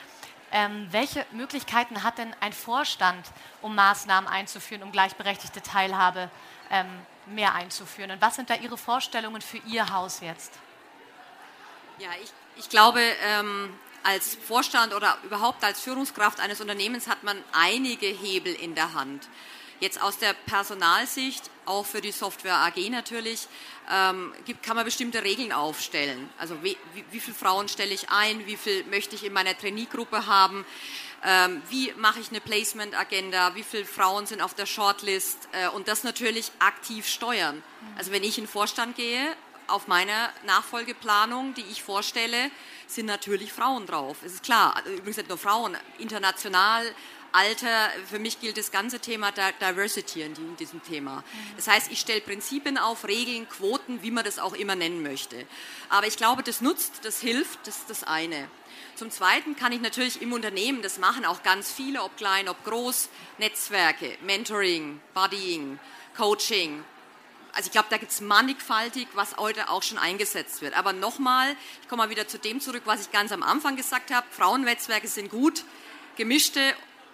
Ähm, 0.53 0.89
welche 0.91 1.25
Möglichkeiten 1.33 2.03
hat 2.03 2.19
denn 2.19 2.37
ein 2.41 2.53
Vorstand, 2.53 3.27
um 3.63 3.75
Maßnahmen 3.75 4.29
einzuführen, 4.29 4.83
um 4.83 4.93
gleichberechtigte 4.93 5.63
Teilhabe 5.63 6.31
ähm, 6.71 6.87
mehr 7.25 7.55
einzuführen? 7.55 8.11
Und 8.11 8.21
was 8.21 8.35
sind 8.35 8.51
da 8.51 8.57
Ihre 8.57 8.77
Vorstellungen 8.77 9.41
für 9.41 9.57
Ihr 9.67 9.89
Haus 9.89 10.21
jetzt? 10.21 10.53
Ja, 11.97 12.11
ich, 12.23 12.31
ich 12.57 12.69
glaube, 12.69 13.01
ähm, 13.01 13.73
als 14.03 14.35
Vorstand 14.35 14.93
oder 14.93 15.17
überhaupt 15.23 15.65
als 15.65 15.81
Führungskraft 15.81 16.41
eines 16.41 16.61
Unternehmens 16.61 17.09
hat 17.09 17.23
man 17.23 17.43
einige 17.53 18.09
Hebel 18.09 18.53
in 18.53 18.75
der 18.75 18.93
Hand. 18.93 19.31
Jetzt 19.81 20.03
aus 20.03 20.19
der 20.19 20.35
Personalsicht, 20.35 21.51
auch 21.65 21.87
für 21.87 22.01
die 22.01 22.13
Software 22.13 22.57
AG 22.57 22.91
natürlich, 22.91 23.49
ähm, 23.91 24.33
gibt, 24.45 24.63
kann 24.63 24.77
man 24.77 24.85
bestimmte 24.85 25.25
Regeln 25.25 25.53
aufstellen. 25.53 26.29
Also 26.39 26.63
wie, 26.63 26.77
wie, 26.95 27.05
wie 27.11 27.21
viele 27.21 27.37
Frauen 27.37 27.69
stelle 27.69 27.95
ich 27.95 28.11
ein, 28.11 28.47
wie 28.47 28.57
viel 28.57 28.85
möchte 28.85 29.15
ich 29.17 29.25
in 29.25 29.33
meiner 29.33 29.57
Trainee-Gruppe 29.57 30.27
haben, 30.27 30.67
ähm, 31.25 31.63
wie 31.71 31.93
mache 31.97 32.21
ich 32.21 32.29
eine 32.29 32.41
Placement-Agenda, 32.41 33.55
wie 33.55 33.63
viele 33.63 33.85
Frauen 33.85 34.27
sind 34.27 34.43
auf 34.43 34.55
der 34.55 34.67
Shortlist 34.67 35.49
äh, 35.53 35.69
und 35.69 35.89
das 35.89 36.05
natürlich 36.05 36.53
aktiv 36.59 37.07
steuern. 37.07 37.63
Also 37.97 38.13
wenn 38.13 38.23
ich 38.23 38.39
in 38.39 38.45
den 38.45 38.51
Vorstand 38.51 38.97
gehe, 38.97 39.35
auf 39.67 39.87
meiner 39.87 40.31
Nachfolgeplanung, 40.47 41.55
die 41.55 41.65
ich 41.71 41.83
vorstelle, 41.83 42.51
sind 42.87 43.07
natürlich 43.07 43.53
Frauen 43.53 43.87
drauf. 43.87 44.19
Es 44.25 44.35
ist 44.35 44.43
klar, 44.43 44.83
übrigens 44.87 45.17
nicht 45.17 45.29
nur 45.29 45.39
Frauen, 45.39 45.77
international, 45.99 46.85
Alter, 47.33 47.91
für 48.09 48.19
mich 48.19 48.41
gilt 48.41 48.59
das 48.59 48.71
ganze 48.73 48.99
Thema 48.99 49.33
Diversity 49.33 50.23
in 50.23 50.57
diesem 50.57 50.83
Thema. 50.83 51.23
Das 51.57 51.69
heißt, 51.69 51.91
ich 51.93 52.01
stelle 52.01 52.21
Prinzipien 52.21 52.79
auf, 52.79 53.07
Regeln, 53.07 53.49
Quoten, 53.49 54.03
wie 54.03 54.11
man 54.11 54.25
das 54.25 54.39
auch 54.39 54.55
immer 54.55 54.75
nennen 54.75 55.03
möchte. 55.03 55.47
Aber 55.89 56.07
ich 56.07 56.17
glaube, 56.17 56.43
das 56.43 56.61
nutzt, 56.61 57.05
das 57.05 57.21
hilft, 57.21 57.67
das 57.67 57.79
ist 57.79 57.91
das 57.91 58.05
eine. 58.05 58.49
Zum 58.97 59.11
Zweiten 59.11 59.57
kann 59.57 59.73
ich 59.73 59.81
natürlich 59.81 60.21
im 60.21 60.33
Unternehmen, 60.33 60.83
das 60.83 60.99
machen 60.99 61.25
auch 61.25 61.43
ganz 61.43 61.71
viele, 61.73 62.03
ob 62.03 62.17
klein, 62.17 62.49
ob 62.49 62.63
groß, 62.65 63.09
Netzwerke, 63.39 64.17
Mentoring, 64.23 65.01
Buddying, 65.15 65.79
Coaching, 66.17 66.85
also 67.53 67.67
ich 67.67 67.73
glaube, 67.73 67.89
da 67.91 67.97
gibt 67.97 68.13
es 68.13 68.21
mannigfaltig, 68.21 69.09
was 69.15 69.37
heute 69.37 69.71
auch 69.71 69.83
schon 69.83 69.99
eingesetzt 69.99 70.63
wird. 70.63 70.75
Aber 70.75 70.93
nochmal, 70.93 71.57
ich 71.83 71.89
komme 71.89 72.05
mal 72.05 72.11
wieder 72.11 72.29
zu 72.29 72.39
dem 72.39 72.61
zurück, 72.61 72.83
was 72.85 73.03
ich 73.03 73.11
ganz 73.11 73.33
am 73.33 73.43
Anfang 73.43 73.77
gesagt 73.77 74.13
habe. 74.13 74.27
Frauennetzwerke 74.31 75.09
sind 75.09 75.31
gut, 75.31 75.65
gemischte 76.17 76.61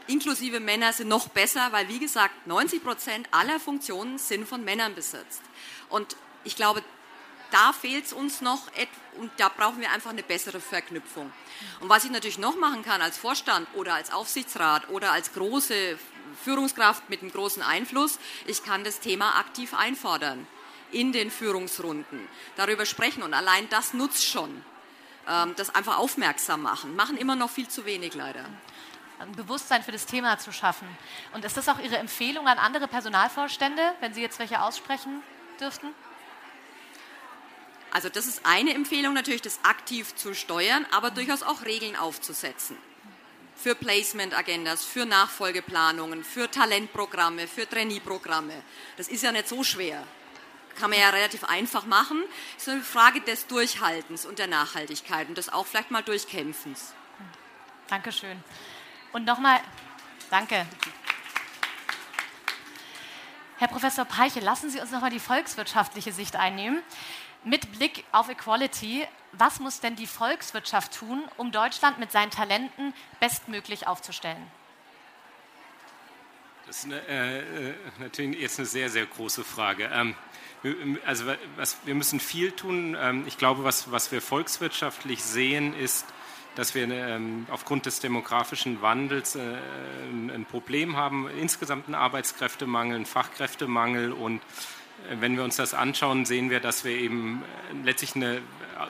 inklusive 0.07 0.61
Männer 0.61 0.93
sind 0.93 1.09
noch 1.09 1.29
besser, 1.29 1.69
weil 1.73 1.89
wie 1.89 1.99
gesagt, 1.99 2.47
90 2.47 2.83
Prozent 2.83 3.29
aller 3.31 3.61
Funktionen 3.61 4.19
sind 4.19 4.47
von 4.47 4.65
Männern 4.65 4.95
besetzt. 4.95 5.43
Und 5.89 6.17
ich 6.45 6.57
glaube, 6.57 6.83
da 7.51 7.73
fehlt 7.73 8.07
es 8.07 8.13
uns 8.13 8.41
noch 8.41 8.63
und 9.19 9.31
da 9.37 9.49
brauchen 9.49 9.81
wir 9.81 9.91
einfach 9.91 10.11
eine 10.11 10.23
bessere 10.23 10.61
Verknüpfung. 10.61 11.33
Und 11.81 11.89
was 11.89 12.05
ich 12.05 12.11
natürlich 12.11 12.39
noch 12.39 12.57
machen 12.57 12.83
kann 12.85 13.01
als 13.01 13.19
Vorstand 13.19 13.69
oder 13.75 13.95
als 13.95 14.13
Aufsichtsrat 14.13 14.89
oder 14.91 15.13
als 15.13 15.33
große 15.33 15.99
Führungskraft 16.45 17.09
mit 17.09 17.23
einem 17.23 17.33
großen 17.33 17.63
Einfluss, 17.63 18.19
ich 18.47 18.63
kann 18.65 18.85
das 18.85 19.01
Thema 19.01 19.39
aktiv 19.39 19.75
einfordern 19.75 20.47
in 20.93 21.13
den 21.13 21.31
Führungsrunden, 21.31 22.29
darüber 22.57 22.87
sprechen 22.87 23.23
und 23.23 23.35
allein 23.35 23.69
das 23.69 23.95
nutzt 23.95 24.25
schon. 24.25 24.63
Ähm, 25.29 25.55
das 25.57 25.75
einfach 25.75 25.99
aufmerksam 25.99 26.63
machen. 26.63 26.95
Machen 26.95 27.17
immer 27.17 27.35
noch 27.35 27.51
viel 27.51 27.69
zu 27.69 27.85
wenig 27.85 28.15
leider. 28.15 28.45
Ein 29.19 29.33
Bewusstsein 29.33 29.83
für 29.83 29.93
das 29.93 30.07
Thema 30.07 30.39
zu 30.39 30.53
schaffen. 30.53 30.87
Und 31.33 31.45
ist 31.45 31.57
das 31.57 31.69
auch 31.69 31.79
Ihre 31.79 31.97
Empfehlung 31.97 32.49
an 32.49 32.59
andere 32.59 32.87
Personalvorstände, 32.87 33.83
wenn 34.01 34.13
Sie 34.13 34.21
jetzt 34.21 34.39
welche 34.39 34.61
aussprechen 34.61 35.23
dürften? 35.59 35.89
Also 37.93 38.09
das 38.11 38.27
ist 38.27 38.45
eine 38.45 38.75
Empfehlung 38.75 39.15
natürlich, 39.15 39.41
das 39.41 39.61
aktiv 39.65 40.15
zu 40.17 40.35
steuern, 40.35 40.85
aber 40.91 41.11
durchaus 41.11 41.43
auch 41.43 41.65
Regeln 41.65 41.97
aufzusetzen 41.97 42.77
für 43.57 43.75
Placement-Agendas, 43.75 44.85
für 44.85 45.07
Nachfolgeplanungen, 45.07 46.23
für 46.23 46.51
Talentprogramme, 46.51 47.49
für 47.49 47.69
Trainee-Programme. 47.69 48.63
Das 48.97 49.09
ist 49.09 49.23
ja 49.23 49.33
nicht 49.33 49.49
so 49.49 49.65
schwer. 49.65 50.05
Kann 50.79 50.91
man 50.91 51.01
ja 51.01 51.09
relativ 51.09 51.43
einfach 51.45 51.87
machen. 51.87 52.23
Es 52.59 52.65
ist 52.65 52.69
eine 52.69 52.83
Frage 52.83 53.23
des 53.23 53.47
Durchhaltens 53.47 54.27
und 54.27 54.39
der 54.39 54.47
Nachhaltigkeit 54.47 55.29
und 55.29 55.39
des 55.39 55.49
auch 55.49 55.67
vielleicht 55.67 55.91
mal 55.91 56.03
Durchkämpfens. 56.03 56.93
Dankeschön. 57.89 58.45
Und 59.17 59.25
nochmal, 59.25 59.59
danke. 60.29 60.67
Herr 63.57 63.69
Professor 63.69 64.05
Peiche, 64.05 64.41
lassen 64.41 64.69
Sie 64.69 64.79
uns 64.79 64.91
nochmal 64.91 65.09
die 65.09 65.21
volkswirtschaftliche 65.21 66.13
Sicht 66.13 66.37
einnehmen. 66.37 66.83
Mit 67.43 67.73
Blick 67.73 68.05
auf 68.13 68.29
Equality, 68.29 69.09
was 69.33 69.59
muss 69.59 69.81
denn 69.81 69.97
die 69.97 70.07
Volkswirtschaft 70.07 70.99
tun, 70.99 71.25
um 71.39 71.51
Deutschland 71.51 71.99
mit 71.99 72.13
seinen 72.13 72.31
Talenten 72.31 72.93
bestmöglich 73.19 73.87
aufzustellen? 73.87 74.47
Das 76.67 76.81
ist 76.81 76.85
eine, 76.85 77.01
äh, 77.07 77.75
natürlich 77.99 78.39
jetzt 78.39 78.59
eine 78.59 78.67
sehr, 78.67 78.91
sehr 78.91 79.07
große 79.07 79.45
Frage. 79.45 79.89
Ähm, 79.95 80.15
also 81.07 81.25
was, 81.57 81.79
wir 81.87 81.95
müssen 81.95 82.21
viel 82.21 82.53
tun. 82.53 82.95
Ähm, 83.01 83.25
ich 83.27 83.39
glaube, 83.39 83.65
was, 83.65 83.91
was 83.91 84.13
wir 84.13 84.21
volkswirtschaftlich 84.21 85.25
sehen, 85.25 85.75
ist, 85.75 86.05
dass 86.57 86.75
wir 86.75 86.91
ähm, 86.91 87.47
aufgrund 87.51 87.87
des 87.87 88.01
demografischen 88.01 88.83
Wandels 88.83 89.37
äh, 89.37 89.41
ein, 90.11 90.47
Problem 90.51 90.97
haben, 90.97 91.29
insgesamt 91.29 91.87
einen 91.87 91.95
Arbeitskräftemangel, 91.95 92.97
einen 92.97 93.07
Fachkräftemangel 93.07 94.13
und 94.13 94.41
wenn 95.21 95.37
wir 95.37 95.45
uns 95.45 95.57
das 95.57 95.75
anschauen, 95.75 96.25
sehen 96.25 96.51
wir, 96.51 96.59
dass 96.59 96.85
wir 96.85 96.93
eben 96.93 97.43
äh, 97.71 97.85
letztlich 97.85 98.17
eine 98.17 98.41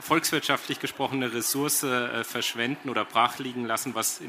volkswirtschaftlich 0.00 0.80
gesprochene 0.80 1.32
Ressource 1.32 1.82
äh, 1.82 2.24
verschwenden 2.24 2.88
oder 2.88 3.04
brachliegen 3.04 3.66
lassen, 3.66 3.94
was 3.94 4.20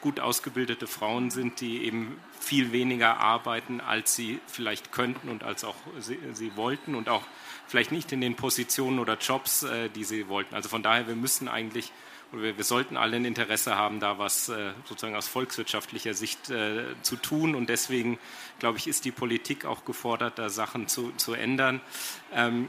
gut 0.00 0.20
ausgebildete 0.20 0.86
Frauen 0.86 1.30
sind, 1.30 1.60
die 1.60 1.84
eben 1.84 2.18
viel 2.40 2.72
weniger 2.72 3.18
arbeiten, 3.18 3.80
als 3.80 4.14
sie 4.14 4.40
vielleicht 4.46 4.92
könnten 4.92 5.28
und 5.28 5.44
als 5.44 5.64
auch 5.64 5.76
sie, 5.98 6.18
sie 6.32 6.56
wollten 6.56 6.94
und 6.94 7.08
auch 7.08 7.22
vielleicht 7.66 7.92
nicht 7.92 8.12
in 8.12 8.20
den 8.20 8.34
Positionen 8.34 8.98
oder 8.98 9.18
Jobs, 9.18 9.62
äh, 9.62 9.90
die 9.90 10.04
sie 10.04 10.28
wollten. 10.28 10.54
Also 10.54 10.68
von 10.68 10.82
daher, 10.82 11.06
wir 11.06 11.16
müssen 11.16 11.48
eigentlich 11.48 11.92
wir, 12.32 12.56
wir, 12.56 12.64
sollten 12.64 12.96
alle 12.96 13.16
ein 13.16 13.24
Interesse 13.24 13.76
haben, 13.76 14.00
da 14.00 14.18
was 14.18 14.48
äh, 14.48 14.72
sozusagen 14.84 15.16
aus 15.16 15.28
volkswirtschaftlicher 15.28 16.14
Sicht 16.14 16.50
äh, 16.50 16.84
zu 17.02 17.16
tun. 17.16 17.54
Und 17.54 17.68
deswegen, 17.68 18.18
glaube 18.58 18.78
ich, 18.78 18.86
ist 18.86 19.04
die 19.04 19.10
Politik 19.10 19.64
auch 19.64 19.84
gefordert, 19.84 20.38
da 20.38 20.48
Sachen 20.48 20.88
zu, 20.88 21.12
zu 21.16 21.34
ändern. 21.34 21.80
Ähm, 22.32 22.68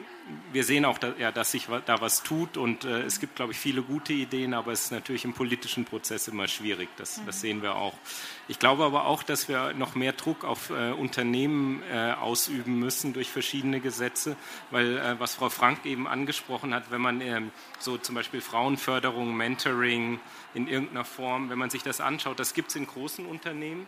wir 0.52 0.64
sehen 0.64 0.86
auch, 0.86 0.98
da, 0.98 1.14
ja, 1.18 1.32
dass 1.32 1.52
sich 1.52 1.68
da 1.86 2.02
was 2.02 2.24
tut 2.24 2.58
und 2.58 2.86
äh, 2.86 3.02
es 3.02 3.20
gibt, 3.20 3.36
glaube 3.36 3.54
ich, 3.54 3.58
viele 3.58 3.82
gute 3.82 4.14
Ideen, 4.14 4.54
aber 4.54 4.72
es 4.72 4.86
ist 4.86 4.92
natürlich 4.92 5.26
im 5.26 5.34
politischen 5.34 5.86
Prozess 5.86 6.28
immer 6.28 6.48
schwierig. 6.48 6.90
Das, 6.98 7.22
das 7.26 7.42
sehen 7.42 7.62
wir 7.62 7.76
auch. 7.76 7.94
Ich 8.48 8.60
glaube 8.60 8.84
aber 8.84 9.06
auch, 9.06 9.24
dass 9.24 9.48
wir 9.48 9.74
noch 9.74 9.96
mehr 9.96 10.14
Druck 10.14 10.44
auf 10.44 10.70
äh, 10.70 10.92
Unternehmen 10.92 11.82
äh, 11.92 12.12
ausüben 12.14 12.80
müssen 12.80 13.14
durch 13.14 13.30
verschiedene 13.30 13.80
Gesetze, 13.80 14.36
weil 14.72 14.98
äh, 14.98 15.20
was 15.20 15.36
Frau 15.36 15.50
Frank 15.50 15.86
eben 15.86 16.08
angesprochen 16.08 16.74
hat, 16.74 16.92
wenn 16.92 17.02
man 17.02 17.22
ähm, 17.22 17.52
so 17.80 17.98
zum 17.98 18.16
Beispiel 18.16 18.42
Frauenförderung, 18.42 19.36
Mentoring 19.36 20.20
in 20.54 20.68
irgendeiner 20.68 21.06
Form, 21.06 21.50
wenn 21.50 21.58
man 21.58 21.70
sich 21.70 21.84
das 21.84 22.02
anschaut, 22.02 22.40
das 22.40 22.54
gibt 22.54 22.70
es 22.70 22.76
in 22.76 22.88
großen 22.88 23.26
Unternehmen. 23.26 23.88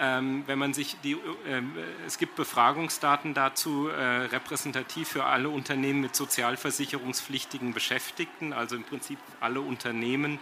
Ähm, 0.00 0.44
wenn 0.46 0.58
man 0.58 0.74
sich 0.74 0.96
die, 1.02 1.12
äh, 1.12 1.62
es 2.06 2.18
gibt 2.18 2.36
Befragungsdaten 2.36 3.34
dazu, 3.34 3.88
äh, 3.88 4.00
repräsentativ 4.26 5.08
für 5.08 5.24
alle 5.24 5.48
Unternehmen 5.48 6.00
mit 6.00 6.14
sozialversicherungspflichtigen 6.14 7.74
Beschäftigten, 7.74 8.52
also 8.52 8.76
im 8.76 8.84
Prinzip 8.84 9.18
alle 9.40 9.60
Unternehmen 9.60 10.38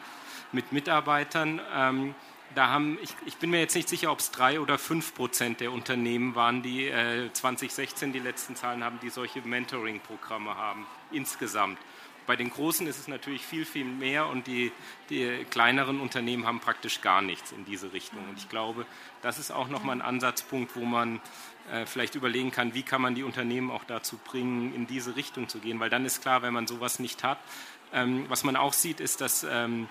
mit 0.52 0.72
Mitarbeitern. 0.72 1.61
Ähm, 1.74 2.14
da 2.54 2.68
haben, 2.68 2.98
ich, 3.02 3.14
ich, 3.24 3.36
bin 3.36 3.50
mir 3.50 3.61
jetzt 3.61 3.74
nicht 3.74 3.88
sicher, 3.88 4.12
ob 4.12 4.20
es 4.20 4.30
drei 4.30 4.61
oder 4.61 4.78
fünf 4.78 5.14
Prozent 5.14 5.61
der 5.61 5.72
Unternehmen 5.72 6.34
waren, 6.34 6.62
die 6.62 6.86
äh, 6.86 7.30
2016 7.32 8.12
die 8.12 8.18
letzten 8.18 8.57
Zahlen 8.57 8.84
haben, 8.84 9.00
die 9.00 9.11
solche 9.11 9.40
Mentoring-Programme 9.40 10.54
haben 10.57 10.86
insgesamt. 11.11 11.78
Bei 12.27 12.37
den 12.37 12.51
Großen 12.51 12.87
ist 12.87 12.99
es 12.99 13.09
natürlich 13.09 13.45
viel, 13.45 13.64
viel 13.64 13.85
mehr 13.85 14.27
und 14.27 14.47
die, 14.47 14.72
die 15.11 15.45
kleineren 15.51 16.01
Unternehmen 16.01 16.47
haben 16.47 16.61
praktisch 16.61 17.01
gar 17.01 17.22
nichts 17.22 17.53
in 17.53 17.64
diese 17.64 17.93
Richtung. 17.93 18.29
Und 18.29 18.39
ich 18.39 18.49
glaube, 18.49 18.87
das 19.22 19.39
ist 19.39 19.51
auch 19.51 19.68
nochmal 19.68 19.97
ein 19.97 20.03
Ansatzpunkt, 20.03 20.77
wo 20.77 20.85
man 20.85 21.20
äh, 21.72 21.87
vielleicht 21.87 22.14
überlegen 22.14 22.51
kann, 22.51 22.74
wie 22.74 22.83
kann 22.83 23.01
man 23.01 23.14
die 23.14 23.22
Unternehmen 23.22 23.70
auch 23.70 23.85
dazu 23.85 24.18
bringen, 24.18 24.74
in 24.74 24.87
diese 24.87 25.16
Richtung 25.16 25.49
zu 25.49 25.59
gehen. 25.59 25.81
Weil 25.81 25.91
dann 25.91 26.05
ist 26.05 26.22
klar, 26.22 26.43
wenn 26.43 26.53
man 26.53 26.66
sowas 26.66 26.99
nicht 26.99 27.24
hat, 27.24 27.39
ähm, 27.93 28.27
was 28.29 28.45
man 28.45 28.57
auch 28.57 28.72
sieht, 28.72 29.01
ist, 29.01 29.20
dass 29.20 29.45
ähm, 29.49 29.89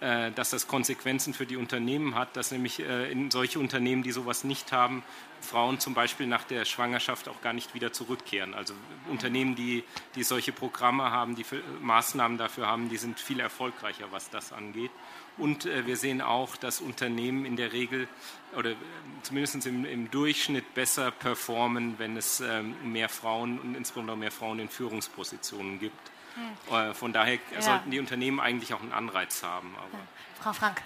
äh, 0.00 0.30
dass 0.32 0.50
das 0.50 0.66
Konsequenzen 0.66 1.32
für 1.32 1.46
die 1.46 1.56
Unternehmen 1.56 2.16
hat, 2.16 2.36
dass 2.36 2.50
nämlich 2.50 2.80
äh, 2.80 3.10
in 3.10 3.30
solche 3.30 3.58
Unternehmen, 3.58 4.02
die 4.02 4.12
sowas 4.12 4.44
nicht 4.44 4.70
haben, 4.70 5.02
Frauen 5.46 5.80
zum 5.80 5.94
Beispiel 5.94 6.26
nach 6.26 6.44
der 6.44 6.64
Schwangerschaft 6.64 7.28
auch 7.28 7.40
gar 7.40 7.52
nicht 7.52 7.74
wieder 7.74 7.92
zurückkehren. 7.92 8.52
Also 8.52 8.74
Unternehmen, 9.08 9.54
die, 9.54 9.84
die 10.14 10.22
solche 10.22 10.52
Programme 10.52 11.10
haben, 11.10 11.34
die 11.34 11.46
Maßnahmen 11.80 12.36
dafür 12.36 12.66
haben, 12.66 12.90
die 12.90 12.98
sind 12.98 13.18
viel 13.18 13.40
erfolgreicher, 13.40 14.06
was 14.10 14.28
das 14.28 14.52
angeht. 14.52 14.90
Und 15.38 15.66
äh, 15.66 15.86
wir 15.86 15.96
sehen 15.96 16.20
auch, 16.20 16.56
dass 16.56 16.80
Unternehmen 16.80 17.44
in 17.44 17.56
der 17.56 17.72
Regel 17.72 18.08
oder 18.56 18.74
zumindest 19.22 19.66
im, 19.66 19.84
im 19.84 20.10
Durchschnitt 20.10 20.74
besser 20.74 21.10
performen, 21.10 21.98
wenn 21.98 22.16
es 22.16 22.40
ähm, 22.40 22.74
mehr 22.92 23.08
Frauen 23.08 23.58
und 23.58 23.74
insbesondere 23.74 24.16
mehr 24.16 24.32
Frauen 24.32 24.58
in 24.58 24.68
Führungspositionen 24.68 25.78
gibt. 25.78 26.10
Hm. 26.36 26.94
Von 26.94 27.12
daher 27.12 27.38
ja. 27.52 27.62
sollten 27.62 27.90
die 27.90 27.98
Unternehmen 27.98 28.40
eigentlich 28.40 28.74
auch 28.74 28.80
einen 28.80 28.92
Anreiz 28.92 29.42
haben. 29.42 29.74
Ja. 29.74 29.98
Frau 30.42 30.52
Frank. 30.52 30.82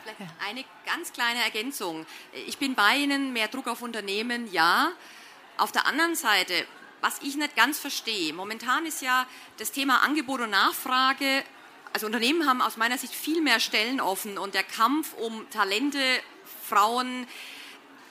Eine 0.49 0.65
ganz 0.87 1.13
kleine 1.13 1.43
Ergänzung. 1.43 2.07
Ich 2.47 2.59
bin 2.59 2.75
bei 2.75 2.97
Ihnen, 2.97 3.33
mehr 3.33 3.49
Druck 3.49 3.69
auf 3.69 3.83
Unternehmen, 3.83 4.51
ja. 4.53 4.93
Auf 5.57 5.73
der 5.73 5.87
anderen 5.87 6.15
Seite, 6.15 6.67
was 7.01 7.21
ich 7.23 7.37
nicht 7.37 7.57
ganz 7.57 7.79
verstehe, 7.79 8.33
momentan 8.33 8.87
ist 8.87 9.03
ja 9.03 9.27
das 9.59 9.73
Thema 9.73 10.03
Angebot 10.03 10.41
und 10.41 10.51
Nachfrage, 10.51 11.45
also 11.93 12.07
Unternehmen 12.07 12.49
haben 12.49 12.63
aus 12.63 12.77
meiner 12.77 12.99
Sicht 12.99 13.15
viel 13.15 13.43
mehr 13.43 13.59
Stellen 13.59 14.01
offen 14.01 14.39
und 14.39 14.55
der 14.55 14.63
Kampf 14.63 15.15
um 15.15 15.49
Talente, 15.51 15.99
Frauen, 16.65 17.27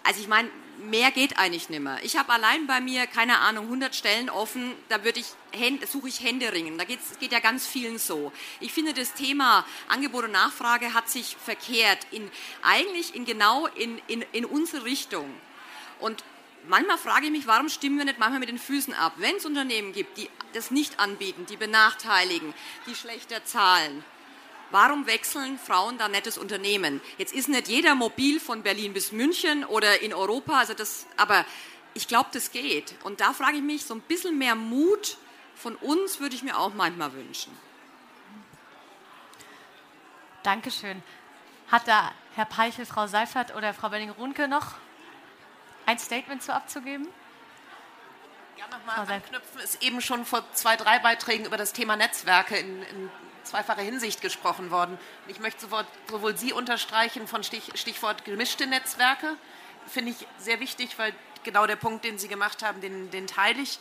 also 0.04 0.22
ich 0.22 0.28
meine, 0.28 0.50
mehr 0.80 1.12
geht 1.12 1.38
eigentlich 1.38 1.70
nicht 1.70 1.82
mehr. 1.82 2.00
Ich 2.04 2.18
habe 2.18 2.32
allein 2.32 2.68
bei 2.68 2.82
mir, 2.82 3.08
keine 3.08 3.40
Ahnung, 3.40 3.66
100 3.66 3.96
Stellen 3.96 4.30
offen, 4.30 4.74
da 4.88 5.04
würde 5.04 5.20
ich, 5.20 5.28
suche 5.88 6.08
ich 6.08 6.24
Händeringen. 6.24 6.78
Da 6.78 6.86
geht, 6.86 7.00
geht 7.20 7.32
ja 7.32 7.40
ganz 7.40 7.68
vielen 7.68 7.98
so. 7.98 8.32
Ich 8.60 8.74
finde, 8.74 8.94
das 8.94 9.14
Thema 9.14 9.66
Angebot 9.88 10.26
und 10.26 10.32
Nachfrage 10.32 10.94
hat 10.94 11.10
sich 11.10 11.36
verkehrt, 11.36 12.00
in, 12.12 12.30
eigentlich 12.62 13.16
in 13.16 13.26
genau 13.26 13.68
in, 13.68 14.02
in, 14.08 14.24
in 14.32 14.46
unsere 14.46 14.86
Richtung. 14.86 15.30
Und 16.00 16.24
manchmal 16.68 16.98
frage 16.98 17.26
ich 17.26 17.32
mich, 17.32 17.48
warum 17.48 17.70
stimmen 17.70 17.98
wir 17.98 18.06
nicht 18.06 18.20
manchmal 18.20 18.40
mit 18.40 18.50
den 18.50 18.60
Füßen 18.60 18.94
ab? 18.94 19.14
Wenn 19.18 19.36
es 19.36 19.46
Unternehmen 19.46 19.94
gibt, 19.94 20.18
die 20.18 20.30
das 20.54 20.72
nicht 20.72 21.00
anbieten, 21.00 21.46
die 21.48 21.58
benachteiligen, 21.58 22.54
die 22.88 22.96
schlechter 22.96 23.44
zahlen, 23.46 24.04
Warum 24.72 25.08
wechseln 25.08 25.58
Frauen 25.58 25.98
da 25.98 26.08
nettes 26.08 26.38
Unternehmen? 26.38 27.02
Jetzt 27.18 27.34
ist 27.34 27.50
nicht 27.50 27.68
jeder 27.68 27.96
mobil 27.96 28.40
von 28.40 28.62
Berlin 28.62 28.94
bis 28.94 29.12
München 29.12 29.66
oder 29.66 30.02
in 30.02 30.14
Europa, 30.14 30.60
also 30.60 30.74
das, 30.74 31.08
aber 31.18 31.46
ich 31.94 32.08
glaube, 32.08 32.30
das 32.34 32.52
geht. 32.52 32.94
Und 33.04 33.20
da 33.20 33.34
frage 33.34 33.58
ich 33.58 33.64
mich, 33.64 33.86
so 33.86 33.96
ein 33.96 34.02
bisschen 34.02 34.38
mehr 34.38 34.56
Mut 34.56 35.18
von 35.56 35.76
uns 35.76 36.20
würde 36.20 36.36
ich 36.36 36.44
mir 36.44 36.58
auch 36.58 36.74
manchmal 36.74 37.14
wünschen. 37.14 37.58
Dankeschön. 40.44 41.04
Hat 41.70 41.88
da 41.88 42.12
Herr 42.36 42.46
Peichel, 42.46 42.86
Frau 42.86 43.08
Seifert 43.08 43.56
oder 43.56 43.74
Frau 43.74 43.90
Benning-Runke 43.90 44.48
noch 44.48 44.76
ein 45.86 46.00
Statement 46.00 46.42
zu 46.42 46.54
abzugeben? 46.54 47.08
Ja, 48.58 48.66
nochmal 48.68 49.00
anknüpfen, 49.00 49.60
ist 49.62 49.82
eben 49.84 50.02
schon 50.02 50.26
vor 50.26 50.44
zwei, 50.54 50.76
drei 50.76 51.00
Beiträgen 51.00 51.46
über 51.46 51.58
das 51.58 51.74
Thema 51.74 51.96
Netzwerke 51.96 52.58
in, 52.58 52.84
in 52.84 53.12
zweifacher 53.44 53.82
Hinsicht 53.82 54.22
gesprochen 54.22 54.72
worden. 54.72 54.98
Ich 55.28 55.40
möchte 55.40 55.68
sowohl 56.10 56.38
Sie 56.38 56.54
unterstreichen 56.54 57.28
von 57.28 57.44
Stichwort 57.44 58.26
gemischte 58.26 58.68
Netzwerke, 58.68 59.36
finde 59.88 60.12
ich 60.12 60.28
sehr 60.38 60.60
wichtig, 60.60 60.98
weil 60.98 61.14
genau 61.44 61.66
der 61.66 61.76
Punkt, 61.76 62.06
den 62.06 62.18
Sie 62.18 62.28
gemacht 62.28 62.64
haben, 62.64 62.82
den, 62.82 63.12
den 63.12 63.28
teile 63.28 63.62
ich. 63.62 63.80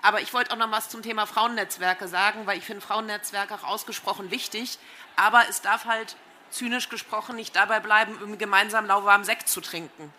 Aber 0.00 0.20
ich 0.20 0.32
wollte 0.32 0.52
auch 0.52 0.56
noch 0.56 0.70
was 0.70 0.88
zum 0.88 1.02
Thema 1.02 1.26
Frauennetzwerke 1.26 2.06
sagen, 2.06 2.46
weil 2.46 2.58
ich 2.58 2.64
finde 2.64 2.82
Frauennetzwerke 2.82 3.54
auch 3.54 3.64
ausgesprochen 3.64 4.30
wichtig. 4.30 4.78
Aber 5.16 5.48
es 5.48 5.60
darf 5.60 5.86
halt 5.86 6.16
zynisch 6.50 6.88
gesprochen 6.88 7.36
nicht 7.36 7.56
dabei 7.56 7.80
bleiben, 7.80 8.38
gemeinsam 8.38 8.86
lauwarmen 8.86 9.24
Sekt 9.24 9.48
zu 9.48 9.60
trinken. 9.60 10.12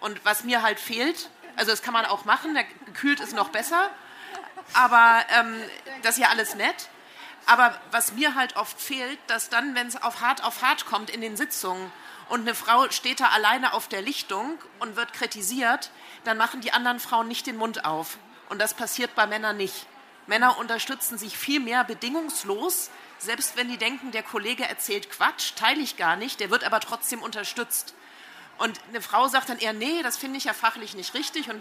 Und 0.00 0.24
was 0.24 0.44
mir 0.44 0.62
halt 0.62 0.78
fehlt, 0.78 1.30
also 1.56 1.70
das 1.70 1.82
kann 1.82 1.94
man 1.94 2.04
auch 2.04 2.24
machen, 2.24 2.54
der 2.54 2.64
gekühlt 2.86 3.20
ist 3.20 3.34
noch 3.34 3.48
besser, 3.48 3.90
aber 4.74 5.24
ähm, 5.38 5.56
das 6.02 6.16
ist 6.16 6.22
ja 6.22 6.28
alles 6.28 6.54
nett. 6.54 6.88
Aber 7.46 7.78
was 7.90 8.12
mir 8.12 8.34
halt 8.34 8.56
oft 8.56 8.80
fehlt, 8.80 9.18
dass 9.26 9.48
dann, 9.48 9.74
wenn 9.74 9.88
es 9.88 10.00
auf 10.00 10.20
hart 10.20 10.44
auf 10.44 10.62
hart 10.62 10.86
kommt 10.86 11.10
in 11.10 11.20
den 11.20 11.36
Sitzungen 11.36 11.90
und 12.28 12.42
eine 12.42 12.54
Frau 12.54 12.88
steht 12.90 13.20
da 13.20 13.26
alleine 13.28 13.72
auf 13.72 13.88
der 13.88 14.02
Lichtung 14.02 14.58
und 14.78 14.96
wird 14.96 15.12
kritisiert, 15.12 15.90
dann 16.24 16.38
machen 16.38 16.60
die 16.60 16.72
anderen 16.72 17.00
Frauen 17.00 17.28
nicht 17.28 17.46
den 17.46 17.56
Mund 17.56 17.84
auf. 17.84 18.18
Und 18.48 18.60
das 18.60 18.74
passiert 18.74 19.14
bei 19.14 19.26
Männern 19.26 19.56
nicht. 19.56 19.86
Männer 20.26 20.58
unterstützen 20.58 21.18
sich 21.18 21.36
viel 21.36 21.58
mehr 21.58 21.84
bedingungslos, 21.84 22.90
selbst 23.18 23.56
wenn 23.56 23.68
die 23.68 23.76
denken, 23.76 24.12
der 24.12 24.22
Kollege 24.22 24.68
erzählt 24.68 25.10
Quatsch, 25.10 25.54
teile 25.56 25.80
ich 25.80 25.96
gar 25.96 26.16
nicht, 26.16 26.40
der 26.40 26.50
wird 26.50 26.64
aber 26.64 26.80
trotzdem 26.80 27.22
unterstützt. 27.22 27.94
Und 28.58 28.78
eine 28.88 29.00
Frau 29.00 29.26
sagt 29.28 29.48
dann 29.48 29.58
eher, 29.58 29.72
nee, 29.72 30.02
das 30.02 30.16
finde 30.16 30.38
ich 30.38 30.44
ja 30.44 30.52
fachlich 30.52 30.94
nicht 30.94 31.14
richtig 31.14 31.50
und 31.50 31.60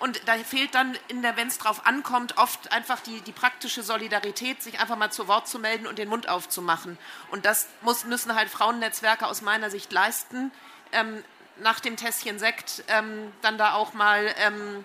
Und 0.00 0.20
da 0.28 0.34
fehlt 0.34 0.74
dann, 0.74 0.96
wenn 1.08 1.48
es 1.48 1.58
drauf 1.58 1.86
ankommt, 1.86 2.38
oft 2.38 2.70
einfach 2.72 3.00
die, 3.00 3.20
die, 3.20 3.32
praktische 3.32 3.82
Solidarität, 3.82 4.62
sich 4.62 4.78
einfach 4.78 4.96
mal 4.96 5.10
zu 5.10 5.26
Wort 5.26 5.48
zu 5.48 5.58
melden 5.58 5.86
und 5.86 5.98
den 5.98 6.08
Mund 6.08 6.28
aufzumachen. 6.28 6.98
Und 7.30 7.44
das 7.44 7.66
muss, 7.82 8.04
müssen 8.04 8.34
halt 8.34 8.48
Frauennetzwerke 8.48 9.26
aus 9.26 9.42
meiner 9.42 9.70
Sicht 9.70 9.92
leisten, 9.92 10.52
ähm, 10.92 11.24
nach 11.60 11.80
dem 11.80 11.96
Tässchen 11.96 12.38
Sekt 12.38 12.84
ähm, 12.86 13.32
dann 13.42 13.58
da 13.58 13.74
auch 13.74 13.92
mal 13.92 14.32
ähm, 14.38 14.84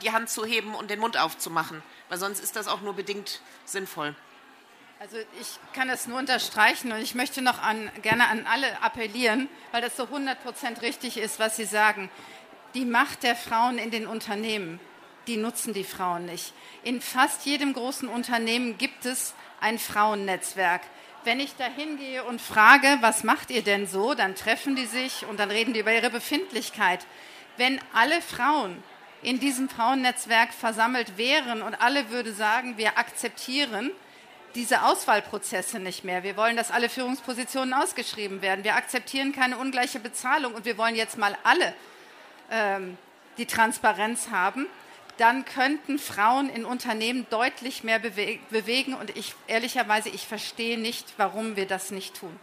die 0.00 0.12
Hand 0.12 0.30
zu 0.30 0.46
heben 0.46 0.74
und 0.74 0.90
den 0.90 0.98
Mund 0.98 1.18
aufzumachen. 1.18 1.82
Weil 2.08 2.18
sonst 2.18 2.40
ist 2.40 2.56
das 2.56 2.68
auch 2.68 2.80
nur 2.80 2.94
bedingt 2.94 3.42
sinnvoll. 3.66 4.14
Also 4.98 5.16
ich 5.40 5.58
kann 5.74 5.88
das 5.88 6.06
nur 6.06 6.18
unterstreichen 6.18 6.92
und 6.92 7.00
ich 7.00 7.16
möchte 7.16 7.42
noch 7.42 7.60
an, 7.60 7.90
gerne 8.02 8.28
an 8.28 8.46
alle 8.46 8.80
appellieren, 8.82 9.48
weil 9.72 9.82
das 9.82 9.96
so 9.96 10.04
100 10.04 10.42
Prozent 10.42 10.80
richtig 10.80 11.18
ist, 11.18 11.40
was 11.40 11.56
Sie 11.56 11.64
sagen 11.64 12.08
die 12.74 12.84
Macht 12.84 13.22
der 13.22 13.36
Frauen 13.36 13.78
in 13.78 13.90
den 13.90 14.06
Unternehmen, 14.06 14.80
die 15.26 15.36
nutzen 15.36 15.72
die 15.72 15.84
Frauen 15.84 16.26
nicht. 16.26 16.52
In 16.82 17.00
fast 17.00 17.46
jedem 17.46 17.72
großen 17.72 18.08
Unternehmen 18.08 18.78
gibt 18.78 19.04
es 19.04 19.34
ein 19.60 19.78
Frauennetzwerk. 19.78 20.82
Wenn 21.24 21.38
ich 21.38 21.54
da 21.56 21.66
hingehe 21.66 22.24
und 22.24 22.40
frage, 22.40 22.98
was 23.00 23.22
macht 23.22 23.50
ihr 23.50 23.62
denn 23.62 23.86
so, 23.86 24.14
dann 24.14 24.34
treffen 24.34 24.74
die 24.74 24.86
sich 24.86 25.24
und 25.26 25.38
dann 25.38 25.50
reden 25.50 25.72
die 25.72 25.80
über 25.80 25.94
ihre 25.94 26.10
Befindlichkeit. 26.10 27.06
Wenn 27.56 27.80
alle 27.92 28.20
Frauen 28.20 28.82
in 29.22 29.38
diesem 29.38 29.68
Frauennetzwerk 29.68 30.52
versammelt 30.52 31.16
wären 31.16 31.62
und 31.62 31.80
alle 31.80 32.10
würde 32.10 32.32
sagen, 32.32 32.76
wir 32.76 32.98
akzeptieren 32.98 33.92
diese 34.56 34.82
Auswahlprozesse 34.82 35.78
nicht 35.78 36.02
mehr. 36.04 36.24
Wir 36.24 36.36
wollen, 36.36 36.56
dass 36.56 36.70
alle 36.70 36.88
Führungspositionen 36.88 37.72
ausgeschrieben 37.72 38.42
werden. 38.42 38.64
Wir 38.64 38.74
akzeptieren 38.74 39.32
keine 39.32 39.58
ungleiche 39.58 40.00
Bezahlung 40.00 40.54
und 40.54 40.64
wir 40.64 40.76
wollen 40.76 40.96
jetzt 40.96 41.16
mal 41.16 41.36
alle 41.44 41.72
ähm, 42.52 42.96
die 43.38 43.46
Transparenz 43.46 44.28
haben, 44.30 44.66
dann 45.18 45.44
könnten 45.44 45.98
Frauen 45.98 46.48
in 46.48 46.64
Unternehmen 46.64 47.26
deutlich 47.30 47.82
mehr 47.82 47.98
bewe 47.98 48.38
bewegen. 48.50 48.94
Und 48.94 49.16
ich 49.16 49.34
ehrlicherweise, 49.46 50.08
ich 50.08 50.26
verstehe 50.26 50.78
nicht, 50.78 51.14
warum 51.16 51.56
wir 51.56 51.66
das 51.66 51.90
nicht 51.90 52.14
tun. 52.14 52.38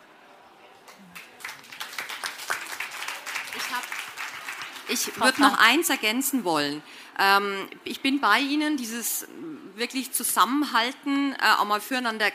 Ich, 4.88 5.16
würde 5.20 5.42
noch 5.42 5.60
eins 5.60 5.90
ergänzen 5.90 6.44
wollen. 6.44 6.82
Ähm, 7.20 7.68
ich 7.84 8.02
bin 8.02 8.20
bei 8.20 8.40
Ihnen, 8.40 8.76
dieses 8.76 9.28
wirklich 9.76 10.12
Zusammenhalten, 10.12 11.34
äh, 11.34 11.60
auch 11.60 11.66
mal 11.66 11.80
füreinander 11.80 12.32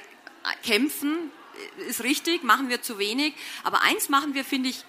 kämpfen, 0.62 1.32
ist 1.88 2.02
richtig, 2.04 2.44
machen 2.44 2.68
wir 2.68 2.80
zu 2.80 2.98
wenig. 2.98 3.34
Aber 3.64 3.82
eins 3.82 4.08
machen 4.08 4.34
wir, 4.34 4.44
finde 4.44 4.68
ich, 4.68 4.84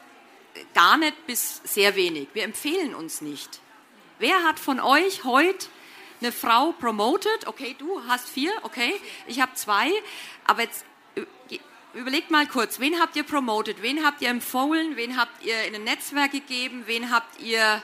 gar 0.74 0.98
nicht 0.98 1.28
bis 1.28 1.62
sehr 1.64 1.96
wenig. 1.96 2.30
Wir 2.34 2.44
empfehlen 2.44 2.96
uns 2.96 3.22
nicht. 3.22 3.60
Wer 4.20 4.44
hat 4.44 4.60
von 4.60 4.80
euch 4.80 5.24
heute 5.24 5.68
eine 6.22 6.32
Frau 6.32 6.72
promoted? 6.74 7.48
Okay, 7.48 7.76
du 7.78 8.02
hast 8.08 8.30
vier, 8.30 8.52
okay, 8.64 9.00
ich 9.28 9.42
habe 9.42 9.54
zwei, 9.56 9.92
aber 10.46 10.64
jetzt 10.64 10.86
überlegt 11.94 12.30
mal 12.32 12.46
kurz, 12.48 12.80
wen 12.80 13.00
habt 13.00 13.16
ihr 13.16 13.24
promoted, 13.24 13.82
wen 13.82 14.06
habt 14.06 14.22
ihr 14.22 14.30
empfohlen, 14.30 14.96
wen 14.96 15.18
habt 15.18 15.44
ihr 15.44 15.64
in 15.66 15.76
ein 15.76 15.84
Netzwerk 15.84 16.32
gegeben, 16.32 16.84
wen 16.86 17.12
habt 17.12 17.40
ihr... 17.40 17.82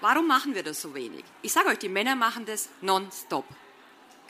Warum 0.00 0.26
machen 0.26 0.54
wir 0.54 0.62
das 0.62 0.82
so 0.82 0.94
wenig? 0.94 1.24
Ich 1.42 1.52
sage 1.52 1.68
euch, 1.68 1.78
die 1.78 1.88
Männer 1.88 2.14
machen 2.14 2.44
das 2.44 2.68
nonstop. 2.82 3.46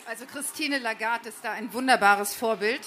Also 0.05 0.25
Christine 0.25 0.77
Lagarde 0.79 1.29
ist 1.29 1.39
da 1.43 1.51
ein 1.51 1.73
wunderbares 1.73 2.33
Vorbild. 2.33 2.81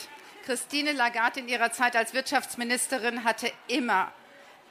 Christine 0.46 0.92
Lagarde 0.92 1.40
in 1.40 1.48
ihrer 1.48 1.70
Zeit 1.72 1.96
als 1.96 2.14
Wirtschaftsministerin 2.14 3.24
hatte 3.24 3.52
immer 3.66 4.12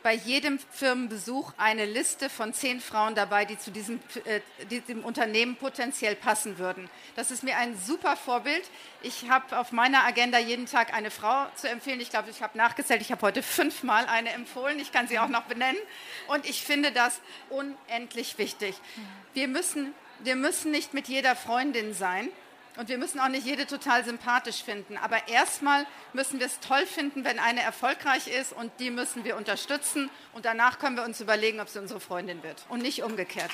bei 0.03 0.13
jedem 0.13 0.59
Firmenbesuch 0.59 1.53
eine 1.57 1.85
Liste 1.85 2.29
von 2.29 2.53
zehn 2.53 2.79
Frauen 2.79 3.15
dabei, 3.15 3.45
die 3.45 3.57
zu 3.57 3.71
diesem, 3.71 3.99
äh, 4.25 4.41
diesem 4.69 5.03
Unternehmen 5.03 5.55
potenziell 5.55 6.15
passen 6.15 6.57
würden. 6.57 6.89
Das 7.15 7.31
ist 7.31 7.43
mir 7.43 7.57
ein 7.57 7.77
super 7.77 8.15
Vorbild. 8.15 8.63
Ich 9.01 9.29
habe 9.29 9.57
auf 9.57 9.71
meiner 9.71 10.05
Agenda 10.05 10.39
jeden 10.39 10.65
Tag 10.65 10.93
eine 10.93 11.11
Frau 11.11 11.47
zu 11.55 11.69
empfehlen. 11.69 11.99
Ich 11.99 12.09
glaube, 12.09 12.29
ich 12.29 12.41
habe 12.41 12.57
nachgezählt, 12.57 13.01
ich 13.01 13.11
habe 13.11 13.21
heute 13.21 13.43
fünfmal 13.43 14.05
eine 14.05 14.31
empfohlen. 14.31 14.79
Ich 14.79 14.91
kann 14.91 15.07
sie 15.07 15.19
auch 15.19 15.29
noch 15.29 15.43
benennen. 15.43 15.79
Und 16.27 16.47
ich 16.47 16.63
finde 16.63 16.91
das 16.91 17.19
unendlich 17.49 18.37
wichtig. 18.37 18.75
Wir 19.33 19.47
müssen, 19.47 19.93
wir 20.19 20.35
müssen 20.35 20.71
nicht 20.71 20.93
mit 20.93 21.07
jeder 21.07 21.35
Freundin 21.35 21.93
sein. 21.93 22.29
Und 22.77 22.89
wir 22.89 22.99
müssen 22.99 23.19
auch 23.19 23.27
nicht 23.27 23.45
jede 23.45 23.65
total 23.65 24.05
sympathisch 24.05 24.63
finden. 24.63 24.97
Aber 24.97 25.27
erstmal 25.27 25.87
müssen 26.13 26.39
wir 26.39 26.45
es 26.45 26.59
toll 26.59 26.85
finden, 26.85 27.25
wenn 27.25 27.39
eine 27.39 27.61
erfolgreich 27.61 28.27
ist 28.27 28.53
und 28.53 28.71
die 28.79 28.91
müssen 28.91 29.23
wir 29.23 29.35
unterstützen. 29.35 30.11
Und 30.33 30.45
danach 30.45 30.77
können 30.77 30.95
wir 30.95 31.03
uns 31.03 31.19
überlegen, 31.19 31.59
ob 31.59 31.69
sie 31.69 31.79
unsere 31.79 31.99
Freundin 31.99 32.43
wird. 32.43 32.65
Und 32.69 32.83
nicht 32.83 33.01
umgekehrt. 33.01 33.51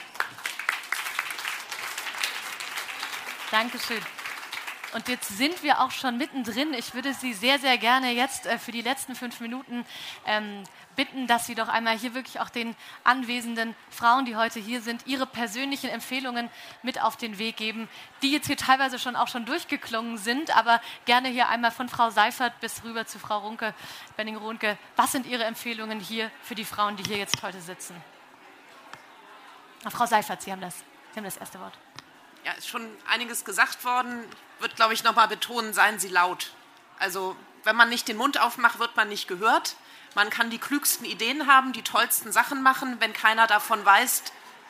Dankeschön. 3.50 4.02
Und 4.94 5.08
jetzt 5.08 5.38
sind 5.38 5.64
wir 5.64 5.80
auch 5.80 5.92
schon 5.92 6.18
mittendrin. 6.18 6.74
Ich 6.74 6.94
würde 6.94 7.14
Sie 7.14 7.34
sehr, 7.34 7.58
sehr 7.58 7.78
gerne 7.78 8.12
jetzt 8.12 8.46
äh, 8.46 8.60
für 8.60 8.72
die 8.72 8.82
letzten 8.82 9.16
fünf 9.16 9.40
Minuten 9.40 9.86
ähm, 10.28 10.64
bitten, 10.96 11.28
dass 11.28 11.46
Sie 11.46 11.56
doch 11.56 11.68
einmal 11.68 11.98
hier 11.98 12.14
wirklich 12.14 12.40
auch 12.40 12.50
den 12.50 12.76
anwesenden 13.04 13.76
Frauen, 13.90 14.26
die 14.26 14.36
heute 14.36 14.60
hier 14.60 14.82
sind, 14.82 15.06
ihre 15.08 15.26
persönlichen 15.26 15.90
Empfehlungen 15.90 16.50
mit 16.82 17.02
auf 17.02 17.18
den 17.18 17.38
Weg 17.38 17.58
geben, 17.58 17.90
die 18.22 18.32
jetzt 18.32 18.48
hier 18.48 18.58
teilweise 18.58 19.00
schon 19.00 19.16
auch 19.16 19.28
schon 19.28 19.46
durchgeklungen 19.46 20.18
sind, 20.18 20.56
aber 20.56 20.82
gerne 21.06 21.30
hier 21.30 21.50
einmal 21.50 21.72
von 21.72 21.90
Frau 21.90 22.10
Seifert 22.10 22.60
bis 22.60 22.84
rüber 22.84 23.06
zu 23.06 23.20
Frau 23.20 23.40
Runke, 23.40 23.74
Benning-Runke. 24.18 24.78
Was 24.96 25.12
sind 25.12 25.26
Ihre 25.26 25.44
Empfehlungen 25.44 26.00
hier 26.00 26.32
für 26.42 26.56
die 26.56 26.66
Frauen, 26.66 26.96
die 26.96 27.04
hier 27.04 27.18
jetzt 27.18 27.42
heute 27.44 27.62
sitzen? 27.62 27.96
Frau 29.90 30.06
Seifert, 30.06 30.42
Sie 30.42 30.52
haben 30.52 30.62
das, 30.62 30.76
Sie 31.12 31.18
haben 31.18 31.26
das 31.26 31.38
erste 31.38 31.60
Wort. 31.60 31.78
Ja, 32.46 32.52
ist 32.54 32.68
schon 32.68 32.88
einiges 33.08 33.46
gesagt 33.46 33.84
worden. 33.86 34.24
Wird, 34.60 34.76
glaube 34.76 34.94
ich, 34.94 35.04
noch 35.04 35.16
mal 35.16 35.28
betonen, 35.28 35.74
seien 35.74 36.00
Sie 36.00 36.10
laut. 36.10 36.52
Also, 37.00 37.36
wenn 37.64 37.76
man 37.76 37.90
nicht 37.90 38.08
den 38.08 38.18
Mund 38.18 38.40
aufmacht, 38.40 38.80
wird 38.80 38.96
man 38.96 39.10
nicht 39.10 39.28
gehört. 39.28 39.76
Man 40.16 40.30
kann 40.30 40.50
die 40.50 40.60
klügsten 40.60 41.06
Ideen 41.06 41.48
haben, 41.48 41.74
die 41.74 41.82
tollsten 41.82 42.32
Sachen 42.32 42.62
machen. 42.62 42.98
Wenn 43.00 43.14
keiner 43.14 43.48
davon 43.48 43.84
weiß, 43.84 44.24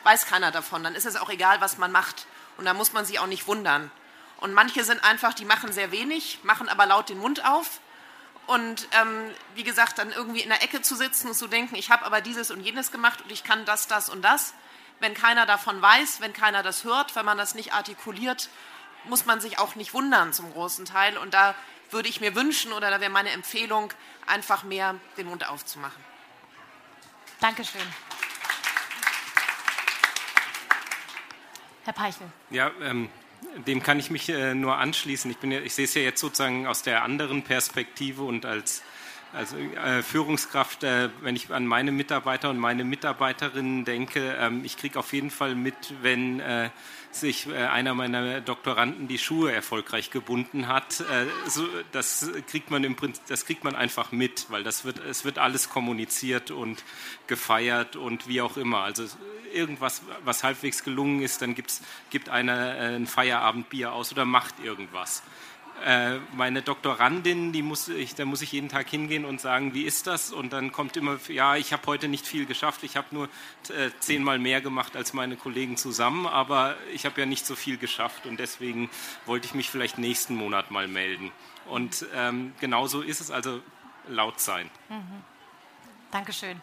weiß 0.04 0.26
keiner 0.26 0.50
davon. 0.50 0.82
Dann 0.82 0.94
ist 0.94 1.06
es 1.06 1.16
auch 1.16 1.30
egal, 1.30 1.60
was 1.60 1.78
man 1.78 1.92
macht. 1.92 2.26
Und 2.56 2.64
da 2.64 2.74
muss 2.74 2.92
man 2.92 3.04
sich 3.04 3.18
auch 3.18 3.26
nicht 3.26 3.46
wundern. 3.46 3.90
Und 4.38 4.52
manche 4.52 4.84
sind 4.84 5.02
einfach, 5.04 5.34
die 5.34 5.44
machen 5.44 5.72
sehr 5.72 5.90
wenig, 5.90 6.40
machen 6.42 6.68
aber 6.68 6.86
laut 6.86 7.08
den 7.08 7.18
Mund 7.18 7.44
auf. 7.44 7.80
Und 8.46 8.88
ähm, 8.92 9.30
wie 9.54 9.64
gesagt, 9.64 9.98
dann 9.98 10.10
irgendwie 10.10 10.40
in 10.40 10.50
der 10.50 10.62
Ecke 10.62 10.82
zu 10.82 10.94
sitzen 10.94 11.28
und 11.28 11.34
zu 11.34 11.46
denken, 11.46 11.76
ich 11.76 11.90
habe 11.90 12.04
aber 12.04 12.20
dieses 12.20 12.50
und 12.50 12.60
jenes 12.60 12.92
gemacht 12.92 13.22
und 13.22 13.32
ich 13.32 13.42
kann 13.42 13.64
das, 13.64 13.86
das 13.86 14.08
und 14.08 14.22
das. 14.22 14.52
Wenn 15.00 15.14
keiner 15.14 15.46
davon 15.46 15.80
weiß, 15.80 16.20
wenn 16.20 16.32
keiner 16.32 16.62
das 16.62 16.84
hört, 16.84 17.16
wenn 17.16 17.24
man 17.24 17.38
das 17.38 17.54
nicht 17.54 17.72
artikuliert, 17.72 18.50
muss 19.04 19.26
man 19.26 19.40
sich 19.40 19.58
auch 19.58 19.74
nicht 19.76 19.94
wundern 19.94 20.32
zum 20.32 20.52
großen 20.52 20.84
Teil. 20.84 21.16
Und 21.16 21.34
da 21.34 21.54
würde 21.94 22.08
ich 22.08 22.20
mir 22.20 22.34
wünschen 22.34 22.72
oder 22.72 22.90
da 22.90 23.00
wäre 23.00 23.10
meine 23.10 23.30
Empfehlung, 23.30 23.92
einfach 24.26 24.64
mehr 24.64 24.96
den 25.16 25.28
Mund 25.28 25.48
aufzumachen. 25.48 26.02
Dankeschön. 27.40 27.80
Herr 31.84 31.92
Peichel. 31.92 32.26
Ja, 32.50 32.70
ähm, 32.82 33.08
dem 33.66 33.82
kann 33.82 33.98
ich 33.98 34.10
mich 34.10 34.28
äh, 34.28 34.54
nur 34.54 34.76
anschließen. 34.76 35.30
Ich, 35.30 35.38
bin 35.38 35.52
ja, 35.52 35.60
ich 35.60 35.74
sehe 35.74 35.84
es 35.84 35.94
ja 35.94 36.02
jetzt 36.02 36.20
sozusagen 36.20 36.66
aus 36.66 36.82
der 36.82 37.02
anderen 37.02 37.42
Perspektive 37.42 38.22
und 38.22 38.46
als, 38.46 38.82
als 39.32 39.52
äh, 39.52 40.02
Führungskraft, 40.02 40.82
äh, 40.82 41.10
wenn 41.20 41.36
ich 41.36 41.52
an 41.52 41.66
meine 41.66 41.92
Mitarbeiter 41.92 42.50
und 42.50 42.58
meine 42.58 42.84
Mitarbeiterinnen 42.84 43.84
denke, 43.84 44.36
ähm, 44.40 44.64
ich 44.64 44.78
kriege 44.78 44.98
auf 44.98 45.12
jeden 45.12 45.30
Fall 45.30 45.54
mit, 45.54 45.74
wenn 46.02 46.40
äh, 46.40 46.70
sich 47.14 47.48
äh, 47.48 47.54
einer 47.54 47.94
meiner 47.94 48.40
Doktoranden 48.40 49.08
die 49.08 49.18
Schuhe 49.18 49.52
erfolgreich 49.52 50.10
gebunden 50.10 50.68
hat. 50.68 51.00
Äh, 51.00 51.26
das, 51.92 52.30
kriegt 52.48 52.70
man 52.70 52.84
im 52.84 52.96
Prinzip, 52.96 53.24
das 53.26 53.46
kriegt 53.46 53.64
man 53.64 53.74
einfach 53.74 54.12
mit, 54.12 54.46
weil 54.50 54.62
das 54.62 54.84
wird, 54.84 54.98
es 54.98 55.24
wird 55.24 55.38
alles 55.38 55.68
kommuniziert 55.68 56.50
und 56.50 56.82
gefeiert 57.26 57.96
und 57.96 58.28
wie 58.28 58.40
auch 58.40 58.56
immer. 58.56 58.80
Also 58.80 59.04
irgendwas, 59.52 60.02
was 60.24 60.44
halbwegs 60.44 60.84
gelungen 60.84 61.22
ist, 61.22 61.42
dann 61.42 61.54
gibt's, 61.54 61.80
gibt 62.10 62.28
einer 62.28 62.76
äh, 62.76 62.96
ein 62.96 63.06
Feierabendbier 63.06 63.92
aus 63.92 64.12
oder 64.12 64.24
macht 64.24 64.60
irgendwas. 64.62 65.22
Äh, 65.82 66.18
meine 66.32 66.62
Doktorandin, 66.62 67.52
die 67.52 67.62
muss 67.62 67.88
ich, 67.88 68.14
da 68.14 68.24
muss 68.24 68.42
ich 68.42 68.52
jeden 68.52 68.68
Tag 68.68 68.88
hingehen 68.88 69.24
und 69.24 69.40
sagen, 69.40 69.74
wie 69.74 69.82
ist 69.82 70.06
das? 70.06 70.32
Und 70.32 70.52
dann 70.52 70.72
kommt 70.72 70.96
immer, 70.96 71.18
ja, 71.28 71.56
ich 71.56 71.72
habe 71.72 71.86
heute 71.86 72.08
nicht 72.08 72.26
viel 72.26 72.46
geschafft, 72.46 72.84
ich 72.84 72.96
habe 72.96 73.08
nur 73.10 73.28
äh, 73.68 73.90
zehnmal 74.00 74.38
mehr 74.38 74.60
gemacht 74.60 74.96
als 74.96 75.12
meine 75.12 75.36
Kollegen 75.36 75.76
zusammen, 75.76 76.26
aber 76.26 76.76
ich 76.92 77.04
habe 77.04 77.20
ja 77.20 77.26
nicht 77.26 77.44
so 77.44 77.54
viel 77.54 77.76
geschafft 77.76 78.24
und 78.26 78.38
deswegen 78.38 78.88
wollte 79.26 79.46
ich 79.46 79.54
mich 79.54 79.68
vielleicht 79.68 79.98
nächsten 79.98 80.36
Monat 80.36 80.70
mal 80.70 80.88
melden. 80.88 81.32
Und 81.66 82.06
ähm, 82.14 82.54
genauso 82.60 83.02
ist 83.02 83.20
es 83.20 83.30
also 83.30 83.60
laut 84.08 84.40
sein. 84.40 84.70
Mhm. 84.88 85.22
Dankeschön. 86.10 86.62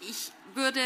Ich 0.00 0.32
würde 0.54 0.80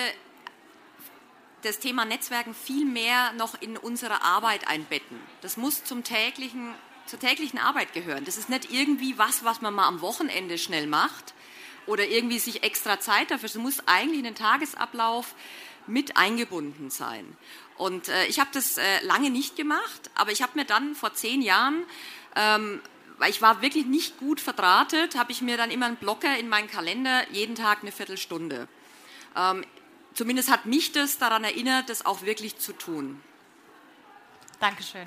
das 1.65 1.79
Thema 1.79 2.05
Netzwerken 2.05 2.55
viel 2.55 2.85
mehr 2.85 3.33
noch 3.35 3.61
in 3.61 3.77
unsere 3.77 4.23
Arbeit 4.23 4.69
einbetten. 4.69 5.19
Das 5.41 5.57
muss 5.57 5.85
zum 5.85 6.05
täglichen, 6.05 6.75
zur 7.07 7.19
täglichen 7.19 7.59
Arbeit 7.59 7.93
gehören. 7.93 8.25
Das 8.25 8.37
ist 8.37 8.49
nicht 8.49 8.71
irgendwie 8.71 9.19
was, 9.19 9.45
was 9.45 9.61
man 9.61 9.75
mal 9.75 9.87
am 9.87 10.01
Wochenende 10.01 10.59
schnell 10.59 10.87
macht 10.87 11.35
oder 11.87 12.07
irgendwie 12.07 12.39
sich 12.39 12.63
extra 12.63 13.01
Zeit 13.01 13.31
dafür. 13.31 13.47
Es 13.47 13.55
muss 13.55 13.83
eigentlich 13.87 14.19
in 14.19 14.25
den 14.25 14.35
Tagesablauf 14.35 15.35
mit 15.87 16.17
eingebunden 16.17 16.91
sein. 16.91 17.37
Und 17.77 18.09
äh, 18.09 18.27
ich 18.27 18.39
habe 18.39 18.51
das 18.53 18.79
äh, 18.79 19.03
lange 19.03 19.31
nicht 19.31 19.57
gemacht, 19.57 20.11
aber 20.15 20.33
ich 20.33 20.43
habe 20.43 20.53
mir 20.55 20.65
dann 20.65 20.95
vor 20.95 21.15
zehn 21.15 21.43
Jahren, 21.43 21.85
ähm, 22.37 22.81
weil 23.19 23.31
ich 23.31 23.43
war 23.43 23.63
wirklich 23.63 23.87
nicht 23.87 24.19
gut 24.19 24.41
verdrahtet, 24.41 25.17
habe 25.17 25.33
ich 25.33 25.41
mir 25.41 25.57
dann 25.57 25.71
immer 25.71 25.87
einen 25.87 25.97
Blocker 25.97 26.37
in 26.39 26.49
meinen 26.49 26.69
Kalender, 26.69 27.29
jeden 27.31 27.55
Tag 27.55 27.83
eine 27.83 27.93
Viertelstunde. 27.93 28.69
Ähm, 29.37 29.65
zumindest 30.15 30.51
hat 30.51 30.67
mich 30.67 30.93
das 30.93 31.19
daran 31.19 31.45
erinnert, 31.45 31.91
das 31.91 32.07
auch 32.07 32.23
wirklich 32.23 32.59
zu 32.59 32.73
tun. 32.73 33.23
Dankeschön. 34.61 35.05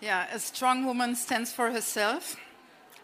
Ja, 0.00 0.26
a 0.34 0.38
strong 0.38 0.84
woman 0.84 1.14
stands 1.14 1.52
for 1.52 1.70
herself. 1.70 2.36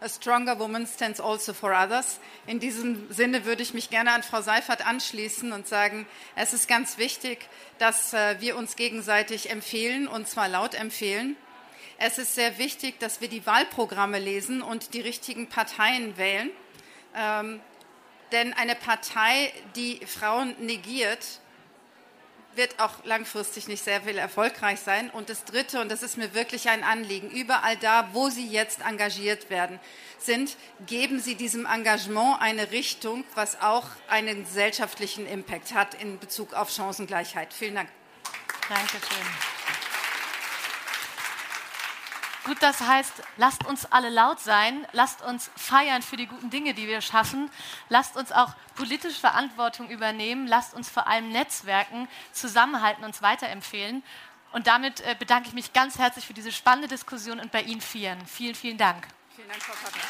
A 0.01 0.07
stronger 0.07 0.59
woman 0.59 0.87
stands 0.87 1.19
also 1.19 1.53
for 1.53 1.71
others. 1.71 2.19
In 2.47 2.59
diesem 2.59 3.11
Sinne 3.11 3.43
würde 3.43 3.63
ich 3.63 3.73
mich 3.73 3.89
gerne 3.89 4.11
an 4.11 4.23
Frau 4.23 4.41
Seifert 4.41 4.85
anschließen 4.85 5.51
und 5.51 5.67
sagen, 5.67 6.05
es 6.35 6.53
ist 6.53 6.69
ganz 6.69 6.97
wichtig, 6.97 7.49
dass 7.79 8.13
äh, 8.13 8.39
wir 8.39 8.55
uns 8.57 8.77
gegenseitig 8.77 9.49
empfehlen 9.49 10.07
und 10.07 10.27
zwar 10.27 10.47
laut 10.47 10.73
empfehlen. 10.73 11.35
Es 11.97 12.17
ist 12.17 12.35
sehr 12.35 12.57
wichtig, 12.57 12.97
dass 12.99 13.19
wir 13.19 13.27
die 13.27 13.45
Wahlprogramme 13.45 14.19
lesen 14.19 14.61
und 14.61 14.93
die 14.93 15.01
richtigen 15.01 15.47
Parteien 15.47 16.15
wählen. 16.17 16.49
Ähm, 17.13 17.59
denn 18.31 18.53
eine 18.53 18.75
Partei, 18.75 19.51
die 19.75 19.99
Frauen 20.05 20.55
negiert, 20.59 21.39
wird 22.55 22.79
auch 22.79 23.05
langfristig 23.05 23.67
nicht 23.67 23.83
sehr 23.83 24.01
viel 24.01 24.17
erfolgreich 24.17 24.79
sein. 24.79 25.09
Und 25.09 25.29
das 25.29 25.45
Dritte, 25.45 25.79
und 25.79 25.89
das 25.89 26.03
ist 26.03 26.17
mir 26.17 26.33
wirklich 26.33 26.69
ein 26.69 26.83
Anliegen, 26.83 27.29
überall 27.29 27.77
da, 27.77 28.09
wo 28.13 28.29
Sie 28.29 28.47
jetzt 28.47 28.81
engagiert 28.81 29.49
werden, 29.49 29.79
sind, 30.17 30.57
geben 30.85 31.19
Sie 31.19 31.35
diesem 31.35 31.65
Engagement 31.65 32.41
eine 32.41 32.71
Richtung, 32.71 33.23
was 33.35 33.61
auch 33.61 33.85
einen 34.07 34.43
gesellschaftlichen 34.43 35.25
Impact 35.25 35.73
hat 35.73 35.93
in 35.93 36.19
Bezug 36.19 36.53
auf 36.53 36.69
Chancengleichheit. 36.69 37.53
Vielen 37.53 37.75
Dank. 37.75 37.89
Dankeschön. 38.67 39.58
Gut, 42.45 42.57
das 42.61 42.81
heißt, 42.81 43.13
lasst 43.37 43.65
uns 43.65 43.85
alle 43.91 44.09
laut 44.09 44.39
sein, 44.39 44.87
lasst 44.93 45.21
uns 45.21 45.51
feiern 45.57 46.01
für 46.01 46.15
die 46.15 46.25
guten 46.25 46.49
Dinge, 46.49 46.73
die 46.73 46.87
wir 46.87 47.01
schaffen, 47.01 47.51
lasst 47.89 48.15
uns 48.15 48.31
auch 48.31 48.53
politisch 48.75 49.19
Verantwortung 49.19 49.89
übernehmen, 49.89 50.47
lasst 50.47 50.73
uns 50.73 50.89
vor 50.89 51.07
allem 51.07 51.29
Netzwerken, 51.29 52.07
zusammenhalten, 52.31 53.03
uns 53.03 53.21
weiterempfehlen. 53.21 54.03
Und 54.51 54.67
damit 54.67 55.01
äh, 55.01 55.15
bedanke 55.19 55.49
ich 55.49 55.53
mich 55.53 55.73
ganz 55.73 55.99
herzlich 55.99 56.25
für 56.25 56.33
diese 56.33 56.51
spannende 56.51 56.87
Diskussion 56.87 57.39
und 57.39 57.51
bei 57.51 57.61
Ihnen 57.61 57.81
vielen. 57.81 58.25
Vielen, 58.25 58.55
vielen 58.55 58.77
Dank. 58.77 59.07
Vielen 59.35 59.47
Dank, 59.49 59.61
Frau 59.61 59.73
Partner. 59.73 60.01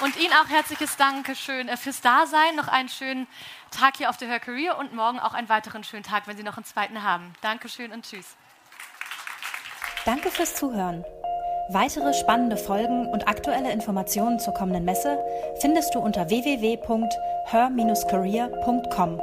Und 0.00 0.16
Ihnen 0.16 0.32
auch 0.32 0.48
herzliches 0.48 0.96
Dankeschön 0.96 1.68
äh, 1.68 1.76
fürs 1.76 2.00
Dasein. 2.00 2.56
Noch 2.56 2.68
einen 2.68 2.88
schönen 2.88 3.28
Tag 3.70 3.96
hier 3.96 4.10
auf 4.10 4.16
der 4.16 4.28
Her 4.28 4.40
Career 4.40 4.78
und 4.78 4.94
morgen 4.94 5.20
auch 5.20 5.34
einen 5.34 5.48
weiteren 5.48 5.84
schönen 5.84 6.02
Tag, 6.02 6.26
wenn 6.26 6.36
Sie 6.36 6.42
noch 6.42 6.56
einen 6.56 6.64
zweiten 6.64 7.02
haben. 7.02 7.32
Dankeschön 7.40 7.92
und 7.92 8.04
tschüss. 8.04 8.36
Danke 10.04 10.30
fürs 10.30 10.54
Zuhören. 10.54 11.04
Weitere 11.72 12.12
spannende 12.14 12.56
Folgen 12.56 13.06
und 13.06 13.28
aktuelle 13.28 13.70
Informationen 13.70 14.40
zur 14.40 14.54
kommenden 14.54 14.84
Messe 14.84 15.24
findest 15.60 15.94
du 15.94 16.00
unter 16.00 16.28
www.her-career.com. 16.28 19.20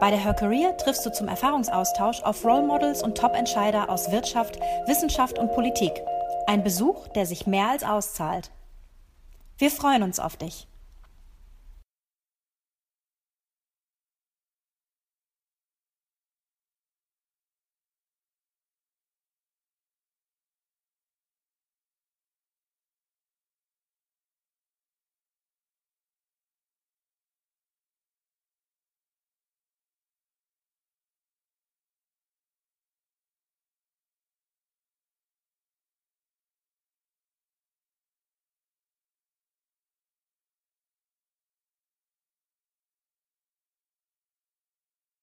Bei 0.00 0.10
der 0.10 0.18
Her 0.18 0.32
Career 0.32 0.74
triffst 0.78 1.04
du 1.04 1.12
zum 1.12 1.28
Erfahrungsaustausch 1.28 2.22
auf 2.22 2.42
Role 2.44 2.62
Models 2.62 3.02
und 3.02 3.18
Top-Entscheider 3.18 3.90
aus 3.90 4.10
Wirtschaft, 4.10 4.58
Wissenschaft 4.86 5.38
und 5.38 5.52
Politik. 5.52 5.92
Ein 6.46 6.64
Besuch, 6.64 7.08
der 7.08 7.26
sich 7.26 7.46
mehr 7.46 7.68
als 7.68 7.84
auszahlt. 7.84 8.50
Wir 9.58 9.70
freuen 9.70 10.02
uns 10.02 10.18
auf 10.18 10.38
dich. 10.38 10.66